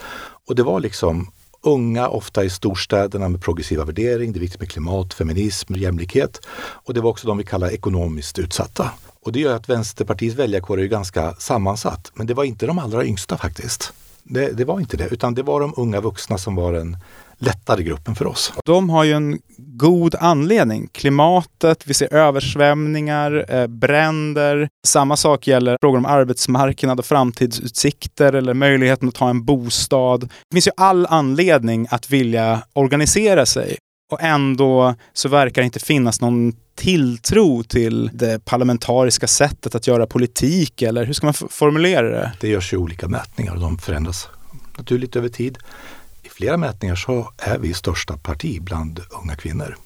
Och 0.48 0.54
det 0.54 0.62
var 0.62 0.80
liksom 0.80 1.30
unga, 1.62 2.08
ofta 2.08 2.44
i 2.44 2.50
storstäderna 2.50 3.28
med 3.28 3.42
progressiva 3.42 3.84
värdering. 3.84 4.32
Det 4.32 4.38
är 4.38 4.40
viktigt 4.40 4.60
med 4.60 4.70
klimat, 4.70 5.14
feminism, 5.14 5.74
jämlikhet. 5.74 6.46
Och 6.56 6.94
det 6.94 7.00
var 7.00 7.10
också 7.10 7.26
de 7.26 7.38
vi 7.38 7.44
kallar 7.44 7.68
ekonomiskt 7.70 8.38
utsatta. 8.38 8.90
Och 9.20 9.32
det 9.32 9.40
gör 9.40 9.56
att 9.56 9.68
Vänsterpartiets 9.68 10.36
väljarkår 10.36 10.80
är 10.80 10.86
ganska 10.86 11.34
sammansatt. 11.34 12.12
Men 12.14 12.26
det 12.26 12.34
var 12.34 12.44
inte 12.44 12.66
de 12.66 12.78
allra 12.78 13.04
yngsta 13.04 13.36
faktiskt. 13.36 13.92
Det, 14.22 14.52
det, 14.52 14.64
var 14.64 14.80
inte 14.80 14.96
det, 14.96 15.08
utan 15.10 15.34
det 15.34 15.42
var 15.42 15.60
de 15.60 15.74
unga 15.76 16.00
vuxna 16.00 16.38
som 16.38 16.54
var 16.54 16.72
den 16.72 16.96
lättare 17.40 17.82
gruppen 17.82 18.14
för 18.14 18.26
oss. 18.26 18.52
De 18.64 18.90
har 18.90 19.04
ju 19.04 19.12
en 19.12 19.38
god 19.56 20.14
anledning. 20.20 20.88
Klimatet, 20.92 21.86
vi 21.86 21.94
ser 21.94 22.14
översvämningar, 22.14 23.44
eh, 23.48 23.66
bränder. 23.66 24.68
Samma 24.86 25.16
sak 25.16 25.46
gäller 25.46 25.76
frågor 25.80 25.98
om 25.98 26.06
arbetsmarknad 26.06 26.98
och 26.98 27.06
framtidsutsikter 27.06 28.32
eller 28.32 28.54
möjligheten 28.54 29.08
att 29.08 29.14
ta 29.14 29.30
en 29.30 29.44
bostad. 29.44 30.20
Det 30.20 30.54
finns 30.54 30.66
ju 30.66 30.72
all 30.76 31.06
anledning 31.06 31.86
att 31.90 32.10
vilja 32.10 32.62
organisera 32.72 33.46
sig. 33.46 33.76
Och 34.12 34.22
ändå 34.22 34.94
så 35.12 35.28
verkar 35.28 35.62
det 35.62 35.66
inte 35.66 35.80
finnas 35.80 36.20
någon 36.20 36.52
tilltro 36.74 37.62
till 37.62 38.10
det 38.12 38.44
parlamentariska 38.44 39.26
sättet 39.26 39.74
att 39.74 39.86
göra 39.86 40.06
politik, 40.06 40.82
eller 40.82 41.04
hur 41.04 41.12
ska 41.12 41.26
man 41.26 41.34
formulera 41.34 42.08
det? 42.08 42.32
Det 42.40 42.48
görs 42.48 42.72
ju 42.72 42.76
olika 42.76 43.08
mätningar 43.08 43.54
och 43.54 43.60
de 43.60 43.78
förändras 43.78 44.28
naturligt 44.78 45.16
över 45.16 45.28
tid 45.28 45.58
flera 46.40 46.56
mätningar 46.56 46.94
så 46.94 47.32
är 47.38 47.58
vi 47.58 47.74
största 47.74 48.16
parti 48.16 48.62
bland 48.62 49.00
unga 49.22 49.36
kvinnor. 49.36 49.76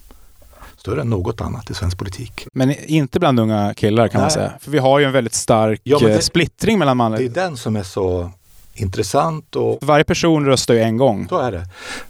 Större 0.77 1.01
än 1.01 1.11
något 1.11 1.40
annat 1.40 1.71
i 1.71 1.75
svensk 1.75 1.99
politik. 1.99 2.47
Men 2.53 2.71
inte 2.71 3.21
bland 3.21 3.40
unga 3.40 3.75
killar 3.75 4.09
kan 4.09 4.19
Nej. 4.19 4.25
man 4.25 4.31
säga. 4.31 4.53
För 4.61 4.71
vi 4.71 4.79
har 4.79 4.99
ju 4.99 5.05
en 5.05 5.12
väldigt 5.12 5.35
stark 5.35 5.81
ja, 5.85 5.99
det, 5.99 6.12
eh, 6.12 6.19
splittring 6.19 6.79
mellan 6.79 6.97
manliga. 6.97 7.19
Det 7.19 7.40
är 7.40 7.45
den 7.45 7.57
som 7.57 7.77
är 7.77 7.83
så 7.83 8.31
intressant. 8.75 9.57
Och, 9.57 9.79
Varje 9.83 10.05
person 10.05 10.47
röstar 10.47 10.75
ju 10.75 10.81
en 10.81 10.97
gång. 10.97 11.27
Så 11.29 11.38
är 11.38 11.53
det. 11.53 11.69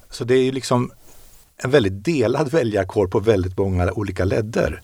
Så 0.09 0.23
det 0.23 0.33
är 0.33 0.43
ju 0.43 0.51
liksom 0.51 0.91
en 1.57 1.71
väldigt 1.71 2.05
delad 2.05 2.51
väljarkår 2.51 3.07
på 3.07 3.19
väldigt 3.19 3.57
många 3.57 3.91
olika 3.91 4.25
ledder. 4.25 4.81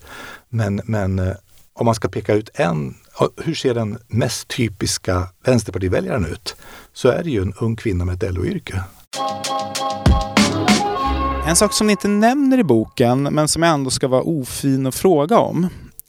Men, 0.50 0.82
men 0.86 1.20
eh, 1.20 1.34
om 1.74 1.86
man 1.86 1.96
ska 1.96 2.08
peka 2.08 2.34
ut 2.34 2.50
en, 2.54 2.96
hur 3.44 3.54
ser 3.54 3.74
den 3.74 3.98
mest 4.08 4.48
typiska 4.48 5.28
vänsterpartiväljaren 5.46 6.26
ut? 6.26 6.56
Så 6.94 7.10
är 7.10 7.24
det 7.24 7.30
ju 7.30 7.42
en 7.42 7.54
ung 7.54 7.76
kvinna 7.76 8.06
med 8.06 8.24
ett 8.24 8.34
LO-yrke. 8.34 8.84
En 11.48 11.56
sak 11.56 11.74
som 11.74 11.88
ni 11.88 11.92
inte 11.92 12.08
nämner 12.08 12.58
i 12.58 12.64
boken, 12.64 13.24
men 13.24 13.48
som 13.48 13.64
jag 13.64 13.74
ändå 13.74 13.90
ska 13.90 14.08
vara 14.08 14.22
ofin 14.22 14.88
att 14.88 14.96
fråga 14.96 15.38
om, 15.40 15.68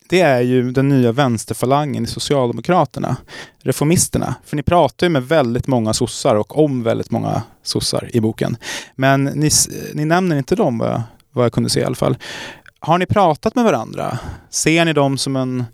det 0.09 0.21
är 0.21 0.41
ju 0.41 0.73
den 0.73 0.89
nya 0.89 1.13
vänsterfalangen 1.13 2.05
i 2.05 2.07
Socialdemokraterna, 2.07 3.17
reformisterna. 3.63 4.35
För 4.45 4.57
ni 4.57 4.63
pratar 4.63 5.07
ju 5.07 5.11
med 5.11 5.29
väldigt 5.29 5.67
många 5.67 5.95
sossar 5.95 6.35
och 6.35 6.59
om 6.59 6.83
väldigt 6.83 7.11
många 7.11 7.43
sossar 7.63 8.11
i 8.13 8.21
boken. 8.21 8.57
Men 8.95 9.25
ni, 9.25 9.51
ni 9.95 10.05
nämner 10.05 10.37
inte 10.37 10.57
dem 10.57 10.79
vad 10.79 10.89
jag, 10.89 11.03
vad 11.33 11.45
jag 11.45 11.53
kunde 11.53 11.71
se 11.71 11.81
i 11.81 11.85
alla 11.85 11.95
fall. 11.95 12.17
Har 12.81 12.99
ni 12.99 13.07
pratat 13.07 13.55
med 13.55 13.65
varandra? 13.65 14.19
Ser 14.51 14.85
ni 14.85 14.93
dem 14.93 15.19
som 15.19 15.37
en 15.37 15.65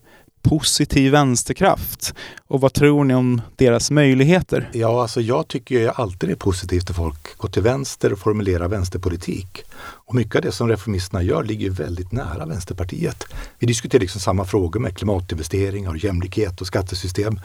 positiv 0.42 1.12
vänsterkraft? 1.12 2.14
Och 2.46 2.60
vad 2.60 2.72
tror 2.72 3.04
ni 3.04 3.14
om 3.14 3.40
deras 3.56 3.90
möjligheter? 3.90 4.70
Ja, 4.72 5.02
alltså 5.02 5.20
jag 5.20 5.48
tycker 5.48 5.74
ju 5.74 5.88
alltid 5.88 6.28
det 6.28 6.32
är 6.32 6.36
positivt 6.36 6.88
när 6.88 6.94
folk 6.94 7.38
går 7.38 7.48
till 7.48 7.62
vänster 7.62 8.12
och 8.12 8.18
formulerar 8.18 8.68
vänsterpolitik. 8.68 9.64
Och 9.80 10.14
mycket 10.14 10.36
av 10.36 10.42
det 10.42 10.52
som 10.52 10.68
reformisterna 10.68 11.22
gör 11.22 11.44
ligger 11.44 11.70
väldigt 11.70 12.12
nära 12.12 12.46
Vänsterpartiet. 12.46 13.24
Vi 13.58 13.66
diskuterar 13.66 14.00
liksom 14.00 14.20
samma 14.20 14.44
frågor 14.44 14.80
med 14.80 14.96
klimatinvesteringar, 14.96 16.04
jämlikhet 16.04 16.60
och 16.60 16.66
skattesystem. 16.66 17.40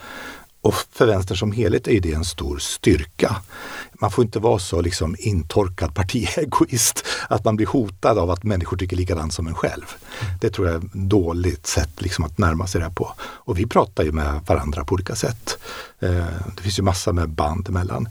Och 0.63 0.75
för 0.91 1.05
vänstern 1.05 1.37
som 1.37 1.51
helhet 1.51 1.87
är 1.87 2.01
det 2.01 2.13
en 2.13 2.25
stor 2.25 2.57
styrka. 2.57 3.35
Man 3.93 4.11
får 4.11 4.23
inte 4.23 4.39
vara 4.39 4.59
så 4.59 4.81
liksom 4.81 5.15
intorkad 5.19 5.95
partiegoist 5.95 7.05
att 7.29 7.45
man 7.45 7.55
blir 7.55 7.67
hotad 7.67 8.17
av 8.17 8.31
att 8.31 8.43
människor 8.43 8.77
tycker 8.77 8.95
likadant 8.95 9.33
som 9.33 9.47
en 9.47 9.55
själv. 9.55 9.85
Det 10.41 10.49
tror 10.49 10.67
jag 10.67 10.75
är 10.75 10.85
ett 10.85 10.93
dåligt 10.93 11.67
sätt 11.67 12.01
liksom 12.01 12.25
att 12.25 12.37
närma 12.37 12.67
sig 12.67 12.79
det 12.79 12.85
här 12.85 12.93
på. 12.93 13.13
Och 13.21 13.59
vi 13.59 13.65
pratar 13.65 14.03
ju 14.03 14.11
med 14.11 14.41
varandra 14.47 14.85
på 14.85 14.93
olika 14.93 15.15
sätt. 15.15 15.57
Eh, 15.99 16.25
det 16.55 16.61
finns 16.61 16.79
ju 16.79 16.83
massa 16.83 17.13
med 17.13 17.29
band 17.29 17.69
emellan. 17.69 18.09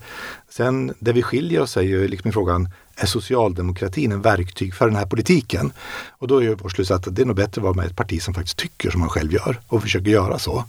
Sen 0.50 0.94
det 0.98 1.12
vi 1.12 1.22
skiljer 1.22 1.60
oss 1.60 1.76
är 1.76 1.82
ju 1.82 2.08
liksom 2.08 2.28
i 2.28 2.32
frågan, 2.32 2.68
är 2.96 3.06
socialdemokratin 3.06 4.12
en 4.12 4.22
verktyg 4.22 4.74
för 4.74 4.86
den 4.86 4.96
här 4.96 5.06
politiken? 5.06 5.72
Och 6.10 6.28
då 6.28 6.38
är 6.38 6.42
ju 6.42 6.54
vår 6.54 6.68
slutsats 6.68 7.08
att 7.08 7.16
det 7.16 7.22
är 7.22 7.26
nog 7.26 7.36
bättre 7.36 7.60
att 7.60 7.64
vara 7.64 7.74
med 7.74 7.86
ett 7.86 7.96
parti 7.96 8.22
som 8.22 8.34
faktiskt 8.34 8.58
tycker 8.58 8.90
som 8.90 9.00
man 9.00 9.08
själv 9.08 9.32
gör 9.32 9.60
och 9.68 9.82
försöker 9.82 10.10
göra 10.10 10.38
så. 10.38 10.64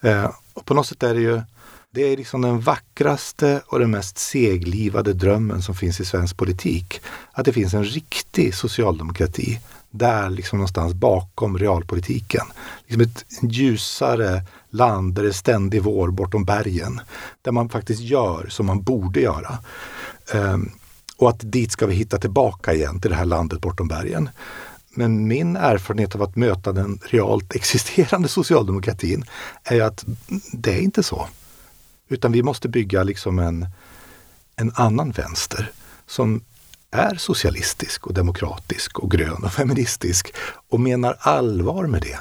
Eh, 0.00 0.30
och 0.54 0.64
på 0.64 0.74
något 0.74 0.86
sätt 0.86 1.02
är 1.02 1.14
det 1.14 1.20
ju 1.20 1.40
det 1.94 2.02
är 2.02 2.16
liksom 2.16 2.42
den 2.42 2.60
vackraste 2.60 3.62
och 3.66 3.78
den 3.78 3.90
mest 3.90 4.18
seglivade 4.18 5.12
drömmen 5.12 5.62
som 5.62 5.74
finns 5.74 6.00
i 6.00 6.04
svensk 6.04 6.36
politik. 6.36 7.00
Att 7.32 7.44
det 7.44 7.52
finns 7.52 7.74
en 7.74 7.84
riktig 7.84 8.54
socialdemokrati 8.54 9.60
där 9.90 10.30
liksom 10.30 10.58
någonstans 10.58 10.94
bakom 10.94 11.58
realpolitiken. 11.58 12.46
Liksom 12.86 13.00
ett 13.00 13.24
ljusare 13.42 14.42
land 14.70 15.14
där 15.14 15.22
det 15.22 15.28
är 15.28 15.32
ständig 15.32 15.82
vår 15.82 16.10
bortom 16.10 16.44
bergen. 16.44 17.00
Där 17.42 17.52
man 17.52 17.68
faktiskt 17.68 18.00
gör 18.00 18.46
som 18.48 18.66
man 18.66 18.82
borde 18.82 19.20
göra. 19.20 19.58
Um, 20.34 20.72
och 21.16 21.28
att 21.28 21.40
dit 21.52 21.72
ska 21.72 21.86
vi 21.86 21.94
hitta 21.94 22.18
tillbaka 22.18 22.74
igen 22.74 23.00
till 23.00 23.10
det 23.10 23.16
här 23.16 23.24
landet 23.24 23.60
bortom 23.60 23.88
bergen. 23.88 24.28
Men 24.94 25.28
min 25.28 25.56
erfarenhet 25.56 26.14
av 26.14 26.22
att 26.22 26.36
möta 26.36 26.72
den 26.72 26.98
realt 27.02 27.54
existerande 27.54 28.28
socialdemokratin 28.28 29.24
är 29.64 29.80
att 29.80 30.04
det 30.52 30.74
är 30.74 30.80
inte 30.80 31.02
så. 31.02 31.28
Utan 32.08 32.32
vi 32.32 32.42
måste 32.42 32.68
bygga 32.68 33.02
liksom 33.02 33.38
en, 33.38 33.66
en 34.56 34.72
annan 34.74 35.10
vänster 35.10 35.70
som 36.06 36.44
är 36.90 37.14
socialistisk 37.14 38.06
och 38.06 38.14
demokratisk 38.14 38.98
och 38.98 39.10
grön 39.10 39.44
och 39.44 39.52
feministisk 39.52 40.34
och 40.68 40.80
menar 40.80 41.16
allvar 41.20 41.86
med 41.86 42.02
det 42.02 42.18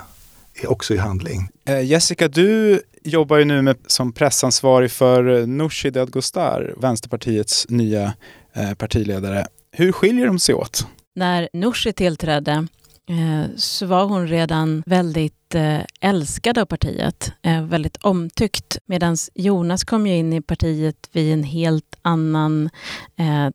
också 0.67 0.93
i 0.93 0.97
handling. 0.97 1.49
Eh, 1.65 1.81
Jessica, 1.81 2.27
du 2.27 2.81
jobbar 3.03 3.37
ju 3.37 3.45
nu 3.45 3.61
med, 3.61 3.77
som 3.87 4.11
pressansvarig 4.11 4.91
för 4.91 5.39
eh, 5.39 5.47
Nooshi 5.47 5.89
Dadgostar, 5.89 6.73
Vänsterpartiets 6.77 7.65
nya 7.69 8.13
eh, 8.53 8.73
partiledare. 8.73 9.47
Hur 9.71 9.91
skiljer 9.91 10.27
de 10.27 10.39
sig 10.39 10.55
åt? 10.55 10.87
När 11.15 11.49
Nooshi 11.53 11.93
tillträdde 11.93 12.67
eh, 13.09 13.55
så 13.55 13.85
var 13.85 14.05
hon 14.05 14.27
redan 14.27 14.83
väldigt 14.85 15.55
eh, 15.55 15.79
älskad 16.01 16.57
av 16.57 16.65
partiet, 16.65 17.33
eh, 17.41 17.63
väldigt 17.63 17.97
omtyckt. 17.97 18.77
Medan 18.85 19.17
Jonas 19.33 19.83
kom 19.83 20.07
ju 20.07 20.17
in 20.17 20.33
i 20.33 20.41
partiet 20.41 21.09
vid 21.11 21.33
en 21.33 21.43
helt 21.43 21.97
annan 22.01 22.69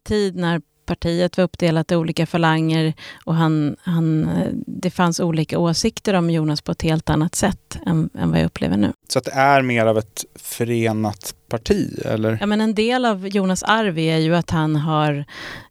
tid 0.05 0.37
när 0.37 0.61
partiet 0.87 1.37
var 1.37 1.45
uppdelat 1.45 1.93
i 1.93 1.97
olika 1.97 2.26
falanger 2.26 2.95
och 3.24 3.34
han, 3.34 3.76
han, 3.80 4.28
det 4.66 4.91
fanns 4.91 5.20
olika 5.20 5.59
åsikter 5.59 6.14
om 6.14 6.30
Jonas 6.30 6.61
på 6.62 6.72
ett 6.72 6.82
helt 6.82 7.11
annat 7.11 7.34
sätt 7.34 7.78
än, 7.87 8.11
än 8.18 8.30
vad 8.30 8.41
jag 8.41 8.47
upplever 8.47 8.76
nu. 8.76 8.93
Så 9.09 9.18
att 9.18 9.24
det 9.24 9.32
är 9.32 9.62
mer 9.62 9.87
av 9.87 9.99
ett 9.99 10.24
förenat 10.34 11.34
parti, 11.49 11.99
eller? 12.05 12.39
Ja, 12.41 12.47
men 12.47 12.61
en 12.61 12.74
del 12.74 13.05
av 13.05 13.28
Jonas 13.28 13.62
arv 13.62 13.99
är 13.99 14.18
ju 14.18 14.37
att 14.37 14.51
han 14.51 14.76
har 14.76 15.24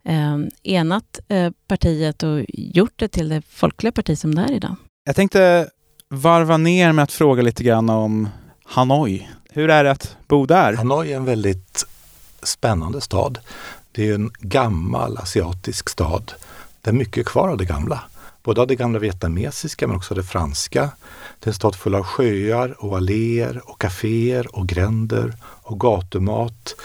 eh, 0.05 0.37
enat 0.63 1.19
eh, 1.27 1.51
partiet 1.67 2.23
och 2.23 2.45
gjort 2.47 2.93
det 2.95 3.07
till 3.07 3.29
det 3.29 3.41
folkliga 3.49 3.91
parti 3.91 4.17
som 4.17 4.35
det 4.35 4.41
är 4.41 4.51
idag. 4.51 4.75
Jag 5.05 5.15
tänkte 5.15 5.69
varva 6.09 6.57
ner 6.57 6.91
med 6.91 7.03
att 7.03 7.11
fråga 7.11 7.41
lite 7.41 7.63
grann 7.63 7.89
om 7.89 8.29
Hanoi. 8.65 9.29
Hur 9.49 9.69
är 9.69 9.83
det 9.83 9.91
att 9.91 10.17
bo 10.27 10.45
där? 10.45 10.73
Hanoi 10.73 11.11
är 11.11 11.17
en 11.17 11.25
väldigt 11.25 11.85
spännande 12.45 13.01
stad. 13.01 13.39
Det 13.91 14.09
är 14.09 14.15
en 14.15 14.31
gammal 14.39 15.17
asiatisk 15.17 15.89
stad. 15.89 16.33
Det 16.81 16.89
är 16.89 16.93
mycket 16.93 17.25
kvar 17.25 17.49
av 17.49 17.57
det 17.57 17.65
gamla. 17.65 18.03
Både 18.43 18.61
av 18.61 18.67
det 18.67 18.75
gamla 18.75 18.99
vietnamesiska 18.99 19.87
men 19.87 19.97
också 19.97 20.13
av 20.13 20.17
det 20.17 20.23
franska. 20.23 20.89
Det 21.39 21.47
är 21.47 21.49
en 21.49 21.53
stad 21.53 21.75
full 21.75 21.95
av 21.95 22.03
sjöar 22.03 22.85
och 22.85 22.97
alléer 22.97 23.61
och 23.65 23.81
kaféer 23.81 24.55
och 24.55 24.67
gränder 24.67 25.35
och 25.41 25.79
gatumat 25.79 26.75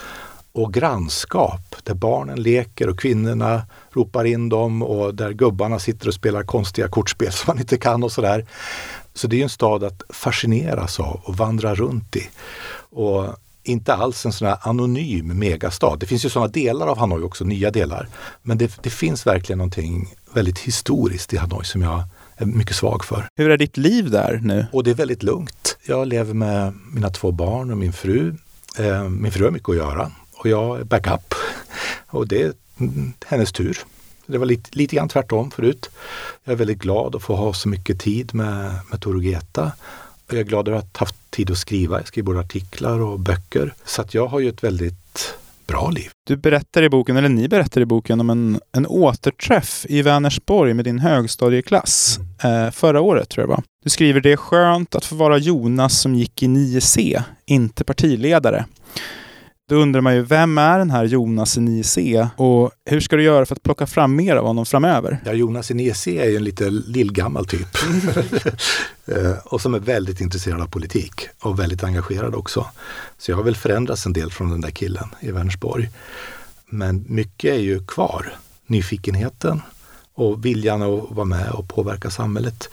och 0.52 0.74
grannskap 0.74 1.76
där 1.82 1.94
barnen 1.94 2.42
leker 2.42 2.88
och 2.88 2.98
kvinnorna 2.98 3.62
ropar 3.90 4.24
in 4.24 4.48
dem 4.48 4.82
och 4.82 5.14
där 5.14 5.30
gubbarna 5.32 5.78
sitter 5.78 6.08
och 6.08 6.14
spelar 6.14 6.42
konstiga 6.42 6.88
kortspel 6.88 7.32
som 7.32 7.44
man 7.46 7.58
inte 7.58 7.78
kan 7.78 8.02
och 8.02 8.12
sådär. 8.12 8.46
Så 9.14 9.26
det 9.26 9.38
är 9.38 9.42
en 9.42 9.48
stad 9.48 9.84
att 9.84 10.02
fascineras 10.08 11.00
av 11.00 11.20
och 11.24 11.36
vandra 11.36 11.74
runt 11.74 12.16
i. 12.16 12.28
Och 12.90 13.26
inte 13.62 13.94
alls 13.94 14.26
en 14.26 14.32
sån 14.32 14.48
här 14.48 14.58
anonym 14.62 15.38
megastad. 15.38 15.96
Det 15.96 16.06
finns 16.06 16.24
ju 16.24 16.28
sådana 16.28 16.48
delar 16.48 16.86
av 16.86 16.98
Hanoi 16.98 17.22
också, 17.22 17.44
nya 17.44 17.70
delar. 17.70 18.08
Men 18.42 18.58
det, 18.58 18.82
det, 18.82 18.90
finns 18.90 19.26
verkligen 19.26 19.58
någonting 19.58 20.14
väldigt 20.34 20.58
historiskt 20.58 21.32
i 21.32 21.36
Hanoi 21.36 21.64
som 21.64 21.82
jag 21.82 22.02
är 22.36 22.46
mycket 22.46 22.76
svag 22.76 23.04
för. 23.04 23.28
Hur 23.36 23.50
är 23.50 23.56
ditt 23.56 23.76
liv 23.76 24.10
där 24.10 24.40
nu? 24.42 24.66
Och 24.72 24.84
det 24.84 24.90
är 24.90 24.94
väldigt 24.94 25.22
lugnt. 25.22 25.76
Jag 25.86 26.08
lever 26.08 26.34
med 26.34 26.72
mina 26.92 27.10
två 27.10 27.32
barn 27.32 27.70
och 27.70 27.78
min 27.78 27.92
fru. 27.92 28.34
Eh, 28.78 29.08
min 29.08 29.32
fru 29.32 29.44
har 29.44 29.50
mycket 29.50 29.68
att 29.68 29.76
göra 29.76 30.12
och 30.32 30.46
jag 30.46 30.80
är 30.80 30.84
backup. 30.84 31.34
Och 32.06 32.28
det 32.28 32.42
är 32.42 32.52
hennes 33.26 33.52
tur. 33.52 33.78
Det 34.26 34.38
var 34.38 34.46
lite, 34.46 34.70
lite 34.72 34.96
grann 34.96 35.08
tvärtom 35.08 35.50
förut. 35.50 35.90
Jag 36.44 36.52
är 36.52 36.56
väldigt 36.56 36.78
glad 36.78 37.14
att 37.16 37.22
få 37.22 37.36
ha 37.36 37.52
så 37.52 37.68
mycket 37.68 38.00
tid 38.00 38.34
med, 38.34 38.74
med 38.90 39.00
Tor 39.00 39.14
och 39.14 39.22
Greta. 39.22 39.72
Jag 40.30 40.40
är 40.40 40.44
glad 40.44 40.68
att 40.68 40.74
ha 40.74 40.82
haft 40.92 41.30
tid 41.30 41.50
att 41.50 41.58
skriva. 41.58 41.98
Jag 41.98 42.06
skriver 42.06 42.26
både 42.26 42.40
artiklar 42.40 43.00
och 43.00 43.20
böcker. 43.20 43.74
Så 43.84 44.02
att 44.02 44.14
jag 44.14 44.26
har 44.26 44.40
ju 44.40 44.48
ett 44.48 44.64
väldigt 44.64 45.34
bra 45.66 45.90
liv. 45.90 46.10
Du 46.26 46.36
berättar 46.36 46.82
i 46.82 46.88
boken, 46.88 47.16
eller 47.16 47.28
ni 47.28 47.48
berättar 47.48 47.80
i 47.80 47.84
boken, 47.84 48.20
om 48.20 48.30
en, 48.30 48.60
en 48.72 48.86
återträff 48.86 49.86
i 49.88 50.02
Vänersborg 50.02 50.74
med 50.74 50.84
din 50.84 50.98
högstadieklass 50.98 52.18
mm. 52.42 52.64
eh, 52.64 52.70
förra 52.70 53.00
året, 53.00 53.28
tror 53.28 53.42
jag 53.42 53.48
var. 53.48 53.62
Du 53.84 53.90
skriver 53.90 54.20
det 54.20 54.32
är 54.32 54.36
skönt 54.36 54.94
att 54.94 55.04
få 55.04 55.14
vara 55.14 55.38
Jonas 55.38 56.00
som 56.00 56.14
gick 56.14 56.42
i 56.42 56.46
9C, 56.46 57.22
inte 57.46 57.84
partiledare. 57.84 58.64
Då 59.70 59.76
undrar 59.76 60.00
man 60.00 60.14
ju, 60.14 60.22
vem 60.22 60.58
är 60.58 60.78
den 60.78 60.90
här 60.90 61.04
Jonas 61.04 61.56
i 61.56 61.60
9C 61.60 62.28
och 62.36 62.70
hur 62.84 63.00
ska 63.00 63.16
du 63.16 63.22
göra 63.22 63.46
för 63.46 63.54
att 63.54 63.62
plocka 63.62 63.86
fram 63.86 64.16
mer 64.16 64.36
av 64.36 64.46
honom 64.46 64.66
framöver? 64.66 65.18
Ja, 65.24 65.32
Jonas 65.32 65.70
i 65.70 65.74
9C 65.74 66.20
är 66.20 66.28
ju 66.28 66.36
en 66.36 66.44
lite 66.44 66.70
lillgammal 66.70 67.46
typ. 67.46 67.68
Eh, 69.06 69.32
och 69.44 69.60
som 69.60 69.74
är 69.74 69.78
väldigt 69.78 70.20
intresserad 70.20 70.60
av 70.60 70.66
politik 70.66 71.28
och 71.40 71.58
väldigt 71.58 71.84
engagerad 71.84 72.34
också. 72.34 72.66
Så 73.18 73.30
jag 73.30 73.36
har 73.36 73.44
väl 73.44 73.56
förändrats 73.56 74.06
en 74.06 74.12
del 74.12 74.32
från 74.32 74.50
den 74.50 74.60
där 74.60 74.70
killen 74.70 75.08
i 75.20 75.30
Vänersborg. 75.30 75.90
Men 76.66 77.04
mycket 77.08 77.54
är 77.54 77.58
ju 77.58 77.86
kvar. 77.86 78.34
Nyfikenheten 78.66 79.62
och 80.14 80.44
viljan 80.44 80.82
att 80.82 81.10
vara 81.10 81.24
med 81.24 81.50
och 81.50 81.68
påverka 81.68 82.10
samhället. 82.10 82.68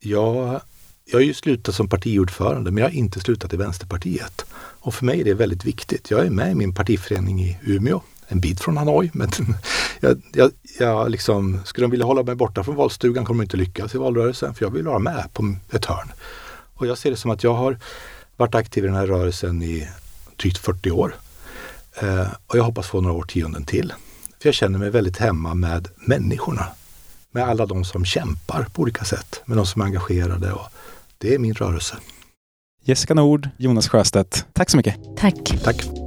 Jag, 0.00 0.60
jag 1.04 1.14
har 1.14 1.20
ju 1.20 1.34
slutat 1.34 1.74
som 1.74 1.88
partiordförande 1.88 2.70
men 2.70 2.82
jag 2.82 2.90
har 2.90 2.96
inte 2.96 3.20
slutat 3.20 3.54
i 3.54 3.56
Vänsterpartiet. 3.56 4.44
Och 4.84 4.94
för 4.94 5.04
mig 5.04 5.20
är 5.20 5.24
det 5.24 5.34
väldigt 5.34 5.64
viktigt. 5.64 6.10
Jag 6.10 6.26
är 6.26 6.30
med 6.30 6.50
i 6.50 6.54
min 6.54 6.74
partiförening 6.74 7.40
i 7.40 7.58
Umeå, 7.62 8.00
en 8.28 8.40
bit 8.40 8.60
från 8.60 8.76
Hanoi. 8.76 9.10
Men 9.12 9.30
jag, 10.00 10.22
jag, 10.32 10.50
jag 10.78 11.10
liksom, 11.10 11.60
skulle 11.64 11.84
de 11.84 11.90
vilja 11.90 12.06
hålla 12.06 12.22
mig 12.22 12.34
borta 12.34 12.64
från 12.64 12.76
valstugan 12.76 13.24
kommer 13.24 13.42
de 13.42 13.44
inte 13.44 13.56
lyckas 13.56 13.94
i 13.94 13.98
valrörelsen 13.98 14.54
för 14.54 14.64
jag 14.64 14.70
vill 14.70 14.86
vara 14.86 14.98
med 14.98 15.28
på 15.32 15.54
ett 15.70 15.84
hörn. 15.84 16.12
Och 16.74 16.86
jag 16.86 16.98
ser 16.98 17.10
det 17.10 17.16
som 17.16 17.30
att 17.30 17.44
jag 17.44 17.54
har 17.54 17.78
varit 18.36 18.54
aktiv 18.54 18.84
i 18.84 18.86
den 18.86 18.96
här 18.96 19.06
rörelsen 19.06 19.62
i 19.62 19.88
drygt 20.36 20.58
40 20.58 20.90
år. 20.90 21.16
Eh, 22.00 22.26
och 22.46 22.58
jag 22.58 22.64
hoppas 22.64 22.86
få 22.86 23.00
några 23.00 23.16
årtionden 23.16 23.64
till. 23.64 23.92
För 24.40 24.48
jag 24.48 24.54
känner 24.54 24.78
mig 24.78 24.90
väldigt 24.90 25.18
hemma 25.18 25.54
med 25.54 25.88
människorna. 25.96 26.66
Med 27.30 27.44
alla 27.44 27.66
de 27.66 27.84
som 27.84 28.04
kämpar 28.04 28.66
på 28.72 28.82
olika 28.82 29.04
sätt, 29.04 29.42
med 29.44 29.56
de 29.56 29.66
som 29.66 29.80
är 29.82 29.86
engagerade. 29.86 30.52
Och 30.52 30.66
det 31.18 31.34
är 31.34 31.38
min 31.38 31.54
rörelse. 31.54 31.96
Jessica 32.84 33.14
Nord, 33.14 33.50
Jonas 33.56 33.88
Sjöstedt. 33.88 34.46
Tack 34.52 34.70
så 34.70 34.76
mycket. 34.76 34.94
Tack. 35.16 35.36
Tack. 35.64 36.01